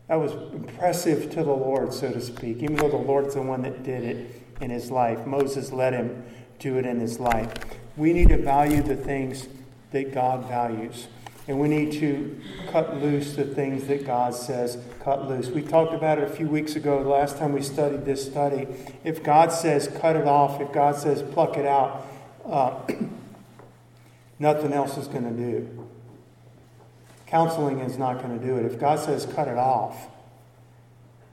That 0.08 0.16
was 0.16 0.32
impressive 0.52 1.30
to 1.30 1.42
the 1.42 1.52
Lord, 1.52 1.92
so 1.92 2.12
to 2.12 2.20
speak, 2.20 2.58
even 2.62 2.76
though 2.76 2.88
the 2.88 2.96
Lord's 2.96 3.34
the 3.34 3.42
one 3.42 3.62
that 3.62 3.82
did 3.82 4.04
it 4.04 4.47
in 4.60 4.70
his 4.70 4.90
life. 4.90 5.26
Moses 5.26 5.72
let 5.72 5.92
him 5.92 6.24
do 6.58 6.78
it 6.78 6.86
in 6.86 7.00
his 7.00 7.20
life. 7.20 7.52
We 7.96 8.12
need 8.12 8.28
to 8.30 8.38
value 8.38 8.82
the 8.82 8.96
things 8.96 9.48
that 9.92 10.12
God 10.12 10.46
values. 10.48 11.08
And 11.46 11.58
we 11.58 11.68
need 11.68 11.92
to 11.92 12.38
cut 12.70 12.98
loose 12.98 13.34
the 13.34 13.44
things 13.44 13.86
that 13.86 14.06
God 14.06 14.34
says 14.34 14.76
cut 15.02 15.26
loose. 15.26 15.48
We 15.48 15.62
talked 15.62 15.94
about 15.94 16.18
it 16.18 16.24
a 16.24 16.30
few 16.30 16.46
weeks 16.46 16.76
ago, 16.76 17.02
the 17.02 17.08
last 17.08 17.38
time 17.38 17.54
we 17.54 17.62
studied 17.62 18.04
this 18.04 18.24
study. 18.24 18.66
If 19.02 19.22
God 19.22 19.50
says 19.50 19.88
cut 19.88 20.14
it 20.14 20.26
off, 20.26 20.60
if 20.60 20.70
God 20.72 20.96
says 20.96 21.22
pluck 21.22 21.56
it 21.56 21.64
out, 21.64 22.06
uh, 22.44 22.78
nothing 24.38 24.74
else 24.74 24.98
is 24.98 25.08
going 25.08 25.24
to 25.24 25.30
do. 25.30 25.88
Counseling 27.26 27.80
is 27.80 27.96
not 27.96 28.22
going 28.22 28.38
to 28.38 28.46
do 28.46 28.56
it. 28.58 28.66
If 28.66 28.78
God 28.78 28.98
says 28.98 29.24
cut 29.24 29.48
it 29.48 29.56
off, 29.56 30.08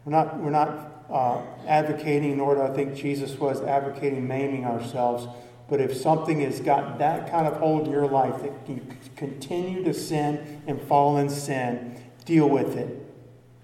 we're 0.06 0.12
not, 0.12 0.40
we're 0.40 0.50
not 0.50 0.95
uh, 1.10 1.42
advocating, 1.68 2.38
nor 2.38 2.56
do 2.56 2.62
I 2.62 2.74
think 2.74 2.96
Jesus 2.96 3.38
was 3.40 3.62
advocating 3.62 4.28
maiming 4.28 4.66
ourselves. 4.66 5.28
But 5.68 5.82
if 5.82 5.96
something 5.96 6.42
has 6.42 6.60
got 6.60 7.00
that 7.00 7.30
kind 7.32 7.48
of 7.48 7.58
hold 7.58 7.88
in 7.88 7.92
your 7.92 8.08
life 8.08 8.42
that 8.42 8.54
you 8.68 8.82
continue 9.16 9.84
to 9.84 9.94
sin 9.94 10.62
and 10.68 10.82
fall 10.82 11.18
in 11.18 11.30
sin, 11.30 12.00
deal 12.26 12.48
with 12.48 12.78
it. 12.78 13.02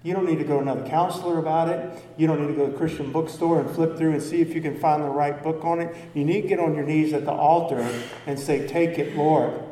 You 0.02 0.12
don't 0.14 0.26
need 0.26 0.38
to 0.38 0.44
go 0.44 0.56
to 0.56 0.62
another 0.62 0.88
counselor 0.88 1.38
about 1.38 1.68
it. 1.68 2.04
You 2.16 2.26
don't 2.26 2.40
need 2.40 2.48
to 2.48 2.54
go 2.54 2.66
to 2.66 2.74
a 2.74 2.76
Christian 2.76 3.12
bookstore 3.12 3.60
and 3.60 3.70
flip 3.70 3.96
through 3.96 4.12
and 4.12 4.22
see 4.22 4.40
if 4.40 4.52
you 4.52 4.60
can 4.60 4.76
find 4.80 5.02
the 5.04 5.08
right 5.08 5.40
book 5.40 5.64
on 5.64 5.80
it. 5.80 5.94
You 6.12 6.24
need 6.24 6.42
to 6.42 6.48
get 6.48 6.58
on 6.58 6.74
your 6.74 6.82
knees 6.84 7.12
at 7.12 7.24
the 7.24 7.30
altar 7.30 7.88
and 8.26 8.38
say, 8.38 8.66
Take 8.66 8.98
it, 8.98 9.16
Lord. 9.16 9.62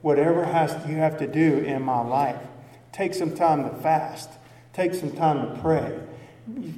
Whatever 0.00 0.44
has 0.44 0.72
you 0.88 0.96
have 0.96 1.18
to 1.18 1.26
do 1.26 1.58
in 1.58 1.82
my 1.82 2.00
life. 2.00 2.40
Take 2.92 3.12
some 3.12 3.34
time 3.34 3.68
to 3.68 3.76
fast. 3.76 4.30
Take 4.72 4.94
some 4.94 5.12
time 5.12 5.54
to 5.54 5.60
pray 5.60 6.00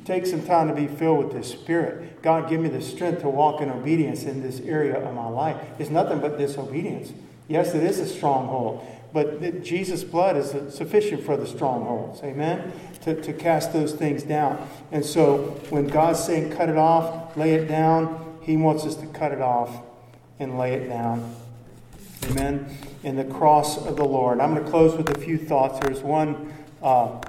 take 0.05 0.27
some 0.27 0.45
time 0.47 0.69
to 0.69 0.75
be 0.75 0.87
filled 0.87 1.25
with 1.25 1.33
this 1.33 1.51
Spirit. 1.51 2.23
God, 2.23 2.49
give 2.49 2.61
me 2.61 2.69
the 2.69 2.81
strength 2.81 3.23
to 3.23 3.29
walk 3.29 3.61
in 3.61 3.71
obedience 3.71 4.23
in 4.25 4.43
this 4.43 4.61
area 4.61 4.97
of 4.97 5.15
my 5.15 5.29
life. 5.29 5.57
It's 5.79 5.91
nothing 5.91 6.21
but 6.21 6.39
disobedience. 6.39 7.13
Yes, 7.49 7.75
it 7.75 7.83
is 7.83 7.99
a 7.99 8.07
stronghold, 8.07 8.87
but 9.13 9.63
Jesus' 9.63 10.05
blood 10.05 10.37
is 10.37 10.55
sufficient 10.75 11.25
for 11.25 11.37
the 11.37 11.47
strongholds. 11.47 12.23
Amen? 12.23 12.73
To, 13.03 13.21
to 13.21 13.33
cast 13.33 13.73
those 13.73 13.93
things 13.93 14.23
down. 14.23 14.69
And 14.93 15.05
so 15.05 15.61
when 15.71 15.87
God's 15.87 16.23
saying 16.23 16.53
cut 16.57 16.69
it 16.69 16.77
off, 16.77 17.37
lay 17.37 17.55
it 17.55 17.67
down, 17.67 18.39
He 18.43 18.57
wants 18.57 18.85
us 18.85 18.97
to 18.97 19.07
cut 19.07 19.33
it 19.33 19.41
off 19.41 19.83
and 20.39 20.59
lay 20.59 20.75
it 20.75 20.89
down. 20.89 21.35
Amen? 22.31 22.69
In 23.05 23.17
the 23.17 23.25
cross 23.25 23.85
of 23.85 23.97
the 23.97 24.05
Lord. 24.05 24.41
I'm 24.41 24.53
going 24.53 24.65
to 24.65 24.71
close 24.71 24.97
with 24.97 25.09
a 25.17 25.21
few 25.21 25.39
thoughts. 25.39 25.79
There's 25.81 26.03
one. 26.03 26.53
Uh, 26.83 27.21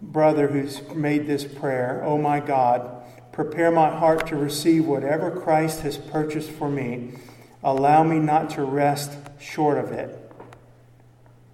brother 0.00 0.48
who's 0.48 0.82
made 0.94 1.26
this 1.26 1.44
prayer 1.44 2.02
Oh 2.04 2.18
my 2.18 2.40
God, 2.40 3.04
prepare 3.32 3.70
my 3.70 3.90
heart 3.90 4.26
to 4.28 4.36
receive 4.36 4.86
whatever 4.86 5.30
Christ 5.30 5.80
has 5.80 5.96
purchased 5.96 6.50
for 6.50 6.68
me. 6.68 7.12
Allow 7.62 8.04
me 8.04 8.18
not 8.18 8.50
to 8.50 8.64
rest 8.64 9.12
short 9.38 9.78
of 9.78 9.92
it. 9.92 10.16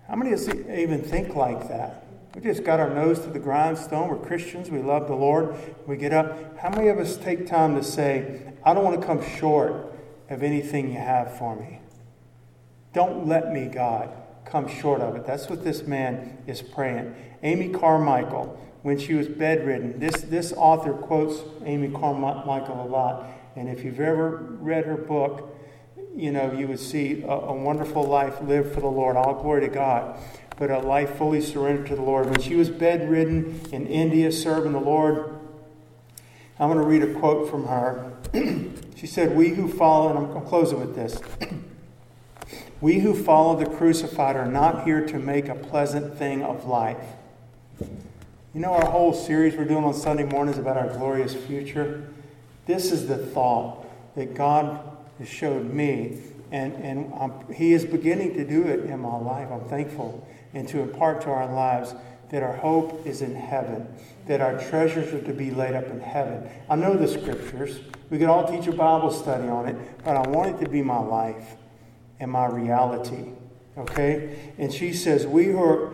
How 0.08 0.14
many 0.14 0.32
of 0.32 0.40
us 0.40 0.48
even 0.48 1.02
think 1.02 1.34
like 1.34 1.68
that? 1.68 2.06
We 2.34 2.42
just 2.42 2.64
got 2.64 2.78
our 2.78 2.90
nose 2.90 3.20
to 3.20 3.30
the 3.30 3.38
grindstone. 3.38 4.08
We're 4.08 4.18
Christians. 4.18 4.70
We 4.70 4.82
love 4.82 5.08
the 5.08 5.14
Lord. 5.14 5.56
We 5.86 5.96
get 5.96 6.12
up. 6.12 6.58
How 6.58 6.68
many 6.68 6.88
of 6.88 6.98
us 6.98 7.16
take 7.16 7.46
time 7.46 7.74
to 7.76 7.82
say, 7.82 8.52
I 8.62 8.74
don't 8.74 8.84
want 8.84 9.00
to 9.00 9.06
come 9.06 9.24
short 9.38 9.94
of 10.28 10.42
anything 10.42 10.92
you 10.92 10.98
have 10.98 11.38
for 11.38 11.56
me? 11.56 11.80
Don't 12.92 13.26
let 13.26 13.52
me, 13.52 13.66
God, 13.66 14.10
come 14.46 14.68
short 14.68 15.00
of 15.00 15.16
it. 15.16 15.26
That's 15.26 15.48
what 15.48 15.64
this 15.64 15.82
man 15.82 16.38
is 16.46 16.62
praying. 16.62 17.14
Amy 17.42 17.68
Carmichael, 17.68 18.58
when 18.82 18.98
she 18.98 19.14
was 19.14 19.28
bedridden, 19.28 19.98
this, 19.98 20.22
this 20.22 20.52
author 20.52 20.92
quotes 20.92 21.42
Amy 21.64 21.88
Carmichael 21.88 22.82
a 22.82 22.88
lot. 22.88 23.26
And 23.56 23.68
if 23.68 23.84
you've 23.84 24.00
ever 24.00 24.36
read 24.60 24.84
her 24.84 24.96
book, 24.96 25.52
you 26.14 26.30
know, 26.30 26.52
you 26.52 26.68
would 26.68 26.80
see 26.80 27.22
a, 27.22 27.28
a 27.28 27.52
wonderful 27.54 28.04
life 28.04 28.40
lived 28.40 28.72
for 28.72 28.80
the 28.80 28.86
Lord. 28.86 29.16
All 29.16 29.34
glory 29.34 29.62
to 29.62 29.68
God. 29.68 30.18
But 30.56 30.70
a 30.70 30.78
life 30.78 31.16
fully 31.16 31.42
surrendered 31.42 31.86
to 31.88 31.96
the 31.96 32.02
Lord. 32.02 32.30
When 32.30 32.40
she 32.40 32.54
was 32.54 32.70
bedridden 32.70 33.60
in 33.72 33.86
India 33.86 34.32
serving 34.32 34.72
the 34.72 34.80
Lord, 34.80 35.38
I'm 36.58 36.70
going 36.70 36.80
to 36.80 36.86
read 36.86 37.02
a 37.02 37.18
quote 37.18 37.50
from 37.50 37.66
her. 37.66 38.16
she 38.96 39.06
said, 39.06 39.36
We 39.36 39.50
who 39.50 39.68
follow, 39.68 40.08
and 40.08 40.18
I'm, 40.18 40.36
I'm 40.38 40.46
closing 40.46 40.80
with 40.80 40.94
this. 40.94 41.20
We 42.80 42.98
who 42.98 43.14
follow 43.14 43.56
the 43.56 43.64
crucified 43.64 44.36
are 44.36 44.50
not 44.50 44.84
here 44.84 45.06
to 45.06 45.18
make 45.18 45.48
a 45.48 45.54
pleasant 45.54 46.18
thing 46.18 46.42
of 46.42 46.66
life. 46.66 47.02
You 47.80 48.60
know, 48.60 48.74
our 48.74 48.90
whole 48.90 49.14
series 49.14 49.56
we're 49.56 49.64
doing 49.64 49.84
on 49.84 49.94
Sunday 49.94 50.24
mornings 50.24 50.58
about 50.58 50.76
our 50.76 50.88
glorious 50.88 51.34
future? 51.34 52.06
This 52.66 52.92
is 52.92 53.06
the 53.06 53.16
thought 53.16 53.86
that 54.14 54.34
God 54.34 54.80
has 55.18 55.28
showed 55.28 55.72
me, 55.72 56.18
and, 56.52 56.74
and 56.74 57.12
I'm, 57.14 57.50
He 57.52 57.72
is 57.72 57.86
beginning 57.86 58.34
to 58.34 58.44
do 58.44 58.64
it 58.64 58.80
in 58.80 59.00
my 59.00 59.16
life. 59.16 59.48
I'm 59.50 59.66
thankful. 59.68 60.26
And 60.52 60.68
to 60.68 60.80
impart 60.80 61.22
to 61.22 61.30
our 61.30 61.50
lives 61.50 61.94
that 62.30 62.42
our 62.42 62.56
hope 62.56 63.06
is 63.06 63.22
in 63.22 63.34
heaven, 63.34 63.88
that 64.26 64.40
our 64.42 64.58
treasures 64.68 65.14
are 65.14 65.22
to 65.22 65.32
be 65.32 65.50
laid 65.50 65.74
up 65.74 65.86
in 65.86 66.00
heaven. 66.00 66.48
I 66.68 66.76
know 66.76 66.94
the 66.94 67.08
scriptures. 67.08 67.78
We 68.10 68.18
could 68.18 68.28
all 68.28 68.46
teach 68.46 68.66
a 68.66 68.72
Bible 68.72 69.10
study 69.10 69.48
on 69.48 69.66
it, 69.66 69.76
but 70.04 70.16
I 70.16 70.28
want 70.28 70.56
it 70.56 70.64
to 70.64 70.70
be 70.70 70.82
my 70.82 70.98
life 70.98 71.56
and 72.18 72.30
my 72.30 72.46
reality. 72.46 73.32
Okay? 73.76 74.52
And 74.58 74.72
she 74.72 74.92
says, 74.92 75.26
We 75.26 75.46
who 75.46 75.62
are, 75.62 75.92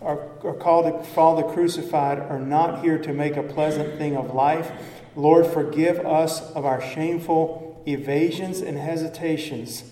are, 0.00 0.28
are 0.44 0.54
called 0.54 0.86
to 0.86 1.10
follow 1.10 1.42
the 1.42 1.52
crucified 1.52 2.18
are 2.18 2.40
not 2.40 2.82
here 2.82 2.98
to 2.98 3.12
make 3.12 3.36
a 3.36 3.42
pleasant 3.42 3.98
thing 3.98 4.16
of 4.16 4.34
life. 4.34 4.70
Lord, 5.14 5.46
forgive 5.46 5.98
us 6.00 6.40
of 6.52 6.64
our 6.64 6.80
shameful 6.80 7.82
evasions 7.86 8.60
and 8.60 8.78
hesitations. 8.78 9.84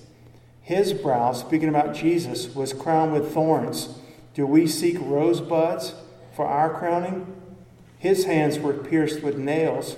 His 0.63 0.93
brow, 0.93 1.33
speaking 1.33 1.69
about 1.69 1.95
Jesus, 1.95 2.55
was 2.55 2.73
crowned 2.73 3.13
with 3.13 3.33
thorns. 3.33 3.99
Do 4.35 4.47
we 4.47 4.67
seek 4.67 4.97
rosebuds 5.01 5.95
for 6.35 6.47
our 6.47 6.73
crowning? 6.73 7.35
His 7.99 8.25
hands 8.25 8.59
were 8.59 8.75
pierced 8.75 9.23
with 9.23 9.39
nails, 9.39 9.97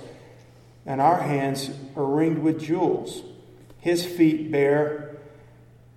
and 0.85 1.01
our 1.01 1.21
hands 1.21 1.71
are 1.95 2.05
ringed 2.05 2.39
with 2.39 2.61
jewels. 2.61 3.23
His 3.79 4.05
feet 4.05 4.51
bear 4.51 5.08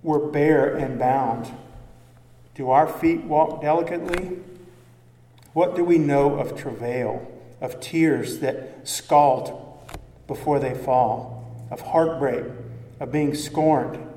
were 0.03 0.19
bare 0.19 0.75
and 0.75 0.99
bound. 0.99 1.51
Do 2.55 2.69
our 2.69 2.87
feet 2.87 3.23
walk 3.23 3.61
delicately? 3.61 4.37
What 5.53 5.75
do 5.75 5.83
we 5.83 5.97
know 5.97 6.35
of 6.35 6.57
travail, 6.57 7.31
of 7.61 7.79
tears 7.79 8.39
that 8.39 8.87
scald 8.87 9.59
before 10.27 10.59
they 10.59 10.73
fall, 10.73 11.67
of 11.71 11.81
heartbreak, 11.81 12.45
of 12.99 13.11
being 13.11 13.33
scorned? 13.33 14.07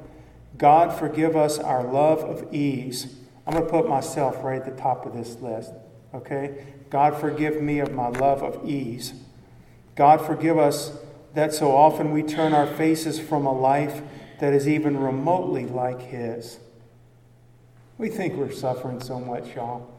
God, 0.59 0.93
forgive 0.99 1.37
us 1.37 1.59
our 1.59 1.85
love 1.85 2.21
of 2.21 2.53
ease. 2.53 3.17
I'm 3.47 3.53
going 3.53 3.65
to 3.65 3.71
put 3.71 3.89
myself 3.89 4.43
right 4.43 4.61
at 4.61 4.65
the 4.65 4.81
top 4.81 5.07
of 5.07 5.15
this 5.15 5.41
list, 5.41 5.73
okay? 6.15 6.65
God, 6.91 7.19
forgive 7.21 7.61
me 7.61 7.79
of 7.79 7.93
my 7.93 8.09
love 8.09 8.43
of 8.43 8.69
ease. 8.69 9.13
God, 9.95 10.25
forgive 10.25 10.59
us 10.59 10.93
that 11.35 11.53
so 11.53 11.75
often 11.77 12.13
we 12.13 12.23
turn 12.23 12.55
our 12.55 12.67
faces 12.67 13.21
from 13.21 13.47
a 13.47 13.53
life 13.53 14.03
that 14.39 14.53
is 14.53 14.69
even 14.69 14.99
remotely 14.99 15.67
like 15.67 16.01
His. 16.03 16.59
We 17.99 18.09
think 18.11 18.35
we're 18.35 18.53
suffering 18.53 19.01
so 19.01 19.19
much, 19.19 19.55
y'all. 19.55 19.91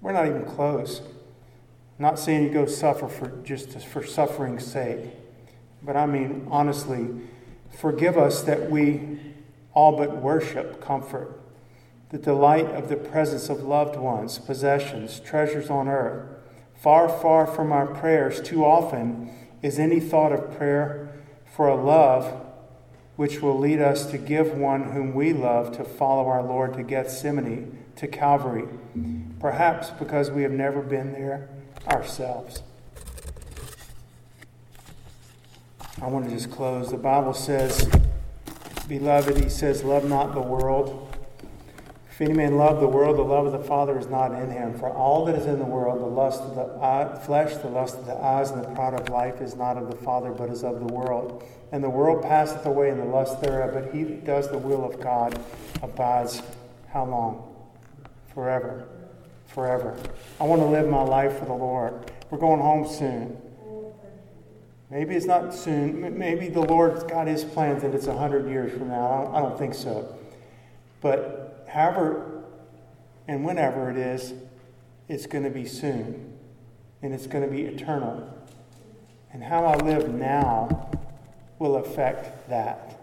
We're 0.00 0.12
not 0.12 0.26
even 0.26 0.44
close. 0.44 1.00
I'm 1.00 2.02
not 2.02 2.18
saying 2.18 2.44
you 2.44 2.50
go 2.50 2.66
suffer 2.66 3.08
for 3.08 3.28
just 3.42 3.78
for 3.80 4.04
suffering's 4.04 4.64
sake, 4.64 5.10
but 5.82 5.96
I 5.96 6.06
mean 6.06 6.46
honestly, 6.50 7.08
forgive 7.76 8.16
us 8.16 8.42
that 8.42 8.70
we 8.70 9.18
all 9.72 9.96
but 9.96 10.18
worship 10.18 10.80
comfort, 10.80 11.40
the 12.10 12.18
delight 12.18 12.66
of 12.66 12.88
the 12.88 12.96
presence 12.96 13.48
of 13.48 13.62
loved 13.62 13.96
ones, 13.96 14.38
possessions, 14.38 15.20
treasures 15.20 15.70
on 15.70 15.88
earth. 15.88 16.28
Far, 16.74 17.08
far 17.08 17.46
from 17.46 17.72
our 17.72 17.86
prayers, 17.86 18.40
too 18.40 18.64
often 18.64 19.30
is 19.62 19.78
any 19.78 19.98
thought 19.98 20.32
of 20.32 20.56
prayer 20.56 21.08
for 21.44 21.66
a 21.66 21.74
love 21.74 22.45
which 23.16 23.40
will 23.40 23.58
lead 23.58 23.80
us 23.80 24.10
to 24.10 24.18
give 24.18 24.52
one 24.52 24.92
whom 24.92 25.14
we 25.14 25.32
love 25.32 25.76
to 25.76 25.84
follow 25.84 26.28
our 26.28 26.42
Lord 26.42 26.74
to 26.74 26.82
Gethsemane, 26.82 27.78
to 27.96 28.06
Calvary, 28.06 28.68
perhaps 29.40 29.90
because 29.90 30.30
we 30.30 30.42
have 30.42 30.52
never 30.52 30.82
been 30.82 31.12
there 31.12 31.48
ourselves. 31.88 32.62
I 36.00 36.08
want 36.08 36.26
to 36.26 36.30
just 36.30 36.50
close. 36.50 36.90
The 36.90 36.98
Bible 36.98 37.32
says, 37.32 37.88
Beloved, 38.86 39.38
he 39.42 39.48
says, 39.48 39.82
love 39.82 40.06
not 40.06 40.34
the 40.34 40.42
world 40.42 41.05
if 42.16 42.22
any 42.22 42.32
man 42.32 42.56
love 42.56 42.80
the 42.80 42.88
world, 42.88 43.18
the 43.18 43.22
love 43.22 43.44
of 43.44 43.52
the 43.52 43.62
Father 43.62 43.98
is 43.98 44.06
not 44.06 44.32
in 44.32 44.48
him. 44.48 44.72
For 44.78 44.88
all 44.88 45.26
that 45.26 45.34
is 45.34 45.44
in 45.44 45.58
the 45.58 45.66
world, 45.66 46.00
the 46.00 46.06
lust 46.06 46.40
of 46.40 46.54
the 46.54 46.62
eye, 46.82 47.14
flesh, 47.26 47.54
the 47.56 47.68
lust 47.68 47.98
of 47.98 48.06
the 48.06 48.14
eyes, 48.14 48.50
and 48.52 48.64
the 48.64 48.68
pride 48.68 48.94
of 48.94 49.10
life 49.10 49.42
is 49.42 49.54
not 49.54 49.76
of 49.76 49.90
the 49.90 49.98
Father, 49.98 50.30
but 50.30 50.48
is 50.48 50.64
of 50.64 50.80
the 50.80 50.90
world. 50.90 51.44
And 51.72 51.84
the 51.84 51.90
world 51.90 52.22
passeth 52.22 52.64
away 52.64 52.88
in 52.88 52.96
the 52.96 53.04
lust 53.04 53.42
thereof, 53.42 53.74
but 53.74 53.94
he 53.94 54.02
that 54.04 54.24
does 54.24 54.50
the 54.50 54.56
will 54.56 54.82
of 54.82 54.98
God 54.98 55.38
abides 55.82 56.40
how 56.88 57.04
long? 57.04 57.54
Forever. 58.32 58.88
Forever. 59.48 59.94
I 60.40 60.44
want 60.44 60.62
to 60.62 60.68
live 60.68 60.88
my 60.88 61.02
life 61.02 61.38
for 61.38 61.44
the 61.44 61.52
Lord. 61.52 62.10
We're 62.30 62.38
going 62.38 62.62
home 62.62 62.88
soon. 62.88 63.36
Maybe 64.88 65.16
it's 65.16 65.26
not 65.26 65.52
soon. 65.52 66.18
Maybe 66.18 66.48
the 66.48 66.62
Lord's 66.62 67.04
got 67.04 67.26
his 67.26 67.44
plans 67.44 67.82
and 67.82 67.94
it's 67.94 68.06
a 68.06 68.16
hundred 68.16 68.48
years 68.48 68.72
from 68.72 68.88
now. 68.88 69.30
I 69.34 69.40
don't 69.40 69.58
think 69.58 69.74
so. 69.74 70.16
But 71.02 71.35
however 71.76 72.42
and 73.28 73.44
whenever 73.44 73.90
it 73.90 73.98
is, 73.98 74.32
it's 75.08 75.26
going 75.26 75.44
to 75.44 75.50
be 75.50 75.66
soon. 75.66 76.32
And 77.02 77.12
it's 77.12 77.26
going 77.26 77.44
to 77.44 77.50
be 77.50 77.62
eternal. 77.62 78.32
And 79.32 79.44
how 79.44 79.64
I 79.66 79.76
live 79.76 80.12
now 80.12 80.90
will 81.58 81.76
affect 81.76 82.48
that. 82.48 82.98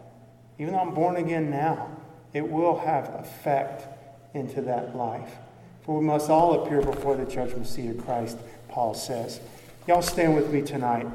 Even 0.57 0.73
though 0.73 0.79
I'm 0.79 0.93
born 0.93 1.17
again 1.17 1.51
now, 1.51 1.95
it 2.33 2.49
will 2.49 2.79
have 2.79 3.09
effect 3.13 3.87
into 4.33 4.61
that 4.61 4.95
life. 4.95 5.35
For 5.83 5.99
we 5.99 6.05
must 6.05 6.29
all 6.29 6.63
appear 6.63 6.81
before 6.81 7.15
the 7.15 7.25
judgment 7.25 7.67
seat 7.67 7.89
of 7.89 8.03
Christ, 8.03 8.39
Paul 8.69 8.95
says. 8.95 9.39
Y'all 9.87 10.01
stand 10.01 10.35
with 10.35 10.51
me 10.51 10.61
tonight. 10.63 11.07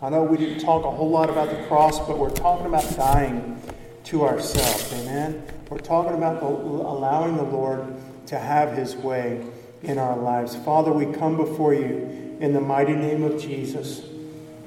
I 0.00 0.08
know 0.08 0.22
we 0.22 0.38
didn't 0.38 0.60
talk 0.60 0.84
a 0.84 0.90
whole 0.90 1.10
lot 1.10 1.28
about 1.28 1.50
the 1.50 1.62
cross, 1.66 1.98
but 2.06 2.18
we're 2.18 2.30
talking 2.30 2.66
about 2.66 2.88
dying 2.96 3.60
to 4.04 4.24
ourselves. 4.24 4.92
Amen? 4.94 5.42
We're 5.68 5.78
talking 5.78 6.14
about 6.14 6.40
the, 6.40 6.46
allowing 6.46 7.36
the 7.36 7.42
Lord 7.42 7.94
to 8.26 8.38
have 8.38 8.72
his 8.72 8.96
way 8.96 9.44
in 9.82 9.98
our 9.98 10.16
lives. 10.16 10.56
Father, 10.56 10.92
we 10.92 11.12
come 11.12 11.36
before 11.36 11.74
you 11.74 12.38
in 12.40 12.54
the 12.54 12.60
mighty 12.60 12.94
name 12.94 13.22
of 13.22 13.40
Jesus. 13.40 14.00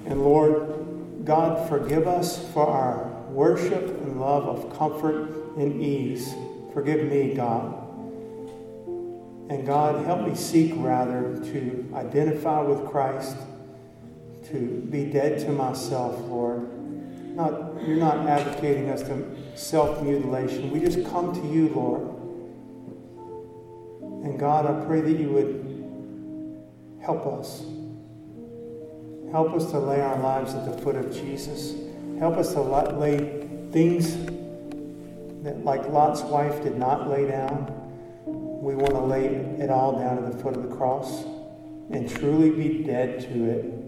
And 0.05 0.23
Lord, 0.23 1.25
God, 1.25 1.67
forgive 1.67 2.07
us 2.07 2.47
for 2.53 2.67
our 2.67 3.07
worship 3.29 3.83
and 4.01 4.19
love 4.19 4.47
of 4.47 4.77
comfort 4.77 5.29
and 5.57 5.81
ease. 5.81 6.35
Forgive 6.73 7.03
me, 7.09 7.33
God. 7.33 7.77
And 9.49 9.65
God, 9.65 10.05
help 10.05 10.27
me 10.27 10.35
seek 10.35 10.73
rather 10.75 11.43
to 11.51 11.91
identify 11.95 12.61
with 12.61 12.89
Christ, 12.89 13.35
to 14.51 14.87
be 14.89 15.05
dead 15.05 15.39
to 15.41 15.51
myself, 15.51 16.19
Lord. 16.21 16.80
Not, 17.41 17.87
you're 17.87 17.97
not 17.97 18.27
advocating 18.27 18.91
us 18.91 19.01
to 19.03 19.57
self 19.57 20.03
mutilation. 20.03 20.69
We 20.69 20.79
just 20.79 21.03
come 21.09 21.33
to 21.33 21.47
you, 21.47 21.69
Lord. 21.69 22.01
And 24.23 24.39
God, 24.39 24.67
I 24.67 24.85
pray 24.85 25.01
that 25.01 25.19
you 25.19 25.29
would 25.29 27.01
help 27.03 27.25
us. 27.25 27.63
Help 29.31 29.53
us 29.55 29.71
to 29.71 29.79
lay 29.79 30.01
our 30.01 30.19
lives 30.19 30.53
at 30.53 30.65
the 30.65 30.81
foot 30.83 30.95
of 30.95 31.11
Jesus. 31.11 31.73
Help 32.19 32.37
us 32.37 32.53
to 32.53 32.61
lay 32.61 33.17
things 33.71 34.15
that, 35.43 35.65
like 35.65 35.87
Lot's 35.89 36.21
wife, 36.21 36.61
did 36.61 36.77
not 36.77 37.09
lay 37.09 37.27
down. 37.27 37.65
We 38.61 38.75
want 38.75 38.91
to 38.91 39.01
lay 39.01 39.25
it 39.25 39.71
all 39.71 39.97
down 39.97 40.23
at 40.23 40.31
the 40.31 40.37
foot 40.43 40.55
of 40.55 40.69
the 40.69 40.75
cross 40.75 41.23
and 41.89 42.07
truly 42.07 42.51
be 42.51 42.83
dead 42.83 43.19
to 43.21 43.45
it. 43.49 43.80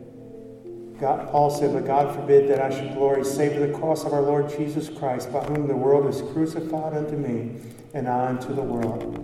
God, 1.00 1.30
Paul 1.32 1.50
said, 1.50 1.74
But 1.74 1.86
God 1.86 2.16
forbid 2.16 2.50
that 2.50 2.62
I 2.62 2.70
should 2.70 2.94
glory 2.94 3.26
save 3.26 3.60
the 3.60 3.78
cross 3.78 4.06
of 4.06 4.14
our 4.14 4.22
Lord 4.22 4.50
Jesus 4.50 4.89
Christ, 4.89 5.32
by 5.32 5.44
whom 5.44 5.68
the 5.68 5.76
world 5.76 6.08
is 6.08 6.22
crucified 6.34 6.94
unto 6.94 7.16
me, 7.16 7.60
and 7.94 8.08
I 8.08 8.28
unto 8.28 8.54
the 8.54 8.62
world. 8.62 9.20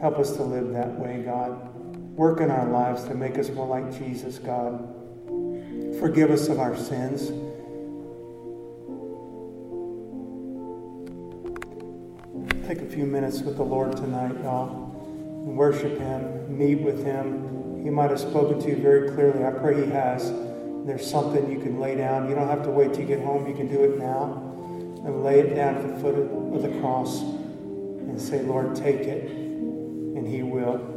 Help 0.00 0.18
us 0.18 0.36
to 0.36 0.42
live 0.42 0.72
that 0.72 0.98
way, 0.98 1.22
God. 1.24 1.74
Work 2.16 2.40
in 2.40 2.50
our 2.50 2.68
lives 2.68 3.04
to 3.04 3.14
make 3.14 3.38
us 3.38 3.48
more 3.50 3.66
like 3.66 3.96
Jesus, 3.98 4.38
God. 4.38 4.88
Forgive 5.98 6.30
us 6.30 6.48
of 6.48 6.58
our 6.58 6.76
sins. 6.76 7.28
Take 12.66 12.80
a 12.80 12.86
few 12.86 13.04
minutes 13.04 13.40
with 13.40 13.56
the 13.56 13.62
Lord 13.62 13.96
tonight, 13.96 14.34
y'all. 14.42 14.90
Worship 15.44 15.98
Him, 15.98 16.58
meet 16.58 16.76
with 16.76 17.04
Him. 17.04 17.82
He 17.82 17.90
might 17.90 18.10
have 18.10 18.20
spoken 18.20 18.60
to 18.60 18.68
you 18.68 18.76
very 18.76 19.10
clearly. 19.10 19.44
I 19.44 19.50
pray 19.50 19.84
He 19.84 19.90
has. 19.90 20.32
There's 20.84 21.08
something 21.10 21.50
you 21.50 21.58
can 21.60 21.80
lay 21.80 21.94
down. 21.94 22.28
You 22.28 22.34
don't 22.34 22.48
have 22.48 22.62
to 22.64 22.70
wait 22.70 22.92
till 22.92 23.02
you 23.02 23.06
get 23.06 23.24
home. 23.24 23.46
You 23.48 23.54
can 23.54 23.68
do 23.68 23.84
it 23.84 23.98
now. 23.98 24.52
And 25.04 25.24
lay 25.24 25.40
it 25.40 25.54
down 25.54 25.76
at 25.76 25.82
the 25.82 26.00
foot 26.00 26.14
of 26.14 26.62
the 26.62 26.80
cross 26.80 27.20
and 27.20 28.20
say, 28.20 28.42
Lord, 28.42 28.76
take 28.76 29.00
it. 29.00 29.30
And 29.30 30.26
He 30.26 30.42
will. 30.42 30.93